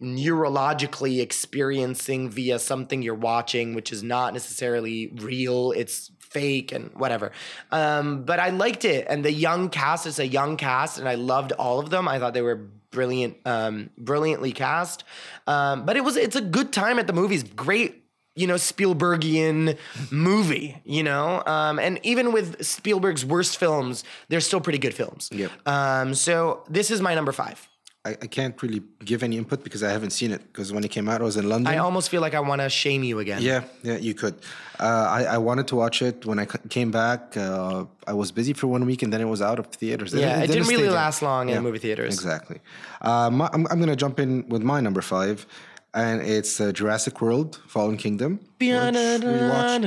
neurologically 0.03 1.21
experiencing 1.21 2.31
via 2.31 2.59
something 2.59 3.03
you're 3.03 3.15
watching, 3.15 3.75
which 3.75 3.93
is 3.93 4.03
not 4.03 4.33
necessarily 4.33 5.13
real. 5.17 5.73
It's 5.73 6.11
fake 6.31 6.73
and 6.73 6.91
whatever. 6.95 7.33
Um, 7.71 8.25
but 8.25 8.41
I 8.41 8.51
liked 8.51 8.85
it. 8.85 9.07
And 9.09 9.25
the 9.25 9.33
young 9.33 9.69
cast 9.69 10.07
is 10.07 10.19
a 10.19 10.27
young 10.27 10.57
cast, 10.57 10.99
and 10.99 11.09
I 11.09 11.17
loved 11.17 11.53
all 11.53 11.79
of 11.79 11.91
them. 11.91 12.09
I 12.09 12.19
thought 12.19 12.35
they 12.35 12.43
were 12.43 12.57
brilliant, 12.91 13.37
um, 13.45 13.91
brilliantly 13.99 14.53
cast. 14.53 15.05
Um, 15.47 15.85
but 15.85 15.97
it 15.97 16.05
was 16.05 16.17
it's 16.17 16.37
a 16.37 16.41
good 16.41 16.73
time 16.73 16.99
at 16.99 17.07
the 17.07 17.13
movies. 17.13 17.43
Great 17.43 18.01
you 18.37 18.47
know 18.47 18.55
Spielbergian 18.55 19.77
movie, 20.11 20.81
you 20.85 21.03
know, 21.03 21.43
um, 21.47 21.79
and 21.79 21.99
even 22.03 22.33
with 22.33 22.65
Spielberg's 22.65 23.25
worst 23.25 23.59
films, 23.59 24.05
they're 24.29 24.41
still 24.41 24.61
pretty 24.61 24.79
good 24.79 24.95
films. 24.95 25.29
Yep. 25.33 25.51
Um, 25.67 26.15
so 26.15 26.65
this 26.69 26.91
is 26.91 27.01
my 27.01 27.15
number 27.15 27.33
five. 27.33 27.69
I, 28.03 28.13
I 28.13 28.27
can't 28.29 28.61
really 28.63 28.83
give 29.05 29.23
any 29.23 29.37
input 29.37 29.63
because 29.63 29.83
I 29.83 29.91
haven't 29.91 30.11
seen 30.11 30.31
it. 30.31 30.41
Because 30.47 30.73
when 30.73 30.85
it 30.85 30.89
came 30.89 31.07
out, 31.07 31.21
I 31.21 31.25
was 31.25 31.37
in 31.37 31.47
London. 31.49 31.73
I 31.73 31.79
almost 31.79 32.09
feel 32.09 32.23
like 32.23 32.35
I 32.35 32.41
want 32.41 32.63
to 32.63 32.71
shame 32.71 33.03
you 33.05 33.19
again. 33.19 33.43
Yeah, 33.43 33.65
yeah, 33.83 33.99
you 33.99 34.15
could. 34.15 34.37
Uh, 34.79 35.07
I, 35.11 35.25
I 35.25 35.39
wanted 35.39 35.69
to 35.69 35.77
watch 35.77 36.01
it 36.01 36.25
when 36.25 36.39
I 36.39 36.47
came 36.47 36.91
back. 36.91 37.37
Uh, 37.37 37.85
I 38.07 38.15
was 38.15 38.33
busy 38.33 38.55
for 38.55 38.69
one 38.69 38.87
week 38.87 39.03
and 39.03 39.13
then 39.13 39.21
it 39.21 39.27
was 39.27 39.43
out 39.43 39.59
of 39.59 39.67
theaters. 39.67 40.15
Yeah, 40.15 40.43
it 40.43 40.47
didn't 40.47 40.69
really 40.69 40.89
last 40.89 41.21
long 41.21 41.51
in 41.51 41.57
Yeah, 41.57 41.61
movie 41.61 41.79
theaters. 41.79 42.15
Exactly. 42.15 42.61
Uh, 43.03 43.29
my, 43.29 43.51
I'm, 43.53 43.67
I'm 43.67 43.77
going 43.77 43.91
to 43.91 43.97
jump 43.97 44.19
in 44.19 44.49
with 44.49 44.63
my 44.63 44.81
number 44.81 45.03
five, 45.03 45.47
and 45.95 46.23
it's 46.23 46.61
uh, 46.61 46.71
Jurassic 46.73 47.21
World 47.21 47.61
Fallen 47.67 47.97
Kingdom. 47.97 48.39
which 48.59 49.25
we 49.25 49.49
watched 49.49 49.85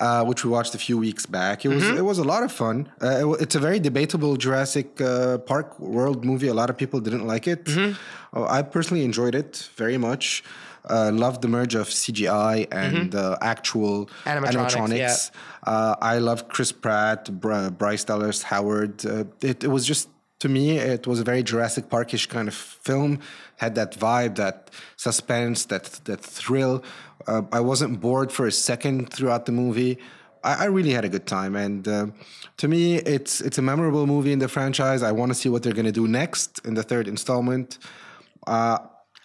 Uh, 0.00 0.24
which 0.24 0.44
we 0.44 0.50
watched 0.50 0.74
a 0.74 0.78
few 0.78 0.98
weeks 0.98 1.24
back. 1.26 1.64
It 1.64 1.68
was 1.68 1.82
Mm-hmm. 1.82 1.98
it 1.98 2.04
was 2.04 2.18
a 2.18 2.24
lot 2.24 2.42
of 2.42 2.52
fun. 2.52 2.88
Uh, 3.02 3.08
it 3.34 3.42
it's 3.42 3.54
a 3.54 3.60
very 3.60 3.78
debatable 3.80 4.36
Jurassic 4.36 5.00
uh, 5.00 5.38
Park 5.38 5.78
World 5.80 6.24
movie. 6.24 6.48
A 6.48 6.54
lot 6.54 6.68
of 6.70 6.76
people 6.76 7.00
didn't 7.00 7.26
like 7.26 7.46
it. 7.54 7.64
Mm-hmm. 7.64 7.92
Uh, 8.36 8.58
I 8.58 8.62
personally 8.62 9.04
enjoyed 9.04 9.34
it 9.34 9.68
very 9.76 9.98
much. 9.98 10.42
Uh, 10.88 11.10
loved 11.12 11.42
the 11.42 11.48
merge 11.48 11.74
of 11.74 11.88
CGI 11.88 12.56
and 12.70 13.14
uh, 13.14 13.36
actual 13.40 14.06
Mm-hmm. 14.06 14.44
Animatronics, 14.44 15.30
Uh, 15.66 15.96
I 16.00 16.18
loved 16.18 16.44
Chris 16.48 16.70
Pratt, 16.72 17.22
Br- 17.40 17.70
Bryce 17.70 18.04
Dallas 18.04 18.42
Howard. 18.50 19.04
Uh, 19.04 19.24
it, 19.50 19.64
it 19.64 19.70
was 19.76 19.84
just 19.84 20.08
to 20.40 20.48
me, 20.48 20.78
it 20.78 21.06
was 21.06 21.20
a 21.20 21.24
very 21.24 21.42
Jurassic 21.42 21.88
Parkish 21.88 22.26
kind 22.26 22.48
of 22.48 22.54
film. 22.54 23.20
Had 23.56 23.74
that 23.76 23.92
vibe, 23.98 24.36
that 24.36 24.70
suspense, 24.96 25.64
that 25.66 25.84
that 26.04 26.20
thrill. 26.20 26.82
Uh, 27.26 27.42
I 27.52 27.60
wasn't 27.60 28.00
bored 28.00 28.30
for 28.30 28.46
a 28.46 28.52
second 28.52 29.12
throughout 29.12 29.46
the 29.46 29.52
movie. 29.52 29.98
I, 30.44 30.64
I 30.64 30.64
really 30.66 30.90
had 30.92 31.04
a 31.04 31.08
good 31.08 31.26
time, 31.26 31.56
and 31.56 31.88
uh, 31.88 32.06
to 32.58 32.68
me, 32.68 32.96
it's 32.96 33.40
it's 33.40 33.58
a 33.58 33.62
memorable 33.62 34.06
movie 34.06 34.32
in 34.32 34.38
the 34.38 34.48
franchise. 34.48 35.02
I 35.02 35.12
want 35.12 35.30
to 35.30 35.34
see 35.34 35.48
what 35.48 35.62
they're 35.62 35.72
going 35.72 35.86
to 35.86 35.92
do 35.92 36.06
next 36.06 36.60
in 36.66 36.74
the 36.74 36.82
third 36.82 37.08
installment. 37.08 37.78
Uh, 38.46 38.78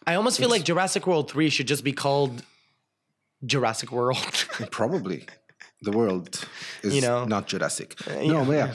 I 0.07 0.15
almost 0.15 0.39
feel 0.39 0.49
like 0.49 0.63
Jurassic 0.63 1.05
World 1.05 1.29
3 1.29 1.49
should 1.49 1.67
just 1.67 1.83
be 1.83 1.93
called 1.93 2.43
Jurassic 3.45 3.91
World. 3.91 4.47
probably, 4.71 5.25
the 5.83 5.91
world 5.91 6.43
is 6.81 6.95
You 6.95 7.01
know? 7.01 7.25
not 7.25 7.45
Jurassic. 7.47 7.95
yeah. 8.07 8.31
no, 8.31 8.45
but 8.45 8.53
yeah. 8.53 8.73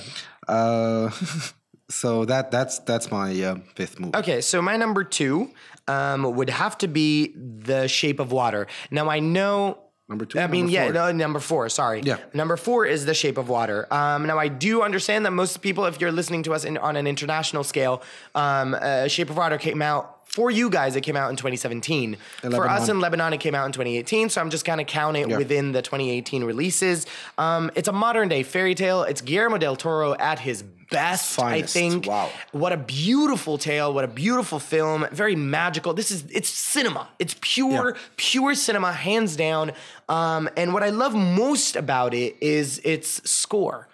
So 1.88 2.24
that 2.24 2.50
that's 2.50 2.80
that's 2.80 3.10
my 3.10 3.40
uh, 3.42 3.58
fifth 3.74 4.00
movie. 4.00 4.16
Okay, 4.16 4.40
so 4.40 4.60
my 4.60 4.76
number 4.76 5.04
two 5.04 5.50
um, 5.86 6.34
would 6.34 6.50
have 6.50 6.76
to 6.78 6.88
be 6.88 7.32
The 7.36 7.86
Shape 7.86 8.18
of 8.18 8.32
Water. 8.32 8.66
Now 8.90 9.08
I 9.08 9.20
know. 9.20 9.78
Number 10.08 10.24
two, 10.24 10.38
I 10.38 10.46
mean, 10.46 10.68
yeah, 10.68 10.88
no, 10.90 11.10
number 11.10 11.40
four. 11.40 11.68
Sorry. 11.68 12.00
Yeah. 12.04 12.18
Number 12.32 12.56
four 12.56 12.86
is 12.86 13.06
The 13.06 13.14
Shape 13.14 13.38
of 13.38 13.48
Water. 13.48 13.92
Um, 13.92 14.26
now 14.26 14.38
I 14.38 14.46
do 14.46 14.82
understand 14.82 15.26
that 15.26 15.32
most 15.32 15.62
people, 15.62 15.84
if 15.86 16.00
you're 16.00 16.12
listening 16.12 16.44
to 16.44 16.54
us 16.54 16.64
in, 16.64 16.78
on 16.78 16.94
an 16.94 17.08
international 17.08 17.64
scale, 17.64 18.02
um, 18.36 18.74
uh, 18.80 19.08
Shape 19.08 19.30
of 19.30 19.36
Water 19.36 19.58
came 19.58 19.82
out. 19.82 20.15
For 20.36 20.50
you 20.50 20.68
guys, 20.68 20.96
it 20.96 21.00
came 21.00 21.16
out 21.16 21.30
in 21.30 21.36
2017. 21.36 22.18
For 22.50 22.68
us 22.68 22.90
in 22.90 23.00
Lebanon, 23.00 23.32
it 23.32 23.38
came 23.40 23.54
out 23.54 23.64
in 23.64 23.72
2018. 23.72 24.28
So 24.28 24.38
I'm 24.42 24.50
just 24.50 24.66
kind 24.66 24.82
of 24.82 24.86
counting 24.86 25.22
it 25.22 25.28
Yeah. 25.30 25.38
within 25.38 25.72
the 25.72 25.80
2018 25.80 26.44
releases. 26.44 27.06
Um, 27.38 27.70
it's 27.74 27.88
a 27.88 27.92
modern 27.92 28.28
day 28.28 28.42
fairy 28.42 28.74
tale. 28.74 29.02
It's 29.04 29.22
Guillermo 29.22 29.56
del 29.56 29.76
Toro 29.76 30.12
at 30.14 30.38
his 30.40 30.62
best, 30.90 31.32
Finest. 31.36 31.74
I 31.74 31.80
think. 31.80 32.06
Wow. 32.06 32.28
What 32.52 32.74
a 32.74 32.76
beautiful 32.76 33.56
tale, 33.56 33.94
what 33.94 34.04
a 34.04 34.08
beautiful 34.08 34.58
film, 34.58 35.06
very 35.10 35.36
magical. 35.36 35.94
This 35.94 36.10
is 36.10 36.22
it's 36.30 36.50
cinema. 36.50 37.08
It's 37.18 37.34
pure 37.40 37.94
Yeah. 37.96 38.00
pure 38.18 38.54
cinema 38.54 38.92
hands 38.92 39.36
down. 39.36 39.72
Um, 40.10 40.50
and 40.54 40.74
what 40.74 40.82
I 40.82 40.90
love 40.90 41.14
most 41.14 41.76
about 41.76 42.12
it 42.12 42.36
is 42.42 42.78
its 42.84 43.22
score. 43.28 43.88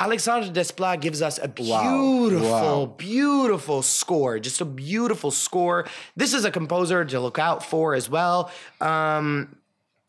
Alexandre 0.00 0.48
Desplat 0.50 1.00
gives 1.02 1.20
us 1.20 1.38
a 1.42 1.46
beautiful, 1.48 2.48
Wow. 2.50 2.94
beautiful 2.96 3.82
score. 3.82 4.38
Just 4.38 4.60
a 4.60 4.64
beautiful 4.64 5.30
score. 5.30 5.86
This 6.16 6.32
is 6.32 6.44
a 6.46 6.50
composer 6.50 7.04
to 7.04 7.20
look 7.20 7.38
out 7.38 7.62
for 7.64 7.94
as 7.94 8.08
well. 8.08 8.50
Um, 8.80 9.56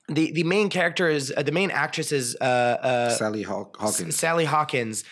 the 0.07 0.31
the 0.31 0.43
main 0.43 0.69
character 0.69 1.09
is 1.09 1.33
uh, 1.35 1.43
the 1.43 1.51
main 1.51 1.71
actress 1.71 2.11
is 2.11 2.35
uh, 2.39 2.43
uh, 2.45 3.09
Sally 3.11 3.43
Haw- 3.43 3.67
Hawkins. 3.77 4.15
Sally 4.15 4.45
Hawkins. 4.45 5.03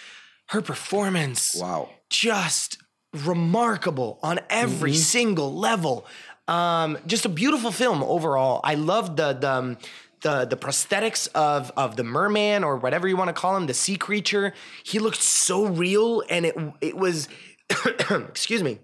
Her 0.47 0.61
performance 0.61 1.55
Wow. 1.59 1.89
just 2.09 2.77
remarkable 3.13 4.19
on 4.23 4.39
every 4.49 4.91
Mm-hmm. 4.91 4.99
single 5.19 5.53
level. 5.53 6.05
Um, 6.47 6.97
just 7.05 7.25
a 7.25 7.29
beautiful 7.29 7.71
film 7.71 8.01
overall. 8.03 8.59
I 8.63 8.75
love 8.75 9.15
the 9.15 9.33
the 9.33 9.51
um, 9.51 9.77
the 10.21 10.45
the 10.45 10.57
prosthetics 10.57 11.27
of 11.33 11.71
of 11.77 11.95
the 11.95 12.03
merman 12.03 12.63
or 12.63 12.77
whatever 12.77 13.07
you 13.07 13.17
want 13.17 13.29
to 13.29 13.33
call 13.33 13.55
him, 13.57 13.67
the 13.67 13.73
sea 13.73 13.95
creature. 13.97 14.53
He 14.83 14.99
looked 14.99 15.21
so 15.21 15.65
real, 15.65 16.23
and 16.29 16.45
it 16.45 16.55
it 16.81 16.95
was. 16.97 17.27
excuse 18.09 18.63
me. 18.63 18.79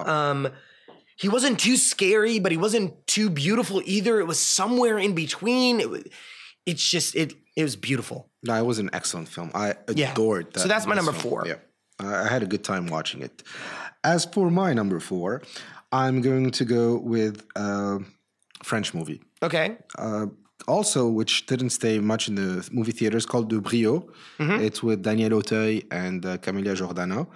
Um, 0.00 0.48
he 1.16 1.28
wasn't 1.28 1.58
too 1.58 1.76
scary, 1.76 2.38
but 2.38 2.52
he 2.52 2.58
wasn't 2.58 3.06
too 3.06 3.28
beautiful 3.30 3.82
either. 3.84 4.18
It 4.20 4.26
was 4.26 4.38
somewhere 4.38 4.98
in 4.98 5.14
between. 5.14 5.80
It 5.80 5.90
was, 5.90 6.04
it's 6.66 6.88
just 6.90 7.14
it 7.14 7.34
it 7.56 7.62
was 7.62 7.76
beautiful. 7.76 8.30
No, 8.42 8.54
it 8.56 8.64
was 8.64 8.78
an 8.78 8.90
excellent 8.92 9.28
film. 9.28 9.50
I 9.54 9.74
Yeah. 9.94 10.12
adored 10.12 10.52
that. 10.54 10.60
So 10.60 10.68
that's 10.68 10.86
my 10.86 10.94
number 10.94 11.12
film. 11.12 11.22
four. 11.22 11.44
Yeah, 11.46 11.56
I 11.98 12.24
I 12.24 12.28
had 12.28 12.42
a 12.42 12.46
good 12.46 12.64
time 12.64 12.86
watching 12.86 13.20
it. 13.22 13.42
As 14.04 14.24
for 14.24 14.50
my 14.50 14.72
number 14.72 15.00
four, 15.00 15.42
I'm 15.92 16.20
going 16.22 16.50
to 16.52 16.64
go 16.64 16.96
with 16.98 17.44
a 17.56 17.98
French 18.62 18.94
movie. 18.94 19.20
Okay. 19.42 19.76
Uh, 19.98 20.26
also, 20.68 21.08
which 21.08 21.46
didn't 21.46 21.70
stay 21.70 21.98
much 21.98 22.28
in 22.28 22.34
the 22.34 22.68
movie 22.72 22.92
theaters, 22.92 23.24
called 23.26 23.50
Le 23.52 23.60
Brio. 23.60 23.94
Mm-hmm. 24.38 24.62
It's 24.66 24.82
with 24.82 25.02
Daniel 25.02 25.32
Auteuil 25.38 25.82
and 25.90 26.24
uh, 26.24 26.36
Camélia 26.38 26.74
Jordana. 26.76 27.26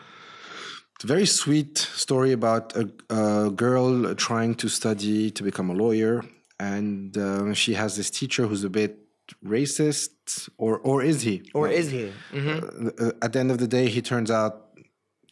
It's 0.95 1.05
a 1.05 1.07
very 1.07 1.27
sweet 1.27 1.79
story 1.79 2.33
about 2.33 2.77
a, 2.77 2.85
a 3.11 3.51
girl 3.51 4.15
trying 4.15 4.55
to 4.57 4.69
study 4.69 5.31
to 5.33 5.43
become 5.43 5.69
a 5.71 5.75
lawyer, 5.75 6.23
and 6.61 7.17
uh, 7.19 7.53
she 7.55 7.75
has 7.75 7.97
this 7.97 8.11
teacher 8.11 8.47
who's 8.47 8.63
a 8.65 8.71
bit 8.71 8.99
racist, 9.45 10.49
or 10.59 10.79
or 10.79 11.03
is 11.03 11.23
he? 11.23 11.43
Or 11.55 11.69
is 11.69 11.91
he? 11.91 12.13
Mhm. 12.33 12.57
uh, 13.01 13.13
at 13.25 13.33
the 13.33 13.39
end 13.41 13.51
of 13.51 13.59
the 13.59 13.67
day, 13.67 13.89
he 13.89 14.01
turns 14.03 14.31
out 14.31 14.55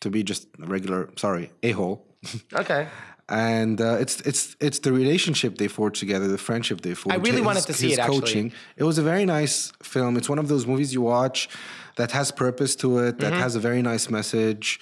to 0.01 0.11
be 0.11 0.23
just 0.23 0.49
a 0.63 0.67
regular, 0.67 1.11
sorry, 1.17 1.51
a 1.63 1.71
hole. 1.73 2.07
Okay. 2.55 2.89
and 3.31 3.81
uh, 3.81 3.97
it's 4.03 4.21
it's 4.31 4.57
it's 4.61 4.81
the 4.81 4.93
relationship 4.93 5.57
they 5.59 5.69
forge 5.69 5.99
together, 6.01 6.27
the 6.29 6.39
friendship 6.49 6.81
they 6.83 6.95
forge. 6.95 7.15
I 7.15 7.19
really 7.19 7.39
his- 7.39 7.47
wanted 7.51 7.65
to 7.71 7.73
see 7.73 7.93
it, 7.93 7.99
actually. 7.99 8.21
coaching. 8.21 8.53
It 8.77 8.85
was 8.85 8.99
a 8.99 9.03
very 9.13 9.25
nice 9.25 9.73
film. 9.83 10.17
It's 10.19 10.29
one 10.29 10.39
of 10.45 10.49
those 10.49 10.67
movies 10.67 10.93
you 10.93 11.03
watch 11.03 11.49
that 11.97 12.11
has 12.13 12.31
purpose 12.33 12.73
to 12.83 12.89
it, 12.99 13.19
that 13.21 13.33
Mm-hmm. 13.33 13.43
has 13.43 13.57
a 13.57 13.61
very 13.61 13.83
nice 13.83 14.11
message 14.11 14.81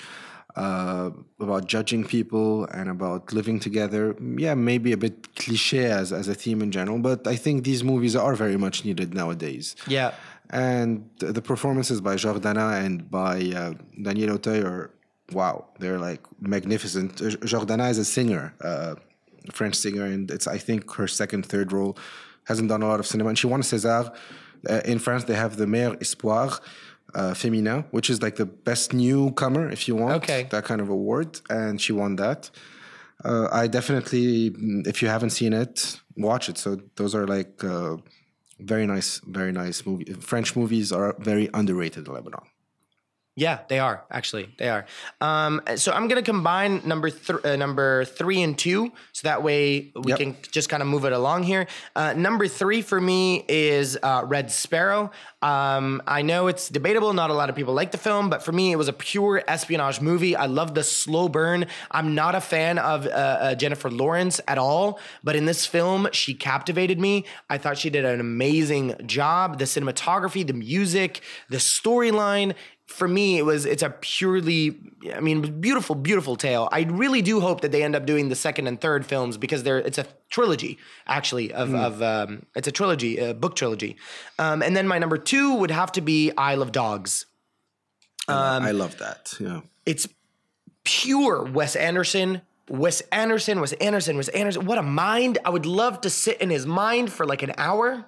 uh, 0.56 1.10
about 1.40 1.66
judging 1.66 2.02
people 2.04 2.64
and 2.78 2.88
about 2.88 3.32
living 3.32 3.60
together. 3.60 4.16
Yeah, 4.44 4.54
maybe 4.54 4.92
a 4.92 4.96
bit 4.96 5.34
cliche 5.36 5.84
as 6.00 6.12
as 6.12 6.26
a 6.28 6.34
theme 6.42 6.60
in 6.62 6.70
general, 6.78 6.98
but 7.10 7.26
I 7.26 7.36
think 7.44 7.64
these 7.64 7.82
movies 7.84 8.14
are 8.16 8.34
very 8.44 8.56
much 8.56 8.84
needed 8.84 9.08
nowadays. 9.14 9.76
Yeah. 9.86 10.12
And 10.50 10.90
the 11.18 11.42
performances 11.42 12.00
by 12.00 12.14
Jordana 12.16 12.68
and 12.84 13.10
by 13.10 13.36
uh, 13.60 13.74
Daniel 14.06 14.30
Auteuil 14.38 14.64
are 14.64 14.90
wow. 15.32 15.66
They're 15.78 15.98
like 15.98 16.20
magnificent. 16.40 17.16
Jordana 17.16 17.90
is 17.90 17.98
a 17.98 18.04
singer, 18.04 18.54
uh, 18.62 18.94
a 19.48 19.52
French 19.52 19.74
singer, 19.76 20.04
and 20.04 20.30
it's 20.30 20.46
I 20.46 20.58
think 20.58 20.90
her 20.94 21.06
second, 21.08 21.46
third 21.46 21.72
role. 21.72 21.96
Hasn't 22.44 22.68
done 22.70 22.82
a 22.82 22.88
lot 22.88 22.98
of 23.00 23.06
cinema, 23.06 23.28
and 23.28 23.38
she 23.38 23.46
won 23.46 23.60
a 23.60 23.62
César. 23.62 24.14
Uh, 24.68 24.80
in 24.86 24.98
France, 24.98 25.24
they 25.24 25.34
have 25.34 25.56
the 25.58 25.66
Meilleur 25.66 25.96
Espoir 26.00 26.58
uh, 27.14 27.32
Féminin, 27.34 27.84
which 27.90 28.08
is 28.08 28.22
like 28.22 28.36
the 28.36 28.46
best 28.46 28.92
newcomer, 28.94 29.68
if 29.70 29.86
you 29.86 29.94
want, 29.96 30.14
Okay. 30.22 30.46
that 30.50 30.64
kind 30.64 30.80
of 30.80 30.88
award, 30.88 31.40
and 31.50 31.78
she 31.80 31.92
won 31.92 32.16
that. 32.16 32.50
Uh, 33.24 33.48
I 33.52 33.66
definitely, 33.66 34.54
if 34.86 35.02
you 35.02 35.08
haven't 35.08 35.30
seen 35.30 35.52
it, 35.52 36.00
watch 36.16 36.48
it. 36.48 36.56
So 36.56 36.78
those 36.96 37.14
are 37.14 37.26
like 37.26 37.62
uh, 37.62 37.96
very 38.60 38.86
nice, 38.86 39.20
very 39.26 39.52
nice 39.52 39.84
movie. 39.84 40.04
French 40.14 40.56
movies 40.56 40.90
are 40.90 41.14
very 41.18 41.50
underrated 41.52 42.06
in 42.08 42.14
Lebanon. 42.14 42.44
Yeah, 43.38 43.60
they 43.68 43.78
are 43.78 44.02
actually. 44.10 44.48
They 44.58 44.68
are. 44.68 44.84
Um, 45.20 45.60
so 45.76 45.92
I'm 45.92 46.08
gonna 46.08 46.22
combine 46.22 46.82
number 46.84 47.08
th- 47.10 47.38
uh, 47.44 47.54
number 47.54 48.04
three 48.04 48.42
and 48.42 48.58
two, 48.58 48.90
so 49.12 49.28
that 49.28 49.44
way 49.44 49.92
we 49.94 50.10
Yep. 50.10 50.18
can 50.18 50.36
just 50.50 50.68
kind 50.68 50.82
of 50.82 50.88
move 50.88 51.04
it 51.04 51.12
along 51.12 51.44
here. 51.44 51.68
Uh, 51.94 52.14
number 52.14 52.48
three 52.48 52.82
for 52.82 53.00
me 53.00 53.44
is 53.48 53.96
uh, 54.02 54.22
Red 54.26 54.50
Sparrow. 54.50 55.12
Um, 55.40 56.02
I 56.04 56.22
know 56.22 56.48
it's 56.48 56.68
debatable; 56.68 57.12
not 57.12 57.30
a 57.30 57.32
lot 57.32 57.48
of 57.48 57.54
people 57.54 57.74
like 57.74 57.92
the 57.92 57.98
film, 57.98 58.28
but 58.28 58.42
for 58.42 58.50
me, 58.50 58.72
it 58.72 58.76
was 58.76 58.88
a 58.88 58.92
pure 58.92 59.44
espionage 59.46 60.00
movie. 60.00 60.34
I 60.34 60.46
love 60.46 60.74
the 60.74 60.82
slow 60.82 61.28
burn. 61.28 61.66
I'm 61.92 62.16
not 62.16 62.34
a 62.34 62.40
fan 62.40 62.76
of 62.78 63.06
uh, 63.06 63.10
uh, 63.10 63.54
Jennifer 63.54 63.88
Lawrence 63.88 64.40
at 64.48 64.58
all, 64.58 64.98
but 65.22 65.36
in 65.36 65.44
this 65.44 65.64
film, 65.64 66.08
she 66.10 66.34
captivated 66.34 66.98
me. 66.98 67.24
I 67.48 67.56
thought 67.58 67.78
she 67.78 67.88
did 67.88 68.04
an 68.04 68.18
amazing 68.18 68.96
job. 69.06 69.58
The 69.60 69.64
cinematography, 69.66 70.44
the 70.44 70.54
music, 70.54 71.20
the 71.48 71.58
storyline 71.58 72.54
for 72.88 73.06
me 73.06 73.38
it 73.38 73.42
was 73.44 73.64
it's 73.66 73.82
a 73.82 73.90
purely 74.00 74.76
i 75.14 75.20
mean 75.20 75.60
beautiful 75.60 75.94
beautiful 75.94 76.36
tale 76.36 76.68
i 76.72 76.80
really 76.84 77.22
do 77.22 77.38
hope 77.38 77.60
that 77.60 77.70
they 77.70 77.82
end 77.82 77.94
up 77.94 78.06
doing 78.06 78.28
the 78.30 78.34
second 78.34 78.66
and 78.66 78.80
third 78.80 79.04
films 79.06 79.36
because 79.36 79.62
they're 79.62 79.78
it's 79.78 79.98
a 79.98 80.06
trilogy 80.30 80.78
actually 81.06 81.52
of, 81.52 81.74
of 81.74 82.02
um, 82.02 82.44
it's 82.56 82.66
a 82.66 82.72
trilogy 82.72 83.18
a 83.18 83.34
book 83.34 83.54
trilogy 83.54 83.96
um, 84.38 84.62
and 84.62 84.74
then 84.74 84.88
my 84.88 84.98
number 84.98 85.18
two 85.18 85.54
would 85.56 85.70
have 85.70 85.92
to 85.92 86.00
be 86.00 86.32
isle 86.36 86.62
of 86.62 86.72
dogs 86.72 87.26
Um, 88.28 88.62
I 88.62 88.72
love 88.72 88.96
that. 88.98 89.34
Yeah. 89.40 89.60
it's 89.86 90.06
pure 90.84 91.44
Wes 91.44 91.76
Anderson. 91.76 92.42
Wes 92.70 93.00
Anderson, 93.12 93.60
Wes 93.60 93.72
Anderson, 93.80 94.16
Wes 94.18 94.28
Anderson. 94.28 94.66
What 94.66 94.76
a 94.76 94.82
mind. 94.82 95.38
I 95.44 95.48
would 95.50 95.64
love 95.64 96.02
to 96.02 96.10
sit 96.10 96.38
in 96.42 96.50
his 96.50 96.66
mind 96.66 97.10
for 97.10 97.24
like 97.24 97.42
an 97.42 97.52
hour. 97.56 98.04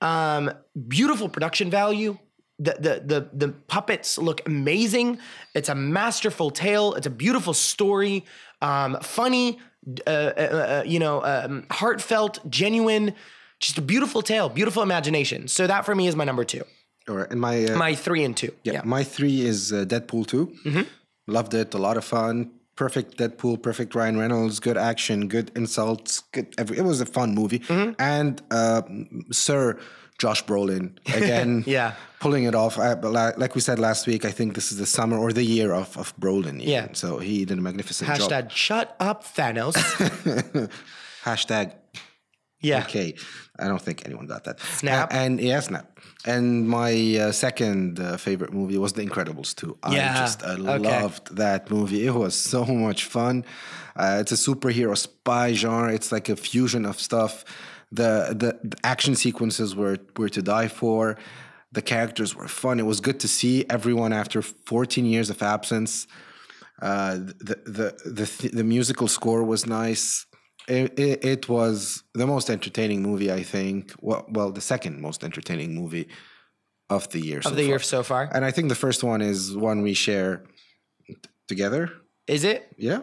Um, 0.00 0.52
beautiful 0.86 1.28
production 1.28 1.68
value. 1.70 2.18
The, 2.60 2.74
the 2.80 3.02
the 3.06 3.46
the 3.46 3.52
puppets 3.68 4.18
look 4.18 4.44
amazing. 4.46 5.18
It's 5.54 5.68
a 5.68 5.74
masterful 5.74 6.50
tale. 6.50 6.94
It's 6.94 7.06
a 7.06 7.10
beautiful 7.10 7.54
story. 7.54 8.24
Um, 8.60 8.98
funny, 9.00 9.58
uh, 10.06 10.10
uh, 10.10 10.10
uh, 10.10 10.82
you 10.84 10.98
know, 10.98 11.22
um, 11.24 11.66
heartfelt, 11.70 12.40
genuine. 12.50 13.14
Just 13.60 13.78
a 13.78 13.82
beautiful 13.82 14.22
tale, 14.22 14.48
beautiful 14.48 14.82
imagination. 14.82 15.48
So 15.48 15.66
that 15.66 15.84
for 15.84 15.94
me 15.94 16.06
is 16.08 16.16
my 16.16 16.24
number 16.24 16.44
two. 16.44 16.62
All 17.08 17.16
right. 17.16 17.30
And 17.30 17.40
my, 17.40 17.64
uh, 17.64 17.76
My 17.76 17.94
three 17.94 18.22
and 18.24 18.36
two. 18.36 18.52
yeah, 18.64 18.82
my 18.84 19.02
three 19.02 19.40
is 19.40 19.72
uh, 19.72 19.84
Deadpool 19.84 20.26
2. 20.26 20.46
Mm-hmm. 20.64 20.82
Loved 21.26 21.54
it. 21.54 21.74
A 21.74 21.78
lot 21.78 21.96
of 21.96 22.04
fun. 22.04 22.50
Perfect 22.76 23.16
Deadpool, 23.18 23.60
perfect 23.62 23.94
Ryan 23.96 24.18
Reynolds, 24.18 24.60
good 24.60 24.76
action, 24.76 25.26
good 25.26 25.50
insults. 25.56 26.20
Good. 26.32 26.54
Every, 26.58 26.78
it 26.78 26.82
was 26.84 27.00
a 27.00 27.06
fun 27.06 27.34
movie. 27.34 27.58
Mm-hmm. 27.60 27.92
And 27.98 28.40
uh, 28.52 28.82
Sir 29.32 29.78
Josh 30.18 30.44
Brolin 30.44 30.98
again. 31.16 31.64
Yeah. 31.66 31.94
Pulling 32.20 32.44
it 32.44 32.54
off. 32.54 32.78
I, 32.78 32.94
but 32.96 33.12
like, 33.12 33.38
like 33.38 33.54
we 33.54 33.60
said 33.60 33.78
last 33.78 34.06
week, 34.06 34.24
I 34.24 34.32
think 34.32 34.54
this 34.54 34.72
is 34.72 34.78
the 34.78 34.86
summer 34.86 35.16
or 35.16 35.32
the 35.32 35.44
year 35.44 35.72
of, 35.72 35.96
of 35.96 36.16
Brolin. 36.18 36.56
even. 36.56 36.60
Yeah. 36.68 36.88
So 36.92 37.18
he 37.18 37.44
did 37.44 37.58
a 37.58 37.60
magnificent 37.60 38.12
job. 38.16 38.28
Hashtag 38.30 38.50
shut 38.50 38.96
up, 38.98 39.24
Thanos. 39.24 39.74
Hashtag 41.24 41.72
Yeah. 42.60 42.80
Okay, 42.82 43.14
I 43.58 43.68
don't 43.68 43.80
think 43.80 44.04
anyone 44.04 44.26
got 44.26 44.42
that. 44.44 44.58
Snap. 44.60 45.12
A- 45.12 45.14
and 45.14 45.40
yeah, 45.40 45.60
snap. 45.60 45.98
And 46.26 46.68
my 46.68 46.92
uh, 47.16 47.32
second 47.32 48.00
uh, 48.00 48.16
favorite 48.16 48.52
movie 48.52 48.78
was 48.78 48.92
The 48.94 49.02
Incredibles 49.06 49.54
2. 49.54 49.78
I 49.84 49.94
Yeah, 49.94 50.14
just 50.18 50.42
I 50.42 50.54
okay. 50.54 50.78
loved 51.02 51.36
that 51.36 51.70
movie. 51.70 52.04
It 52.06 52.14
was 52.14 52.34
so 52.34 52.64
much 52.64 53.04
fun. 53.04 53.44
Uh, 53.94 54.18
it's 54.20 54.32
a 54.32 54.36
superhero 54.36 54.96
spy 54.96 55.52
genre. 55.52 55.92
It's 55.94 56.10
like 56.10 56.28
a 56.28 56.34
fusion 56.36 56.84
of 56.84 56.98
stuff 56.98 57.44
The, 57.90 58.34
the 58.38 58.76
action 58.84 59.14
sequences 59.14 59.74
were 59.74 59.98
were 60.16 60.28
to 60.28 60.42
die 60.42 60.68
for. 60.68 61.16
The 61.72 61.82
characters 61.82 62.34
were 62.34 62.48
fun. 62.48 62.78
It 62.80 62.86
was 62.86 63.00
good 63.00 63.20
to 63.20 63.28
see 63.28 63.64
everyone 63.68 64.12
after 64.12 64.40
14 64.42 65.04
years 65.04 65.30
of 65.30 65.42
absence. 65.42 66.06
Uh, 66.80 67.16
the 67.16 67.56
the 67.66 68.10
the 68.18 68.26
th- 68.26 68.52
the 68.52 68.64
musical 68.64 69.08
score 69.08 69.42
was 69.44 69.66
nice. 69.66 70.26
It, 70.68 70.98
it, 70.98 71.24
it 71.24 71.48
was 71.48 72.02
the 72.14 72.26
most 72.26 72.50
entertaining 72.50 73.02
movie, 73.02 73.32
I 73.32 73.42
think. 73.42 73.92
Well, 74.00 74.26
well, 74.28 74.50
the 74.52 74.60
second 74.60 75.00
most 75.00 75.24
entertaining 75.24 75.74
movie 75.74 76.08
of 76.90 77.08
the 77.08 77.20
year. 77.20 77.40
Of 77.44 77.56
the 77.56 77.64
year 77.64 77.78
so 77.78 78.02
far. 78.02 78.28
and 78.34 78.44
I 78.44 78.50
think 78.50 78.68
the 78.68 78.74
first 78.74 79.02
one 79.02 79.22
is 79.22 79.56
one 79.56 79.80
we 79.82 79.94
share 79.94 80.44
t- 81.06 81.16
together. 81.48 81.90
Is 82.26 82.44
it? 82.44 82.68
Yeah. 82.76 83.00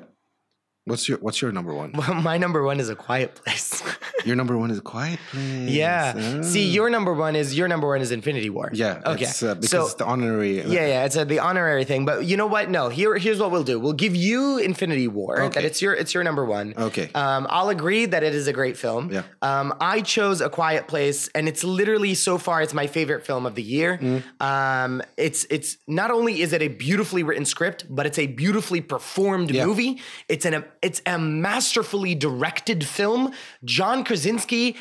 What's 0.86 1.10
your 1.10 1.18
What's 1.18 1.42
your 1.42 1.52
number 1.52 1.74
one? 1.74 1.94
Well, 1.94 2.14
my 2.22 2.38
number 2.38 2.62
one 2.64 2.80
is 2.80 2.90
a 2.90 2.96
quiet 2.96 3.36
place. 3.36 3.82
Your 4.26 4.36
number 4.36 4.58
one 4.58 4.72
is 4.72 4.80
a 4.80 4.82
Quiet 4.82 5.20
Place. 5.30 5.70
yeah. 5.70 6.14
Ah. 6.18 6.42
See, 6.42 6.68
your 6.68 6.90
number 6.90 7.14
one 7.14 7.36
is 7.36 7.56
your 7.56 7.68
number 7.68 7.88
one 7.88 8.02
is 8.02 8.12
Infinity 8.12 8.50
War. 8.50 8.72
Yeah. 8.74 9.00
Okay. 9.06 9.26
It's, 9.26 9.44
uh, 9.44 9.54
because 9.54 9.70
so 9.70 9.84
it's 9.84 9.94
the 9.94 10.06
honorary. 10.06 10.62
yeah, 10.62 10.88
yeah, 10.88 11.06
it's 11.06 11.16
a, 11.16 11.26
the 11.26 11.38
honorary 11.38 11.84
thing. 11.86 12.06
But 12.06 12.26
you 12.26 12.36
know 12.36 12.48
what? 12.48 12.72
No. 12.72 12.90
Here, 12.90 13.16
here's 13.20 13.40
what 13.40 13.52
we'll 13.52 13.64
do. 13.64 13.80
We'll 13.80 13.94
give 13.94 14.16
you 14.16 14.58
Infinity 14.58 15.08
War. 15.08 15.48
That 15.50 15.64
it's 15.64 15.80
your 15.80 15.94
it's 15.94 16.16
your 16.16 16.24
number 16.24 16.44
one. 16.44 16.74
Okay. 16.76 17.12
Um, 17.14 17.46
I'll 17.52 17.70
agree 17.70 18.08
that 18.08 18.24
it 18.24 18.34
is 18.34 18.48
a 18.48 18.54
great 18.54 18.78
film. 18.78 19.12
Yeah. 19.12 19.24
Um, 19.44 19.76
I 19.80 20.02
chose 20.02 20.42
A 20.42 20.50
Quiet 20.50 20.88
Place, 20.88 21.28
and 21.36 21.48
it's 21.48 21.64
literally 21.64 22.16
so 22.16 22.40
far 22.40 22.64
it's 22.64 22.74
my 22.74 22.88
favorite 22.88 23.28
film 23.28 23.46
of 23.46 23.54
the 23.54 23.62
year. 23.64 24.00
Mm. 24.02 24.24
Um, 24.42 25.04
it's 25.18 25.46
it's 25.52 25.78
not 25.88 26.10
only 26.10 26.42
is 26.42 26.52
it 26.52 26.64
a 26.64 26.70
beautifully 26.70 27.22
written 27.22 27.46
script, 27.46 27.86
but 27.92 28.08
it's 28.08 28.18
a 28.18 28.26
beautifully 28.26 28.82
performed 28.82 29.52
Yeah. 29.52 29.68
movie. 29.68 30.02
It's 30.28 30.46
an 30.46 30.64
it's 30.86 31.02
a 31.08 31.18
masterfully 31.18 32.14
directed 32.14 32.86
film. 32.86 33.34
John 33.64 34.04
Krasinski, 34.04 34.78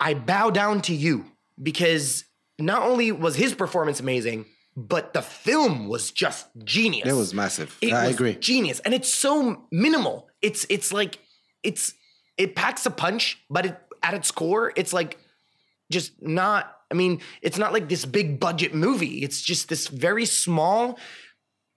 I 0.00 0.14
bow 0.14 0.48
down 0.48 0.80
to 0.82 0.94
you 0.94 1.26
because 1.62 2.24
not 2.58 2.82
only 2.82 3.12
was 3.12 3.36
his 3.36 3.54
performance 3.54 4.00
amazing, 4.00 4.46
but 4.74 5.12
the 5.12 5.20
film 5.20 5.88
was 5.88 6.10
just 6.10 6.46
genius. 6.64 7.06
It 7.06 7.12
was 7.12 7.34
massive. 7.34 7.76
It 7.82 7.92
I 7.92 8.06
was 8.06 8.14
agree. 8.14 8.34
Genius, 8.36 8.80
and 8.80 8.94
it's 8.94 9.12
so 9.12 9.66
minimal. 9.70 10.30
It's 10.40 10.64
it's 10.70 10.90
like 10.90 11.18
it's 11.62 11.92
it 12.38 12.56
packs 12.56 12.86
a 12.86 12.90
punch, 12.90 13.38
but 13.50 13.66
it, 13.66 13.78
at 14.02 14.14
its 14.14 14.30
core, 14.30 14.72
it's 14.74 14.94
like 14.94 15.18
just 15.90 16.12
not. 16.22 16.74
I 16.90 16.94
mean, 16.94 17.20
it's 17.42 17.58
not 17.58 17.74
like 17.74 17.90
this 17.90 18.06
big 18.06 18.40
budget 18.40 18.74
movie. 18.74 19.22
It's 19.22 19.42
just 19.42 19.68
this 19.68 19.88
very 19.88 20.24
small, 20.24 20.98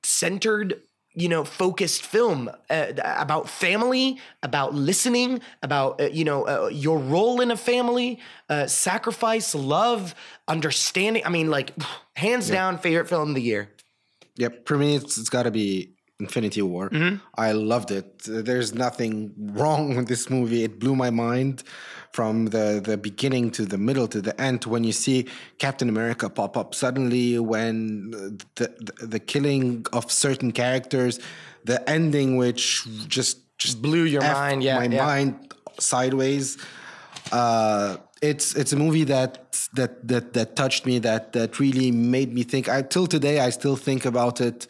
centered, 0.03 0.81
you 1.15 1.29
know, 1.29 1.43
focused 1.43 2.05
film 2.05 2.49
uh, 2.69 2.85
about 2.97 3.49
family, 3.49 4.19
about 4.43 4.73
listening, 4.73 5.41
about 5.63 6.01
uh, 6.01 6.05
you 6.05 6.23
know 6.23 6.47
uh, 6.47 6.69
your 6.71 6.99
role 6.99 7.41
in 7.41 7.51
a 7.51 7.57
family, 7.57 8.19
uh, 8.49 8.67
sacrifice, 8.67 9.55
love, 9.55 10.13
understanding. 10.47 11.23
I 11.25 11.29
mean, 11.29 11.49
like 11.49 11.73
hands 12.15 12.49
down, 12.49 12.77
favorite 12.77 13.07
film 13.07 13.29
of 13.29 13.35
the 13.35 13.41
year. 13.41 13.69
Yep. 14.37 14.67
For 14.67 14.77
me, 14.77 14.95
it's, 14.95 15.17
it's 15.17 15.29
got 15.29 15.43
to 15.43 15.51
be 15.51 15.95
Infinity 16.19 16.61
War. 16.61 16.89
Mm-hmm. 16.89 17.17
I 17.35 17.53
loved 17.53 17.91
it. 17.91 18.23
There's 18.23 18.73
nothing 18.73 19.33
wrong 19.37 19.95
with 19.95 20.07
this 20.07 20.29
movie. 20.29 20.63
It 20.63 20.79
blew 20.79 20.95
my 20.95 21.09
mind 21.09 21.63
from 22.15 22.45
the, 22.55 22.81
the 22.89 22.97
beginning 22.97 23.51
to 23.51 23.65
the 23.65 23.77
middle 23.77 24.07
to 24.07 24.21
the 24.21 24.39
end. 24.39 24.63
When 24.73 24.83
you 24.85 24.93
see 24.93 25.27
Captain 25.57 25.89
America 25.89 26.29
pop 26.29 26.55
up 26.61 26.73
suddenly, 26.73 27.37
when 27.39 28.11
the, 28.55 28.67
the, 28.87 29.05
the 29.05 29.19
killing 29.19 29.85
of 29.91 30.09
certain 30.09 30.51
characters, 30.53 31.19
the 31.65 31.77
ending, 31.89 32.37
which 32.37 32.87
just 33.17 33.35
just 33.57 33.81
Blew 33.81 34.03
your 34.03 34.21
mind, 34.21 34.63
yeah, 34.63 34.79
my 34.79 34.85
yeah. 34.85 35.05
mind 35.05 35.53
sideways. 35.79 36.57
Uh, 37.31 37.97
it's 38.21 38.55
it's 38.55 38.73
a 38.73 38.75
movie 38.75 39.05
that 39.05 39.31
that 39.73 40.07
that 40.07 40.33
that 40.33 40.55
touched 40.55 40.85
me. 40.85 40.99
That 40.99 41.33
that 41.33 41.59
really 41.59 41.91
made 41.91 42.33
me 42.33 42.43
think. 42.43 42.67
I 42.67 42.81
till 42.81 43.07
today 43.07 43.39
I 43.39 43.49
still 43.51 43.75
think 43.75 44.05
about 44.05 44.41
it. 44.41 44.67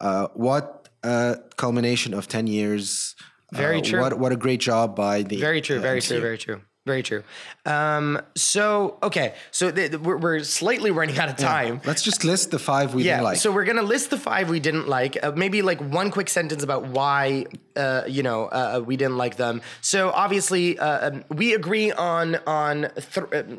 Uh, 0.00 0.28
what 0.34 0.88
a 1.02 1.38
culmination 1.56 2.14
of 2.14 2.28
ten 2.28 2.46
years. 2.46 3.13
Very 3.54 3.78
Uh, 3.78 3.82
true. 3.82 4.00
What 4.00 4.18
what 4.18 4.32
a 4.32 4.36
great 4.36 4.60
job 4.60 4.94
by 4.96 5.22
the 5.22 5.36
Very 5.40 5.60
true. 5.60 5.78
Very 5.80 6.00
MCU. 6.00 6.08
true. 6.08 6.20
Very 6.20 6.38
true. 6.38 6.60
Very 6.86 7.02
true. 7.02 7.22
Um, 7.64 8.20
so 8.36 8.98
okay, 9.02 9.32
so 9.50 9.70
th- 9.70 9.92
we're, 10.06 10.18
we're 10.18 10.40
slightly 10.44 10.90
running 10.90 11.18
out 11.18 11.30
of 11.30 11.36
time. 11.36 11.80
Let's 11.86 12.02
just 12.02 12.24
list 12.24 12.50
the 12.50 12.58
five 12.58 12.92
we 12.92 13.04
Yeah, 13.04 13.12
didn't 13.16 13.24
like. 13.24 13.38
so 13.38 13.50
we're 13.50 13.64
gonna 13.64 13.80
list 13.94 14.10
the 14.10 14.18
five 14.18 14.50
we 14.50 14.60
didn't 14.60 14.86
like. 14.86 15.16
Uh, 15.22 15.32
maybe 15.34 15.62
like 15.62 15.80
one 15.80 16.10
quick 16.10 16.28
sentence 16.28 16.62
about 16.62 16.82
why, 16.84 17.46
uh, 17.74 18.02
you 18.06 18.22
know, 18.22 18.46
uh, 18.48 18.82
we 18.84 18.98
didn't 18.98 19.16
like 19.16 19.36
them. 19.36 19.62
So 19.80 20.10
obviously, 20.10 20.78
uh, 20.78 21.08
um, 21.08 21.24
we 21.30 21.54
agree 21.54 21.90
on 21.90 22.36
on 22.46 22.90
th- 23.14 23.16
uh, 23.32 23.42
y- 23.48 23.56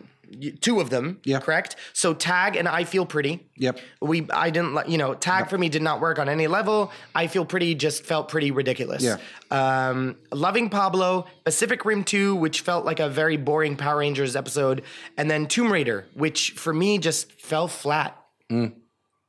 two 0.61 0.79
of 0.79 0.89
them. 0.89 1.19
Yeah. 1.23 1.39
correct. 1.39 1.75
So 1.93 2.13
tag 2.13 2.55
and 2.55 2.67
I 2.67 2.83
feel 2.83 3.05
pretty. 3.05 3.47
Yep. 3.57 3.79
We 4.01 4.27
I 4.31 4.49
didn't 4.49 4.73
like 4.73 4.89
you 4.89 4.97
know 4.97 5.13
tag 5.13 5.49
for 5.49 5.57
me 5.57 5.69
did 5.69 5.81
not 5.81 6.01
work 6.01 6.19
on 6.19 6.29
any 6.29 6.47
level. 6.47 6.91
I 7.13 7.27
feel 7.27 7.45
pretty 7.45 7.75
just 7.75 8.03
felt 8.03 8.29
pretty 8.29 8.51
ridiculous. 8.51 9.03
Yeah. 9.03 9.17
Um, 9.51 10.17
loving 10.31 10.69
Pablo, 10.69 11.27
Pacific 11.43 11.85
Rim 11.85 12.03
Two, 12.03 12.35
which 12.35 12.61
felt 12.61 12.85
like 12.85 12.99
a 12.99 13.09
very 13.09 13.37
boring 13.37 13.75
Power 13.75 13.99
Rangers 13.99 14.35
episode, 14.35 14.83
and 15.17 15.29
then 15.29 15.47
Tomb 15.47 15.71
Raider, 15.71 16.07
which 16.13 16.51
for 16.51 16.73
me 16.73 16.97
just 16.97 17.31
fell 17.33 17.67
flat. 17.67 18.17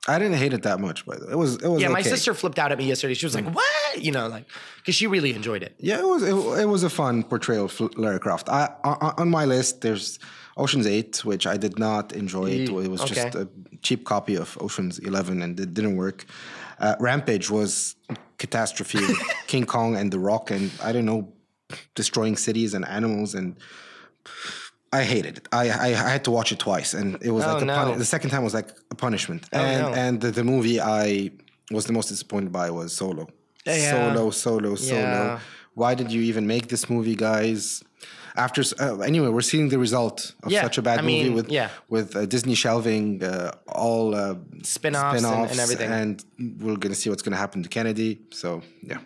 I 0.08 0.18
didn't 0.18 0.36
hate 0.36 0.52
it 0.52 0.62
that 0.62 0.78
much, 0.78 1.04
but. 1.04 1.18
It 1.30 1.36
was 1.36 1.56
it 1.56 1.68
was 1.68 1.82
Yeah, 1.82 1.88
my 1.88 2.02
sister 2.02 2.32
flipped 2.34 2.58
out 2.58 2.70
at 2.70 2.78
me 2.78 2.86
yesterday. 2.86 3.14
She 3.14 3.26
was 3.26 3.34
like, 3.34 3.48
"What?" 3.52 4.02
You 4.02 4.12
know, 4.12 4.28
like 4.28 4.44
because 4.76 4.94
she 4.94 5.06
really 5.06 5.34
enjoyed 5.34 5.62
it. 5.62 5.74
Yeah, 5.78 5.98
it 5.98 6.06
was 6.06 6.22
it, 6.22 6.60
it 6.60 6.66
was 6.66 6.84
a 6.84 6.90
fun 6.90 7.24
portrayal 7.24 7.64
of 7.64 7.98
Lara 7.98 8.20
Croft. 8.20 8.48
I, 8.48 8.68
on, 8.84 9.14
on 9.18 9.30
my 9.30 9.44
list, 9.44 9.80
there's 9.80 10.18
Ocean's 10.56 10.86
Eight, 10.86 11.24
which 11.24 11.46
I 11.46 11.56
did 11.56 11.78
not 11.78 12.12
enjoy. 12.12 12.46
It, 12.50 12.68
it 12.70 12.90
was 12.90 13.02
just 13.04 13.34
a 13.34 13.48
cheap 13.82 14.04
copy 14.04 14.36
of 14.36 14.56
Ocean's 14.60 14.98
Eleven, 14.98 15.42
and 15.42 15.58
it 15.60 15.74
didn't 15.74 15.96
work. 15.96 16.24
Uh, 16.78 16.94
Rampage 17.00 17.50
was 17.50 17.96
catastrophe. 18.38 19.00
King 19.46 19.66
Kong 19.66 19.96
and 19.96 20.10
The 20.12 20.18
Rock, 20.18 20.50
and 20.50 20.70
I 20.82 20.92
don't 20.92 21.04
know, 21.04 21.32
destroying 21.94 22.36
cities 22.36 22.74
and 22.74 22.86
animals, 22.88 23.34
and 23.34 23.56
I 24.92 25.02
hated 25.02 25.38
it. 25.38 25.48
I 25.52 25.68
I, 25.68 25.86
I 25.88 26.10
had 26.14 26.24
to 26.24 26.30
watch 26.30 26.52
it 26.52 26.58
twice, 26.58 26.94
and 26.94 27.18
it 27.22 27.30
was 27.30 27.44
Oh, 27.44 27.54
like 27.54 27.64
no. 27.64 27.94
the 27.94 28.04
second 28.04 28.30
time 28.30 28.42
was 28.44 28.54
like 28.54 28.68
a 28.90 28.94
punishment. 28.94 29.46
Oh, 29.52 29.58
and 29.58 29.82
no. 29.82 29.94
and 29.94 30.20
the, 30.20 30.30
the 30.30 30.44
movie 30.44 30.80
I 30.80 31.32
was 31.70 31.84
the 31.86 31.92
most 31.92 32.08
disappointed 32.08 32.52
by 32.52 32.70
was 32.70 32.92
Solo. 32.94 33.26
Yeah. 33.66 33.90
Solo, 34.14 34.30
solo, 34.30 34.74
solo. 34.76 35.00
Yeah. 35.00 35.40
Why 35.74 35.94
did 35.94 36.10
you 36.12 36.22
even 36.22 36.46
make 36.46 36.68
this 36.68 36.88
movie, 36.88 37.16
guys? 37.16 37.82
After 38.36 38.62
uh, 38.80 38.98
anyway, 39.00 39.28
we're 39.28 39.40
seeing 39.52 39.68
the 39.70 39.78
result 39.78 40.34
of 40.42 40.52
Yeah, 40.52 40.62
such 40.62 40.78
a 40.78 40.82
bad 40.82 40.98
I 40.98 41.02
movie 41.02 41.24
mean, 41.24 41.34
with 41.34 41.48
yeah. 41.50 41.68
with 41.88 42.14
uh, 42.16 42.26
Disney 42.26 42.54
shelving 42.54 43.22
uh, 43.24 43.52
all 43.68 44.14
uh, 44.14 44.34
Spin-offs 44.62 45.22
and- 45.24 45.50
and 45.50 45.60
everything. 45.60 45.90
and 45.90 46.24
we're 46.60 46.76
gonna 46.76 46.94
see 46.94 47.10
what's 47.10 47.22
gonna 47.22 47.36
happen 47.44 47.62
to 47.62 47.68
Kennedy. 47.68 48.20
So 48.30 48.62
yeah, 48.82 48.98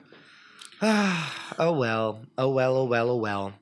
Oh 1.58 1.72
well. 1.72 2.20
Oh 2.38 2.50
well. 2.50 2.76
Oh 2.76 2.84
well. 2.84 3.10
Oh 3.10 3.16
well. 3.16 3.52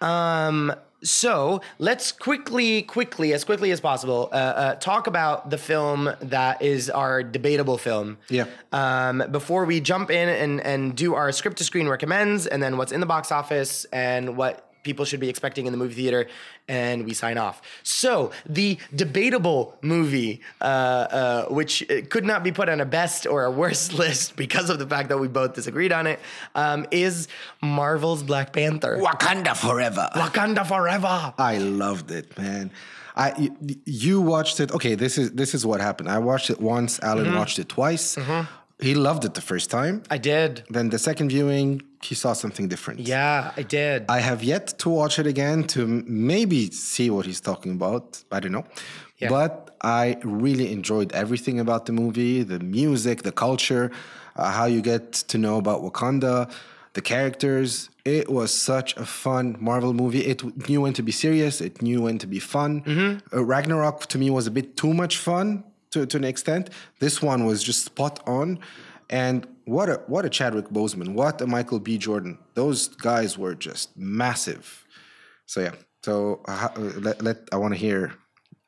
Um. 0.00 0.72
So 1.04 1.60
let's 1.78 2.10
quickly, 2.10 2.82
quickly, 2.82 3.32
as 3.32 3.44
quickly 3.44 3.70
as 3.70 3.80
possible, 3.80 4.28
uh, 4.32 4.34
uh, 4.36 4.74
talk 4.74 5.06
about 5.06 5.48
the 5.48 5.56
film 5.56 6.10
that 6.20 6.60
is 6.60 6.90
our 6.90 7.22
debatable 7.22 7.78
film. 7.78 8.18
Yeah. 8.28 8.46
Um, 8.72 9.22
before 9.30 9.64
we 9.64 9.80
jump 9.80 10.10
in 10.10 10.28
and 10.28 10.60
and 10.60 10.96
do 10.96 11.14
our 11.14 11.30
script 11.30 11.58
to 11.58 11.64
screen 11.64 11.88
recommends, 11.88 12.48
and 12.48 12.60
then 12.60 12.76
what's 12.78 12.90
in 12.90 12.98
the 12.98 13.06
box 13.06 13.30
office 13.30 13.84
and 13.92 14.36
what 14.36 14.67
people 14.88 15.04
should 15.04 15.20
be 15.20 15.28
expecting 15.28 15.66
in 15.66 15.72
the 15.74 15.76
movie 15.84 15.94
theater, 16.02 16.22
and 16.66 17.04
we 17.04 17.12
sign 17.12 17.36
off. 17.36 17.56
So 17.82 18.30
the 18.58 18.78
debatable 18.94 19.76
movie, 19.82 20.40
uh, 20.62 20.64
uh, 20.64 21.44
which 21.58 21.74
uh, 21.90 22.00
could 22.08 22.24
not 22.24 22.40
be 22.42 22.52
put 22.52 22.68
on 22.70 22.80
a 22.80 22.86
best 22.86 23.26
or 23.26 23.44
a 23.44 23.50
worst 23.50 23.92
list 24.02 24.34
because 24.36 24.70
of 24.70 24.78
the 24.78 24.86
fact 24.86 25.10
that 25.10 25.18
we 25.18 25.28
both 25.28 25.52
disagreed 25.54 25.92
on 25.92 26.06
it, 26.06 26.18
um, 26.54 26.86
is 26.90 27.28
Marvel's 27.62 28.22
Black 28.22 28.52
Panther. 28.54 28.96
Wakanda 28.98 29.54
forever. 29.54 30.08
Wakanda 30.14 30.66
forever. 30.66 31.34
I 31.38 31.58
loved 31.58 32.10
it, 32.10 32.26
man. 32.38 32.70
I 33.14 33.34
you, 33.36 33.50
you 33.84 34.20
watched 34.22 34.60
it. 34.60 34.70
Okay, 34.72 34.94
this 34.94 35.18
is 35.18 35.32
this 35.32 35.52
is 35.52 35.66
what 35.66 35.80
happened. 35.80 36.08
I 36.08 36.18
watched 36.18 36.48
it 36.50 36.60
once. 36.60 36.98
Alan 37.02 37.26
Mm-hmm. 37.26 37.36
watched 37.36 37.58
it 37.58 37.68
twice. 37.68 38.16
He 38.80 38.94
loved 38.94 39.24
it 39.24 39.34
the 39.34 39.40
first 39.40 39.70
time. 39.70 40.02
I 40.08 40.18
did. 40.18 40.62
Then 40.70 40.90
the 40.90 40.98
second 40.98 41.30
viewing, 41.30 41.82
he 42.00 42.14
saw 42.14 42.32
something 42.32 42.68
different. 42.68 43.00
Yeah, 43.00 43.50
I 43.56 43.62
did. 43.62 44.04
I 44.08 44.20
have 44.20 44.42
yet 44.42 44.78
to 44.78 44.88
watch 44.88 45.18
it 45.18 45.26
again 45.26 45.64
to 45.68 45.86
maybe 45.86 46.70
see 46.70 47.10
what 47.10 47.26
he's 47.26 47.40
talking 47.40 47.72
about. 47.72 48.22
I 48.30 48.38
don't 48.38 48.52
know. 48.52 48.64
Yeah. 49.18 49.30
But 49.30 49.76
I 49.82 50.18
really 50.22 50.72
enjoyed 50.72 51.12
everything 51.12 51.58
about 51.58 51.86
the 51.86 51.92
movie 51.92 52.42
the 52.44 52.60
music, 52.60 53.22
the 53.22 53.32
culture, 53.32 53.90
uh, 54.36 54.52
how 54.52 54.66
you 54.66 54.80
get 54.80 55.12
to 55.12 55.38
know 55.38 55.58
about 55.58 55.82
Wakanda, 55.82 56.50
the 56.92 57.02
characters. 57.02 57.90
It 58.04 58.30
was 58.30 58.52
such 58.52 58.96
a 58.96 59.04
fun 59.04 59.56
Marvel 59.58 59.92
movie. 59.92 60.24
It 60.24 60.68
knew 60.68 60.82
when 60.82 60.92
to 60.94 61.02
be 61.02 61.12
serious, 61.12 61.60
it 61.60 61.82
knew 61.82 62.02
when 62.02 62.18
to 62.18 62.28
be 62.28 62.38
fun. 62.38 62.82
Mm-hmm. 62.82 63.36
Uh, 63.36 63.44
Ragnarok 63.44 64.06
to 64.06 64.18
me 64.18 64.30
was 64.30 64.46
a 64.46 64.52
bit 64.52 64.76
too 64.76 64.94
much 64.94 65.18
fun 65.18 65.64
to, 65.90 66.06
to 66.06 66.16
an 66.16 66.24
extent. 66.24 66.70
This 67.00 67.22
one 67.22 67.44
was 67.44 67.62
just 67.62 67.84
spot 67.84 68.20
on. 68.26 68.58
And 69.10 69.46
what 69.64 69.88
a 69.88 70.02
what 70.06 70.24
a 70.24 70.28
Chadwick 70.28 70.68
Boseman, 70.68 71.14
what 71.14 71.40
a 71.40 71.46
Michael 71.46 71.80
B. 71.80 71.96
Jordan. 71.96 72.38
Those 72.54 72.88
guys 72.88 73.38
were 73.38 73.54
just 73.54 73.96
massive. 73.96 74.86
So 75.46 75.60
yeah, 75.60 75.72
So 76.04 76.42
how, 76.46 76.72
let, 76.76 77.22
let 77.22 77.48
I 77.52 77.56
want 77.56 77.74
to 77.74 77.80
hear. 77.80 78.12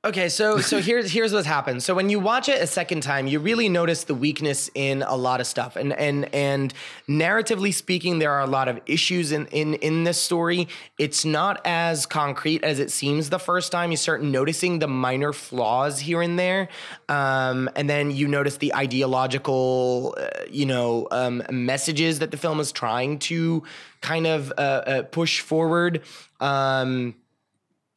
Okay, 0.02 0.30
so 0.30 0.60
so 0.60 0.80
here's 0.82 1.12
here's 1.12 1.34
what's 1.34 1.46
happened. 1.46 1.82
So 1.82 1.94
when 1.94 2.08
you 2.08 2.20
watch 2.20 2.48
it 2.48 2.62
a 2.62 2.66
second 2.66 3.02
time, 3.02 3.26
you 3.26 3.38
really 3.38 3.68
notice 3.68 4.04
the 4.04 4.14
weakness 4.14 4.70
in 4.74 5.02
a 5.02 5.14
lot 5.14 5.40
of 5.40 5.46
stuff, 5.46 5.76
and 5.76 5.92
and 5.92 6.34
and 6.34 6.72
narratively 7.06 7.74
speaking, 7.74 8.18
there 8.18 8.32
are 8.32 8.40
a 8.40 8.46
lot 8.46 8.68
of 8.68 8.80
issues 8.86 9.30
in 9.30 9.44
in 9.48 9.74
in 9.74 10.04
this 10.04 10.18
story. 10.18 10.68
It's 10.98 11.26
not 11.26 11.60
as 11.66 12.06
concrete 12.06 12.64
as 12.64 12.78
it 12.78 12.90
seems 12.90 13.28
the 13.28 13.38
first 13.38 13.72
time. 13.72 13.90
You 13.90 13.98
start 13.98 14.22
noticing 14.22 14.78
the 14.78 14.88
minor 14.88 15.34
flaws 15.34 16.00
here 16.00 16.22
and 16.22 16.38
there, 16.38 16.68
um, 17.10 17.68
and 17.76 17.90
then 17.90 18.10
you 18.10 18.26
notice 18.26 18.56
the 18.56 18.74
ideological, 18.74 20.14
uh, 20.18 20.44
you 20.50 20.64
know, 20.64 21.08
um, 21.10 21.42
messages 21.50 22.20
that 22.20 22.30
the 22.30 22.38
film 22.38 22.58
is 22.58 22.72
trying 22.72 23.18
to 23.18 23.64
kind 24.00 24.26
of 24.26 24.50
uh, 24.56 24.60
uh, 24.60 25.02
push 25.02 25.40
forward. 25.40 26.00
Um, 26.40 27.16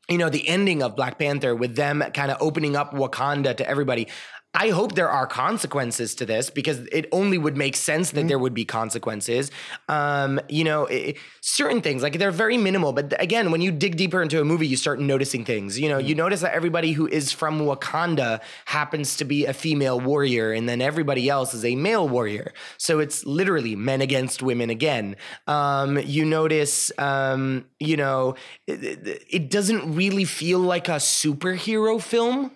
you 0.09 0.17
know, 0.17 0.29
the 0.29 0.47
ending 0.47 0.83
of 0.83 0.95
Black 0.95 1.17
Panther 1.17 1.55
with 1.55 1.75
them 1.75 2.03
kind 2.13 2.29
of 2.29 2.37
opening 2.41 2.75
up 2.75 2.93
Wakanda 2.93 3.55
to 3.55 3.67
everybody. 3.67 4.07
I 4.55 4.69
hope 4.69 4.93
there 4.93 5.09
are 5.09 5.25
consequences 5.25 6.13
to 6.15 6.27
this 6.27 6.51
because 6.51 6.81
it 6.91 7.07
only 7.11 7.39
would 7.39 7.57
make 7.57 7.75
sense 7.75 8.11
that 8.11 8.27
there 8.27 8.37
would 8.37 8.53
be 8.53 8.65
consequences. 8.65 9.49
Um, 9.89 10.39
you 10.47 10.63
know, 10.63 10.85
it, 10.85 11.17
certain 11.41 11.81
things 11.81 12.03
like 12.03 12.19
they're 12.19 12.29
very 12.29 12.57
minimal, 12.57 12.93
but 12.93 13.19
again, 13.19 13.49
when 13.49 13.61
you 13.61 13.71
dig 13.71 13.97
deeper 13.97 14.21
into 14.21 14.39
a 14.39 14.45
movie, 14.45 14.67
you 14.67 14.77
start 14.77 14.99
noticing 14.99 15.43
things. 15.43 15.79
You 15.79 15.89
know, 15.89 15.97
you 15.97 16.13
notice 16.13 16.41
that 16.41 16.53
everybody 16.53 16.91
who 16.91 17.07
is 17.07 17.31
from 17.31 17.61
Wakanda 17.61 18.41
happens 18.65 19.17
to 19.17 19.25
be 19.25 19.45
a 19.47 19.53
female 19.53 19.99
warrior, 19.99 20.51
and 20.51 20.69
then 20.69 20.81
everybody 20.81 21.29
else 21.29 21.55
is 21.55 21.65
a 21.65 21.75
male 21.75 22.07
warrior. 22.07 22.53
So 22.77 22.99
it's 22.99 23.25
literally 23.25 23.75
men 23.75 24.01
against 24.01 24.43
women 24.43 24.69
again. 24.69 25.15
Um, 25.47 25.97
you 25.97 26.25
notice, 26.25 26.91
um, 26.99 27.65
you 27.79 27.97
know, 27.97 28.35
it, 28.67 29.23
it 29.29 29.49
doesn't 29.49 29.95
really 29.95 30.25
feel 30.25 30.59
like 30.59 30.89
a 30.89 30.97
superhero 30.97 31.99
film 31.99 32.51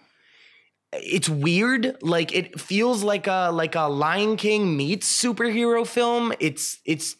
it's 0.93 1.29
weird. 1.29 1.97
Like 2.01 2.33
it 2.33 2.59
feels 2.59 3.03
like 3.03 3.27
a 3.27 3.49
like 3.51 3.75
a 3.75 3.87
lion 3.87 4.37
king 4.37 4.75
meets 4.77 5.11
superhero 5.11 5.85
film. 5.85 6.33
It's 6.39 6.79
it's 6.85 7.15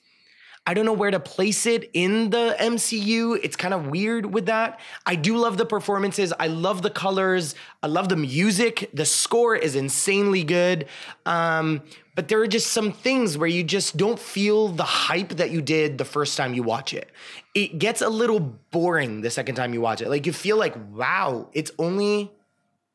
i 0.65 0.73
don't 0.73 0.85
know 0.85 0.93
where 0.93 1.11
to 1.11 1.19
place 1.19 1.65
it 1.65 1.89
in 1.93 2.29
the 2.29 2.53
mcu 2.59 3.39
it's 3.41 3.55
kind 3.55 3.73
of 3.73 3.87
weird 3.87 4.33
with 4.33 4.47
that. 4.47 4.79
I 5.05 5.15
do 5.15 5.37
love 5.37 5.57
the 5.57 5.65
performances. 5.65 6.33
I 6.37 6.47
love 6.47 6.81
the 6.81 6.89
colors. 6.89 7.55
I 7.81 7.87
love 7.87 8.09
the 8.09 8.17
music. 8.17 8.89
The 8.93 9.05
score 9.05 9.55
is 9.55 9.75
insanely 9.75 10.43
good. 10.43 10.87
Um 11.25 11.81
but 12.15 12.27
there 12.27 12.41
are 12.41 12.47
just 12.47 12.71
some 12.73 12.91
things 12.91 13.37
where 13.37 13.47
you 13.47 13.63
just 13.63 13.95
don't 13.95 14.19
feel 14.19 14.69
the 14.69 14.83
hype 14.83 15.29
that 15.37 15.51
you 15.51 15.61
did 15.61 15.97
the 15.99 16.05
first 16.05 16.35
time 16.35 16.53
you 16.53 16.63
watch 16.63 16.93
it. 16.93 17.11
It 17.53 17.79
gets 17.79 18.01
a 18.01 18.09
little 18.09 18.39
boring 18.39 19.21
the 19.21 19.29
second 19.29 19.55
time 19.55 19.73
you 19.73 19.81
watch 19.81 20.01
it. 20.01 20.09
Like 20.09 20.25
you 20.25 20.33
feel 20.33 20.57
like 20.57 20.75
wow 20.93 21.49
it's 21.53 21.71
only 21.79 22.31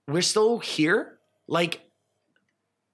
we're 0.09 0.23
still 0.23 0.59
here 0.59 1.19
like 1.49 1.81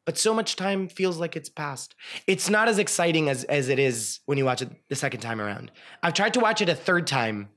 but 0.08 0.16
so 0.16 0.32
much 0.32 0.56
time 0.56 0.88
feels 0.88 1.18
like 1.18 1.36
it's 1.36 1.50
passed. 1.50 1.94
It's 2.26 2.48
not 2.48 2.66
as 2.66 2.78
exciting 2.78 3.28
as 3.28 3.44
as 3.44 3.68
it 3.68 3.78
is 3.78 4.20
when 4.24 4.38
you 4.38 4.46
watch 4.46 4.62
it 4.62 4.70
the 4.88 4.96
second 4.96 5.20
time 5.20 5.38
around. 5.38 5.70
I've 6.02 6.14
tried 6.14 6.32
to 6.32 6.40
watch 6.40 6.62
it 6.62 6.70
a 6.70 6.74
third 6.74 7.06
time 7.06 7.50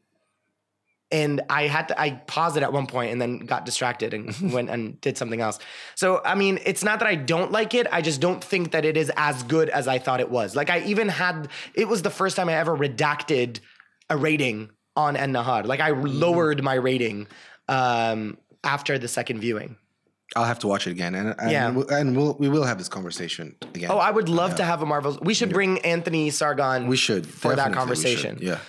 and 1.12 1.42
i 1.50 1.68
had 1.68 1.88
to 1.90 2.00
i 2.00 2.12
paused 2.12 2.58
it 2.58 2.64
at 2.64 2.74
one 2.74 2.88
point 2.88 3.12
and 3.12 3.22
then 3.22 3.40
got 3.40 3.66
distracted 3.66 4.14
and 4.14 4.52
went 4.54 4.70
and 4.70 5.00
did 5.02 5.18
something 5.18 5.40
else. 5.40 5.60
So 5.96 6.22
i 6.26 6.36
mean 6.36 6.60
it's 6.66 6.84
not 6.84 7.00
that 7.00 7.08
i 7.08 7.16
don't 7.16 7.52
like 7.52 7.74
it 7.74 7.88
i 7.92 8.02
just 8.02 8.20
don't 8.20 8.44
think 8.44 8.72
that 8.72 8.84
it 8.86 8.98
is 8.98 9.12
as 9.16 9.44
good 9.44 9.70
as 9.70 9.88
i 9.88 9.98
thought 9.98 10.20
it 10.20 10.30
was. 10.30 10.54
Like 10.54 10.70
i 10.70 10.80
even 10.82 11.08
had 11.08 11.48
it 11.74 11.88
was 11.88 12.02
the 12.02 12.10
first 12.10 12.36
time 12.36 12.50
i 12.50 12.54
ever 12.54 12.76
redacted 12.78 13.60
a 14.10 14.18
rating 14.18 14.72
on 14.98 15.16
An 15.16 15.32
Nahar 15.32 15.66
like 15.66 15.80
i 15.80 15.92
lowered 15.92 16.62
my 16.64 16.74
rating 16.74 17.28
um 17.70 18.38
after 18.64 18.98
the 18.98 19.08
second 19.08 19.40
viewing. 19.40 19.78
I'll 20.36 20.46
have 20.46 20.60
to 20.60 20.68
watch 20.68 20.88
it 20.88 20.92
again, 20.92 21.14
and 21.14 21.36
and, 21.40 21.52
Yeah. 21.52 21.70
we'll, 21.72 21.90
and 21.90 22.16
we'll 22.16 22.36
we 22.40 22.48
will 22.48 22.64
have 22.64 22.78
this 22.78 22.88
conversation 22.88 23.56
again. 23.76 23.92
Oh, 23.92 23.98
I 23.98 24.12
would 24.12 24.30
love 24.30 24.56
to 24.56 24.64
have 24.64 24.82
a 24.82 24.86
Marvel. 24.86 25.18
We 25.22 25.34
should 25.34 25.52
bring 25.52 25.80
Anthony 25.80 26.30
Sargon. 26.30 26.88
we 26.88 26.96
should 26.96 27.26
for 27.28 27.56
that 27.56 27.74
conversation. 27.74 28.38
Yeah. 28.42 28.60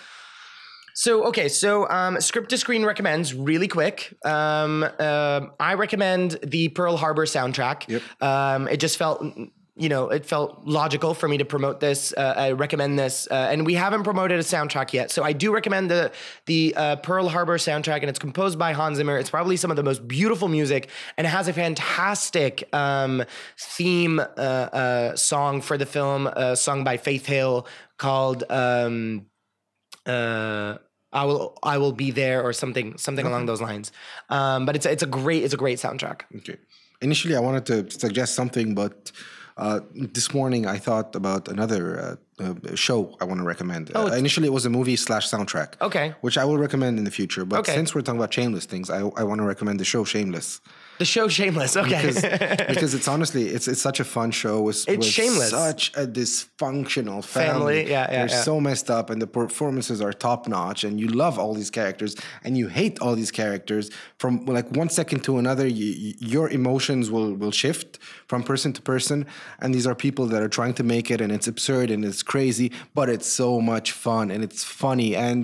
So 0.95 1.25
okay, 1.29 1.49
so 1.49 1.89
um, 1.89 2.21
script 2.21 2.51
to 2.51 2.59
screen 2.59 2.85
recommends 2.85 3.33
really 3.33 3.69
quick. 3.69 4.13
Um, 4.25 4.85
uh, 4.99 5.41
I 5.59 5.75
recommend 5.75 6.33
the 6.43 6.69
Pearl 6.69 6.97
Harbor 6.97 7.27
soundtrack. 7.27 7.89
Yep. 7.89 8.03
Um, 8.21 8.69
it 8.69 8.79
just 8.79 8.97
felt. 8.99 9.25
You 9.75 9.89
know, 9.89 10.11
it 10.11 10.27
felt 10.27 10.67
logical 10.67 11.15
for 11.15 11.27
me 11.27 11.39
to 11.39 11.47
promote 11.47 11.81
this. 11.81 12.13
Uh, 12.15 12.35
I 12.37 12.53
recommend 12.53 12.99
this, 12.99 13.27
uh, 13.31 13.49
and 13.51 13.65
we 13.65 13.73
haven't 13.73 14.03
promoted 14.03 14.39
a 14.39 14.43
soundtrack 14.43 14.93
yet, 14.93 15.11
so 15.11 15.23
I 15.23 15.33
do 15.33 15.51
recommend 15.53 15.91
the 15.91 16.13
the 16.45 16.75
uh, 16.77 16.97
Pearl 16.97 17.27
Harbor 17.29 17.57
soundtrack, 17.57 18.01
and 18.01 18.11
it's 18.11 18.19
composed 18.19 18.59
by 18.59 18.75
Hans 18.75 18.99
Zimmer. 18.99 19.17
It's 19.17 19.31
probably 19.31 19.57
some 19.57 19.71
of 19.71 19.79
the 19.79 19.83
most 19.83 20.07
beautiful 20.07 20.49
music, 20.49 20.91
and 21.17 21.27
it 21.27 21.31
has 21.31 21.49
a 21.49 21.55
fantastic 21.55 22.69
um, 22.75 23.25
theme 23.59 24.21
uh, 24.21 24.23
uh, 24.23 25.17
song 25.17 25.63
for 25.63 25.79
the 25.79 25.87
film, 25.87 26.27
uh, 26.27 26.55
sung 26.55 26.85
by 26.85 26.99
Faith 26.99 27.25
Hill, 27.25 27.67
called 27.97 28.45
um, 28.51 29.25
uh, 30.05 30.77
I 31.13 31.25
will 31.25 31.59
I 31.63 31.79
will 31.79 31.93
be 31.93 32.11
there 32.11 32.43
or 32.43 32.53
something 32.53 32.97
something 32.97 33.27
along 33.27 33.47
those 33.47 33.61
lines. 33.61 33.93
Um, 34.31 34.65
but 34.67 34.77
it's 34.77 34.87
it's 34.87 35.03
a 35.03 35.07
great 35.07 35.45
it's 35.45 35.55
a 35.55 35.59
great 35.59 35.79
soundtrack. 35.79 36.23
Okay. 36.39 36.57
Initially, 37.01 37.37
I 37.37 37.41
wanted 37.41 37.67
to 37.67 37.91
suggest 37.91 38.35
something, 38.35 38.75
but 38.75 39.13
uh, 39.57 39.81
this 39.95 40.33
morning 40.33 40.67
I 40.67 40.79
thought 40.79 41.15
about 41.15 41.49
another 41.49 42.19
uh, 42.43 42.75
show 42.75 43.17
I 43.21 43.25
want 43.25 43.39
to 43.41 43.47
recommend. 43.47 43.91
Oh, 43.95 44.09
uh, 44.09 44.17
initially, 44.17 44.47
it 44.47 44.53
was 44.53 44.67
a 44.67 44.71
movie 44.71 44.97
slash 44.97 45.29
soundtrack. 45.31 45.71
Okay. 45.81 46.15
Which 46.21 46.37
I 46.39 46.45
will 46.45 46.59
recommend 46.59 46.99
in 46.99 47.05
the 47.05 47.11
future. 47.11 47.45
But 47.45 47.61
Okay. 47.61 47.75
since 47.75 47.95
we're 47.95 48.03
talking 48.03 48.21
about 48.21 48.33
shameless 48.35 48.67
things, 48.67 48.91
I, 48.91 48.99
I 49.21 49.23
want 49.25 49.39
to 49.41 49.47
recommend 49.47 49.79
the 49.81 49.85
show 49.85 50.05
Shameless. 50.05 50.61
The 50.99 51.05
show 51.07 51.27
Shameless. 51.29 51.77
Okay. 51.77 52.01
because, 52.07 52.21
because 52.73 52.95
it's 52.95 53.09
honestly 53.09 53.45
it's 53.57 53.67
it's 53.73 53.81
such 53.81 53.99
a 54.01 54.05
fun 54.05 54.31
show. 54.31 54.69
It's, 54.69 54.87
It's 54.87 54.99
with 54.99 55.07
shameless. 55.07 55.51
Such 55.51 55.93
a 55.97 56.07
dysfunctional 56.07 57.25
family. 57.25 57.53
Family, 57.85 57.91
yeah, 57.91 57.91
yeah, 57.91 58.07
They're 58.11 58.37
yeah. 58.37 58.43
so 58.43 58.61
messed 58.61 58.91
up, 58.91 59.11
and 59.11 59.21
the 59.21 59.27
performances 59.27 60.01
are 60.01 60.13
top 60.13 60.47
notch. 60.49 60.85
And 60.85 61.01
you 61.01 61.09
love 61.09 61.39
all 61.39 61.55
these 61.55 61.71
characters, 61.71 62.15
and 62.45 62.57
you 62.57 62.69
hate 62.69 63.01
all 63.01 63.15
these 63.15 63.31
characters. 63.31 63.91
From 64.19 64.45
like 64.47 64.69
one 64.77 64.89
second 64.89 65.21
to 65.25 65.39
another, 65.39 65.67
you, 65.67 65.87
you- 65.87 66.15
your 66.21 66.49
emotions 66.51 67.11
will 67.11 67.33
will 67.35 67.51
shift 67.51 67.99
from 68.27 68.43
person 68.43 68.73
to 68.75 68.83
person. 68.83 69.27
And 69.61 69.75
these 69.75 69.87
are 69.87 69.95
people 69.95 70.27
that 70.27 70.43
are 70.43 70.49
trying 70.49 70.75
to 70.75 70.85
make 70.85 71.11
it, 71.11 71.21
and 71.21 71.31
it's 71.33 71.49
absurd 71.49 71.91
and 71.91 72.05
it's 72.05 72.23
crazy, 72.33 72.69
but 72.95 73.07
it's 73.15 73.27
so 73.43 73.61
much 73.61 73.93
fun 73.93 74.31
and 74.33 74.41
it's 74.47 74.63
funny 74.65 75.11
and 75.27 75.39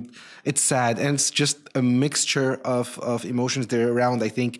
it's 0.45 0.63
sad 0.75 0.99
and 0.99 1.11
it's 1.17 1.31
just 1.43 1.57
a 1.75 1.83
mixture 1.83 2.53
of 2.77 2.99
of 3.13 3.25
emotions. 3.25 3.67
They're 3.67 3.93
around, 3.97 4.23
I 4.29 4.31
think. 4.31 4.53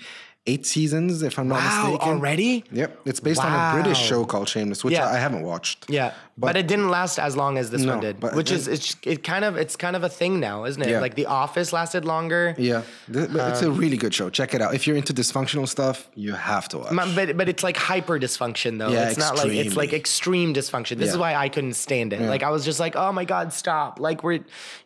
Eight 0.53 0.65
seasons, 0.67 1.23
if 1.23 1.39
I'm 1.39 1.49
not 1.49 1.57
Wow, 1.59 1.83
mistaken. 1.91 2.09
already? 2.15 2.53
Yep, 2.81 2.91
it's 3.11 3.21
based 3.21 3.45
on 3.45 3.53
a 3.53 3.63
British 3.77 4.01
show 4.11 4.25
called 4.25 4.49
Shameless, 4.49 4.83
which 4.85 4.95
Yeah. 4.95 5.17
I 5.17 5.19
haven't 5.27 5.43
watched. 5.53 5.79
yeah. 5.99 6.11
But, 6.41 6.57
it 6.57 6.69
didn't 6.69 6.89
last 6.89 7.19
as 7.19 7.37
long 7.37 7.59
as 7.59 7.71
this 7.71 7.83
No, 7.83 7.95
one 7.95 8.01
did, 8.01 8.21
but 8.21 8.35
which 8.35 8.51
is 8.53 8.69
it's 8.69 8.97
it 9.03 9.25
kind 9.25 9.45
of 9.45 9.57
it's 9.57 9.75
kind 9.77 9.97
of 9.97 10.05
a 10.05 10.09
thing 10.09 10.39
now, 10.39 10.65
isn't 10.65 10.81
it? 10.81 10.91
Yeah. 10.91 11.01
Like 11.01 11.15
The 11.17 11.27
Office 11.27 11.73
lasted 11.73 12.05
longer. 12.05 12.55
Yeah, 12.57 12.83
but 13.09 13.31
it's 13.51 13.63
a 13.63 13.69
Um, 13.69 13.77
really 13.77 13.97
good 13.97 14.15
show. 14.15 14.31
Check 14.31 14.55
it 14.55 14.61
out. 14.63 14.75
If 14.75 14.87
you're 14.87 14.97
into 14.97 15.13
dysfunctional 15.13 15.67
stuff, 15.69 16.09
you 16.15 16.35
have 16.35 16.69
to 16.71 16.79
watch. 16.79 16.95
But 17.15 17.37
but 17.37 17.49
it's 17.49 17.63
like 17.63 17.77
hyper 17.77 18.19
dysfunction 18.21 18.79
though. 18.79 18.91
Yeah, 18.91 19.09
it's 19.09 19.19
not 19.19 19.37
like 19.37 19.51
it's 19.51 19.77
like 19.77 19.93
extreme 19.93 20.55
dysfunction. 20.55 20.99
This 20.99 21.11
is 21.11 21.19
why 21.19 21.35
I 21.35 21.49
couldn't 21.49 21.75
stand 21.75 22.13
it. 22.13 22.21
Like 22.21 22.43
I 22.43 22.51
was 22.51 22.65
just 22.65 22.79
like, 22.81 22.95
oh 22.97 23.13
my 23.13 23.25
god, 23.25 23.53
stop! 23.53 23.99
Like 23.99 24.23
we're, 24.23 24.41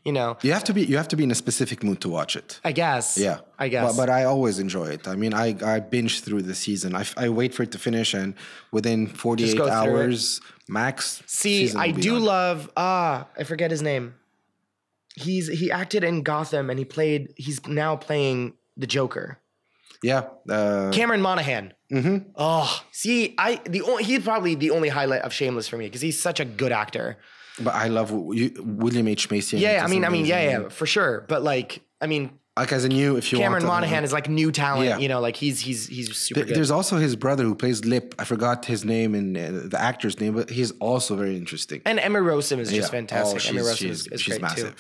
you 0.05 0.13
know, 0.13 0.37
you 0.43 0.53
have 0.53 0.65
to 0.65 0.73
be 0.73 0.83
you 0.85 0.97
have 0.97 1.09
to 1.09 1.17
be 1.17 1.25
in 1.25 1.31
a 1.31 1.35
specific 1.35 1.83
mood 1.85 2.01
to 2.01 2.09
watch 2.09 2.35
it. 2.37 2.61
I 2.65 2.73
guess. 2.73 3.19
Yeah, 3.19 3.41
I 3.59 3.69
guess. 3.69 3.85
But, 3.97 4.07
but 4.07 4.11
I 4.11 4.25
always 4.25 4.59
enjoy 4.59 4.87
it. 4.87 5.07
I 5.07 5.17
mean, 5.17 5.35
I 5.35 5.57
I 5.75 5.81
binge 5.81 6.21
through 6.21 6.43
the 6.43 6.55
season. 6.55 6.95
I, 6.97 7.05
I 7.17 7.29
wait 7.29 7.53
for 7.55 7.63
it 7.63 7.73
to 7.73 7.79
finish, 7.79 8.15
and 8.15 8.35
within 8.71 9.07
48 9.07 9.57
go 9.57 9.65
through 9.65 9.67
it. 9.67 9.71
hours 9.73 10.41
max. 10.69 11.23
See, 11.27 11.73
I 11.75 11.91
do 11.91 12.19
love 12.19 12.71
ah, 12.77 13.27
I 13.39 13.45
forget 13.45 13.71
his 13.71 13.83
name. 13.83 14.15
He's 15.15 15.49
he 15.49 15.71
acted 15.71 16.05
in 16.05 16.23
Gotham 16.23 16.71
and 16.71 16.79
he 16.79 16.85
played 16.85 17.33
he's 17.37 17.67
now 17.67 17.97
playing 17.97 18.55
the 18.77 18.87
Joker. 18.87 19.39
Yeah, 20.03 20.25
uh, 20.49 20.91
Cameron 20.93 21.21
Monaghan. 21.21 21.75
Mm-hmm. 21.93 22.31
Oh, 22.37 22.83
see, 22.91 23.35
I 23.39 23.61
the 23.67 23.83
only 23.83 24.05
he's 24.05 24.25
probably 24.25 24.55
the 24.55 24.71
only 24.71 24.89
highlight 24.89 25.23
of 25.23 25.33
Shameless 25.33 25.69
for 25.69 25.77
me 25.77 25.87
because 25.87 26.01
he's 26.01 26.21
such 26.21 26.41
a 26.41 26.45
good 26.45 26.73
actor. 26.73 27.19
but 27.63 27.75
I 27.75 27.89
love 27.89 28.11
William 28.11 29.07
H 29.07 29.31
Macy. 29.31 29.59
Yeah, 29.59 29.85
I 29.85 29.89
mean, 29.89 30.05
I 30.05 30.09
mean, 30.09 30.25
yeah, 30.27 30.43
yeah, 30.43 30.69
for 30.71 30.87
sure. 30.87 31.25
But 31.29 31.43
like, 31.43 31.83
I 32.01 32.07
mean, 32.07 32.39
Like 32.55 32.71
as 32.71 32.85
a 32.85 32.89
new, 32.91 33.17
if 33.17 33.33
you 33.33 33.39
Cameron 33.39 33.53
want 33.53 33.63
to- 33.63 33.67
Cameron 33.67 33.81
Monaghan 33.89 34.05
is 34.05 34.13
like 34.13 34.29
new 34.29 34.53
talent. 34.53 34.85
Yeah. 34.87 34.99
You 34.99 35.09
know, 35.09 35.21
like 35.21 35.37
he's 35.37 35.59
he's 35.61 35.87
he's 35.87 36.15
super 36.15 36.43
Th-. 36.45 36.55
There's 36.55 36.71
also 36.71 36.99
his 36.99 37.17
brother 37.17 37.45
who 37.45 37.55
plays 37.55 37.87
Lip. 37.87 38.15
I 38.19 38.25
forgot 38.25 38.67
his 38.67 38.85
name 38.85 39.15
and 39.15 39.35
uh, 39.39 39.69
the 39.69 39.81
actor's 39.81 40.21
name, 40.21 40.35
but 40.35 40.51
he's 40.51 40.71
also 40.73 41.17
very 41.17 41.35
interesting. 41.39 41.81
And 41.87 41.99
Emma 41.99 42.19
Rossum 42.19 42.59
is 42.59 42.69
just 42.71 42.89
Yeah. 42.93 42.99
fantastic. 42.99 43.41
Oh, 43.47 43.49
Emma 43.49 43.61
she's- 43.61 43.67
Rossum 43.67 43.71
is, 43.71 43.79
she's- 44.03 44.07
is 44.09 44.21
she's 44.21 44.39
great 44.39 44.51
too. 44.57 44.73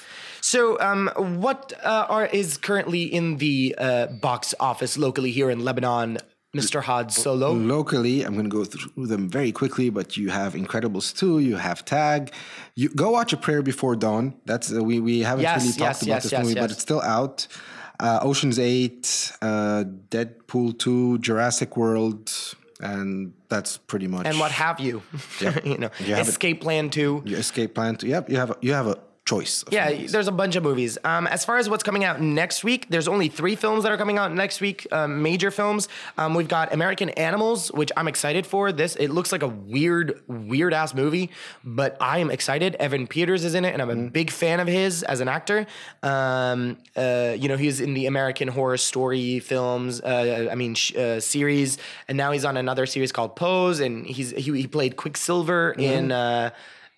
So, 0.42 0.78
um, 0.80 1.08
what 1.40 1.72
uh, 1.82 2.06
are 2.10 2.26
is 2.26 2.58
currently 2.58 3.04
in 3.04 3.38
the 3.38 3.74
uh, 3.78 4.06
box 4.08 4.54
office 4.60 4.98
locally 4.98 5.30
here 5.30 5.48
in 5.48 5.64
Lebanon 5.64 6.18
Mr. 6.54 6.82
Had 6.82 7.10
Solo. 7.10 7.52
Locally, 7.52 8.22
I'm 8.24 8.34
going 8.34 8.44
to 8.44 8.50
go 8.50 8.64
through 8.64 9.06
them 9.06 9.28
very 9.28 9.52
quickly, 9.52 9.88
but 9.88 10.16
you 10.18 10.28
have 10.30 10.52
Incredibles 10.52 11.16
2, 11.16 11.38
you 11.38 11.56
have 11.56 11.82
Tag. 11.84 12.32
You 12.74 12.90
go 12.90 13.10
watch 13.10 13.32
A 13.32 13.38
Prayer 13.38 13.62
Before 13.62 13.96
Dawn. 13.96 14.34
That's 14.44 14.70
uh, 14.72 14.82
we 14.84 15.00
we 15.00 15.20
haven't 15.20 15.44
Yes, 15.44 15.62
really 15.62 15.72
talked 15.72 15.80
yes, 15.80 16.02
about 16.02 16.08
yes, 16.08 16.22
this 16.24 16.38
movie, 16.40 16.54
but 16.54 16.70
it's 16.70 16.82
still 16.82 17.00
out. 17.00 17.46
Uh, 18.00 18.18
Ocean's 18.22 18.58
8, 18.58 19.32
uh, 19.42 19.84
Deadpool 20.10 20.78
2, 20.78 21.18
Jurassic 21.18 21.76
World, 21.76 22.30
and 22.80 23.32
that's 23.48 23.78
pretty 23.78 24.08
much 24.08 24.26
And 24.26 24.38
what 24.40 24.50
have 24.50 24.80
you? 24.80 25.02
you 25.64 25.78
know, 25.78 25.90
You. 26.00 26.16
Escape 26.16 26.60
Plan 26.60 26.90
2. 26.90 27.22
your 27.24 27.38
escape 27.38 27.74
plan. 27.74 27.96
2. 27.96 28.08
yep, 28.08 28.28
you 28.28 28.36
have 28.36 28.50
a, 28.50 28.56
you 28.60 28.72
have 28.72 28.88
a 28.88 28.98
choice. 29.24 29.64
Yeah, 29.70 29.90
movies. 29.90 30.12
there's 30.12 30.26
a 30.26 30.32
bunch 30.32 30.56
of 30.56 30.64
movies. 30.64 30.98
Um, 31.04 31.26
as 31.28 31.44
far 31.44 31.58
as 31.58 31.70
what's 31.70 31.84
coming 31.84 32.02
out 32.02 32.20
next 32.20 32.64
week, 32.64 32.86
there's 32.88 33.06
only 33.06 33.28
three 33.28 33.54
films 33.54 33.84
that 33.84 33.92
are 33.92 33.96
coming 33.96 34.18
out 34.18 34.32
next 34.32 34.60
week, 34.60 34.86
um, 34.90 35.22
major 35.22 35.50
films. 35.50 35.88
Um, 36.18 36.34
we've 36.34 36.48
got 36.48 36.72
American 36.72 37.10
Animals, 37.10 37.70
which 37.70 37.92
I'm 37.96 38.08
excited 38.08 38.46
for. 38.46 38.72
This 38.72 38.96
it 38.96 39.08
looks 39.08 39.30
like 39.30 39.42
a 39.42 39.48
weird, 39.48 40.22
weird 40.26 40.74
ass 40.74 40.92
movie, 40.92 41.30
but 41.62 41.96
I 42.00 42.18
am 42.18 42.30
excited. 42.30 42.74
Evan 42.76 43.06
Peters 43.06 43.44
is 43.44 43.54
in 43.54 43.64
it, 43.64 43.72
and 43.72 43.80
I'm 43.80 43.90
a 43.90 44.10
big 44.10 44.30
fan 44.30 44.58
of 44.58 44.66
his 44.66 45.02
as 45.04 45.20
an 45.20 45.28
actor. 45.28 45.66
Um, 46.02 46.78
uh, 46.96 47.34
you 47.38 47.48
know, 47.48 47.56
he's 47.56 47.80
in 47.80 47.94
the 47.94 48.06
American 48.06 48.48
Horror 48.48 48.76
Story 48.76 49.38
films. 49.38 50.00
Uh, 50.00 50.48
I 50.50 50.54
mean, 50.56 50.74
sh- 50.74 50.96
uh, 50.96 51.20
series, 51.20 51.78
and 52.08 52.18
now 52.18 52.32
he's 52.32 52.44
on 52.44 52.56
another 52.56 52.86
series 52.86 53.12
called 53.12 53.36
Pose, 53.36 53.78
and 53.78 54.04
he's 54.04 54.30
he, 54.32 54.52
he 54.52 54.66
played 54.66 54.96
Quicksilver 54.96 55.72
in. 55.78 56.10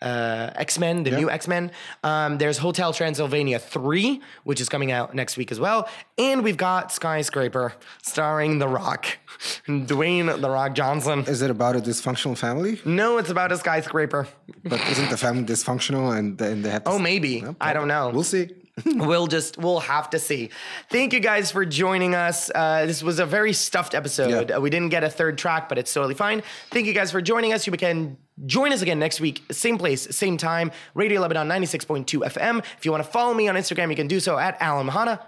Uh, 0.05 0.51
X 0.57 0.79
Men, 0.79 1.03
the 1.03 1.11
new 1.13 1.31
X 1.31 1.49
Men. 1.49 1.71
Um, 2.03 2.37
there's 2.39 2.59
Hotel 2.59 2.93
Transylvania 2.93 3.59
3, 3.59 4.21
which 4.45 4.61
is 4.61 4.69
coming 4.69 4.93
out 4.93 5.15
next 5.15 5.37
week 5.39 5.51
as 5.51 5.59
well. 5.59 5.89
And 6.19 6.45
we've 6.45 6.59
got 6.59 6.93
Skyscraper, 6.93 7.73
starring 8.03 8.59
The 8.59 8.69
Rock, 8.69 9.07
Dwayne 9.67 10.41
The 10.41 10.51
Rock 10.51 10.75
Johnson. 10.75 11.21
Is 11.27 11.41
it 11.41 11.51
about 11.51 11.75
a 11.77 11.81
dysfunctional 11.81 12.37
family? 12.37 12.81
No, 12.85 13.17
it's 13.17 13.31
about 13.31 13.51
a 13.51 13.57
skyscraper. 13.57 14.29
But 14.63 14.81
isn't 14.91 15.09
the 15.11 15.17
family 15.17 15.45
dysfunctional 15.45 16.17
and, 16.17 16.41
and 16.41 16.65
they 16.65 16.71
have 16.71 16.85
to 16.85 16.91
Oh, 16.91 16.99
maybe. 16.99 17.43
I 17.61 17.73
don't 17.73 17.89
know. 17.89 18.11
We'll 18.11 18.25
see. 18.25 18.51
we'll 18.87 19.27
just 19.29 19.57
we'll 19.57 19.81
have 19.81 20.11
to 20.11 20.19
see. 20.19 20.51
Thank 20.91 21.13
you 21.13 21.21
guys 21.21 21.51
for 21.53 21.65
joining 21.65 22.15
us. 22.15 22.51
Uh, 22.55 22.87
this 22.87 23.03
was 23.03 23.19
a 23.21 23.27
very 23.27 23.53
stuffed 23.53 23.95
episode. 23.95 24.51
Yeah. 24.51 24.57
Uh, 24.57 24.61
we 24.61 24.69
didn't 24.71 24.89
get 24.89 25.05
a 25.05 25.11
third 25.11 25.39
track, 25.39 25.69
but 25.69 25.79
it's 25.79 25.93
totally 25.95 26.15
fine. 26.15 26.43
Thank 26.71 26.87
you 26.87 26.93
guys 26.93 27.13
for 27.13 27.21
joining 27.23 27.53
us. 27.53 27.67
You 27.67 27.73
can 27.75 28.17
join 28.47 28.73
us 28.73 28.83
again 28.83 28.99
next 28.99 29.21
week, 29.21 29.45
same 29.53 29.79
place, 29.79 30.09
same 30.17 30.37
time. 30.37 30.73
Radio 30.95 31.21
Lebanon 31.21 31.49
96.2 31.49 32.05
FM. 32.33 32.65
If 32.79 32.85
you 32.85 32.91
want 32.91 33.05
to 33.05 33.09
follow 33.11 33.33
me 33.33 33.47
on 33.49 33.55
Instagram, 33.55 33.91
you 33.91 33.97
can 33.97 34.09
do 34.09 34.19
so 34.19 34.37
at 34.39 34.57
Alan 34.61 34.89
Mahana. 34.89 35.21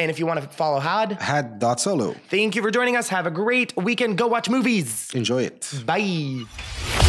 And 0.00 0.10
if 0.10 0.18
you 0.18 0.26
want 0.26 0.40
to 0.40 0.48
follow 0.48 0.78
Had, 0.80 1.12
Had 1.20 1.58
dot 1.58 1.80
solo. 1.80 2.14
thank 2.30 2.54
you 2.56 2.62
for 2.62 2.70
joining 2.70 2.96
us. 2.96 3.08
Have 3.08 3.26
a 3.26 3.32
great 3.32 3.76
weekend. 3.76 4.16
Go 4.18 4.26
watch 4.28 4.48
movies. 4.48 5.12
Enjoy 5.14 5.42
it. 5.42 5.72
Bye. 5.86 7.07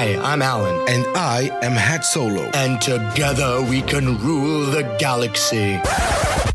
Hi, 0.00 0.16
I'm 0.32 0.40
Alan. 0.40 0.88
And 0.88 1.04
I 1.14 1.50
am 1.60 1.72
Had 1.72 2.06
Solo. 2.06 2.44
And 2.54 2.80
together 2.80 3.60
we 3.60 3.82
can 3.82 4.16
rule 4.16 4.64
the 4.64 4.82
galaxy. 4.98 5.74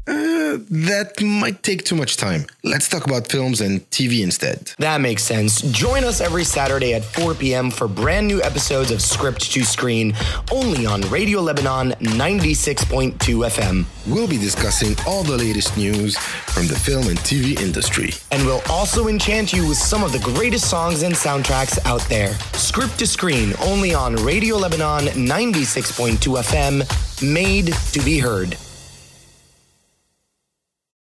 Uh, 0.07 0.44
That 0.57 1.21
might 1.21 1.63
take 1.63 1.83
too 1.83 1.95
much 1.95 2.17
time. 2.17 2.45
Let's 2.63 2.89
talk 2.89 3.05
about 3.05 3.27
films 3.31 3.61
and 3.61 3.87
TV 3.91 4.23
instead. 4.23 4.71
That 4.79 5.01
makes 5.01 5.23
sense. 5.23 5.61
Join 5.61 6.03
us 6.03 6.21
every 6.21 6.43
Saturday 6.43 6.93
at 6.93 7.03
4 7.03 7.35
p.m. 7.35 7.71
for 7.71 7.87
brand 7.87 8.27
new 8.27 8.41
episodes 8.41 8.91
of 8.91 9.01
Script 9.01 9.51
to 9.51 9.63
Screen, 9.63 10.13
only 10.51 10.85
on 10.85 11.01
Radio 11.01 11.41
Lebanon 11.41 11.91
96.2 12.01 13.17
FM. 13.17 13.85
We'll 14.07 14.27
be 14.27 14.37
discussing 14.37 14.95
all 15.07 15.23
the 15.23 15.37
latest 15.37 15.77
news 15.77 16.17
from 16.17 16.67
the 16.67 16.75
film 16.75 17.07
and 17.07 17.17
TV 17.19 17.59
industry. 17.59 18.11
And 18.31 18.45
we'll 18.45 18.61
also 18.69 19.07
enchant 19.07 19.53
you 19.53 19.67
with 19.67 19.77
some 19.77 20.03
of 20.03 20.11
the 20.11 20.19
greatest 20.19 20.69
songs 20.69 21.03
and 21.03 21.13
soundtracks 21.13 21.83
out 21.85 22.01
there. 22.09 22.33
Script 22.53 22.99
to 22.99 23.07
Screen, 23.07 23.53
only 23.61 23.93
on 23.93 24.15
Radio 24.17 24.57
Lebanon 24.57 25.05
96.2 25.05 26.17
FM, 26.17 27.33
made 27.33 27.73
to 27.93 27.99
be 28.05 28.19
heard. 28.19 28.57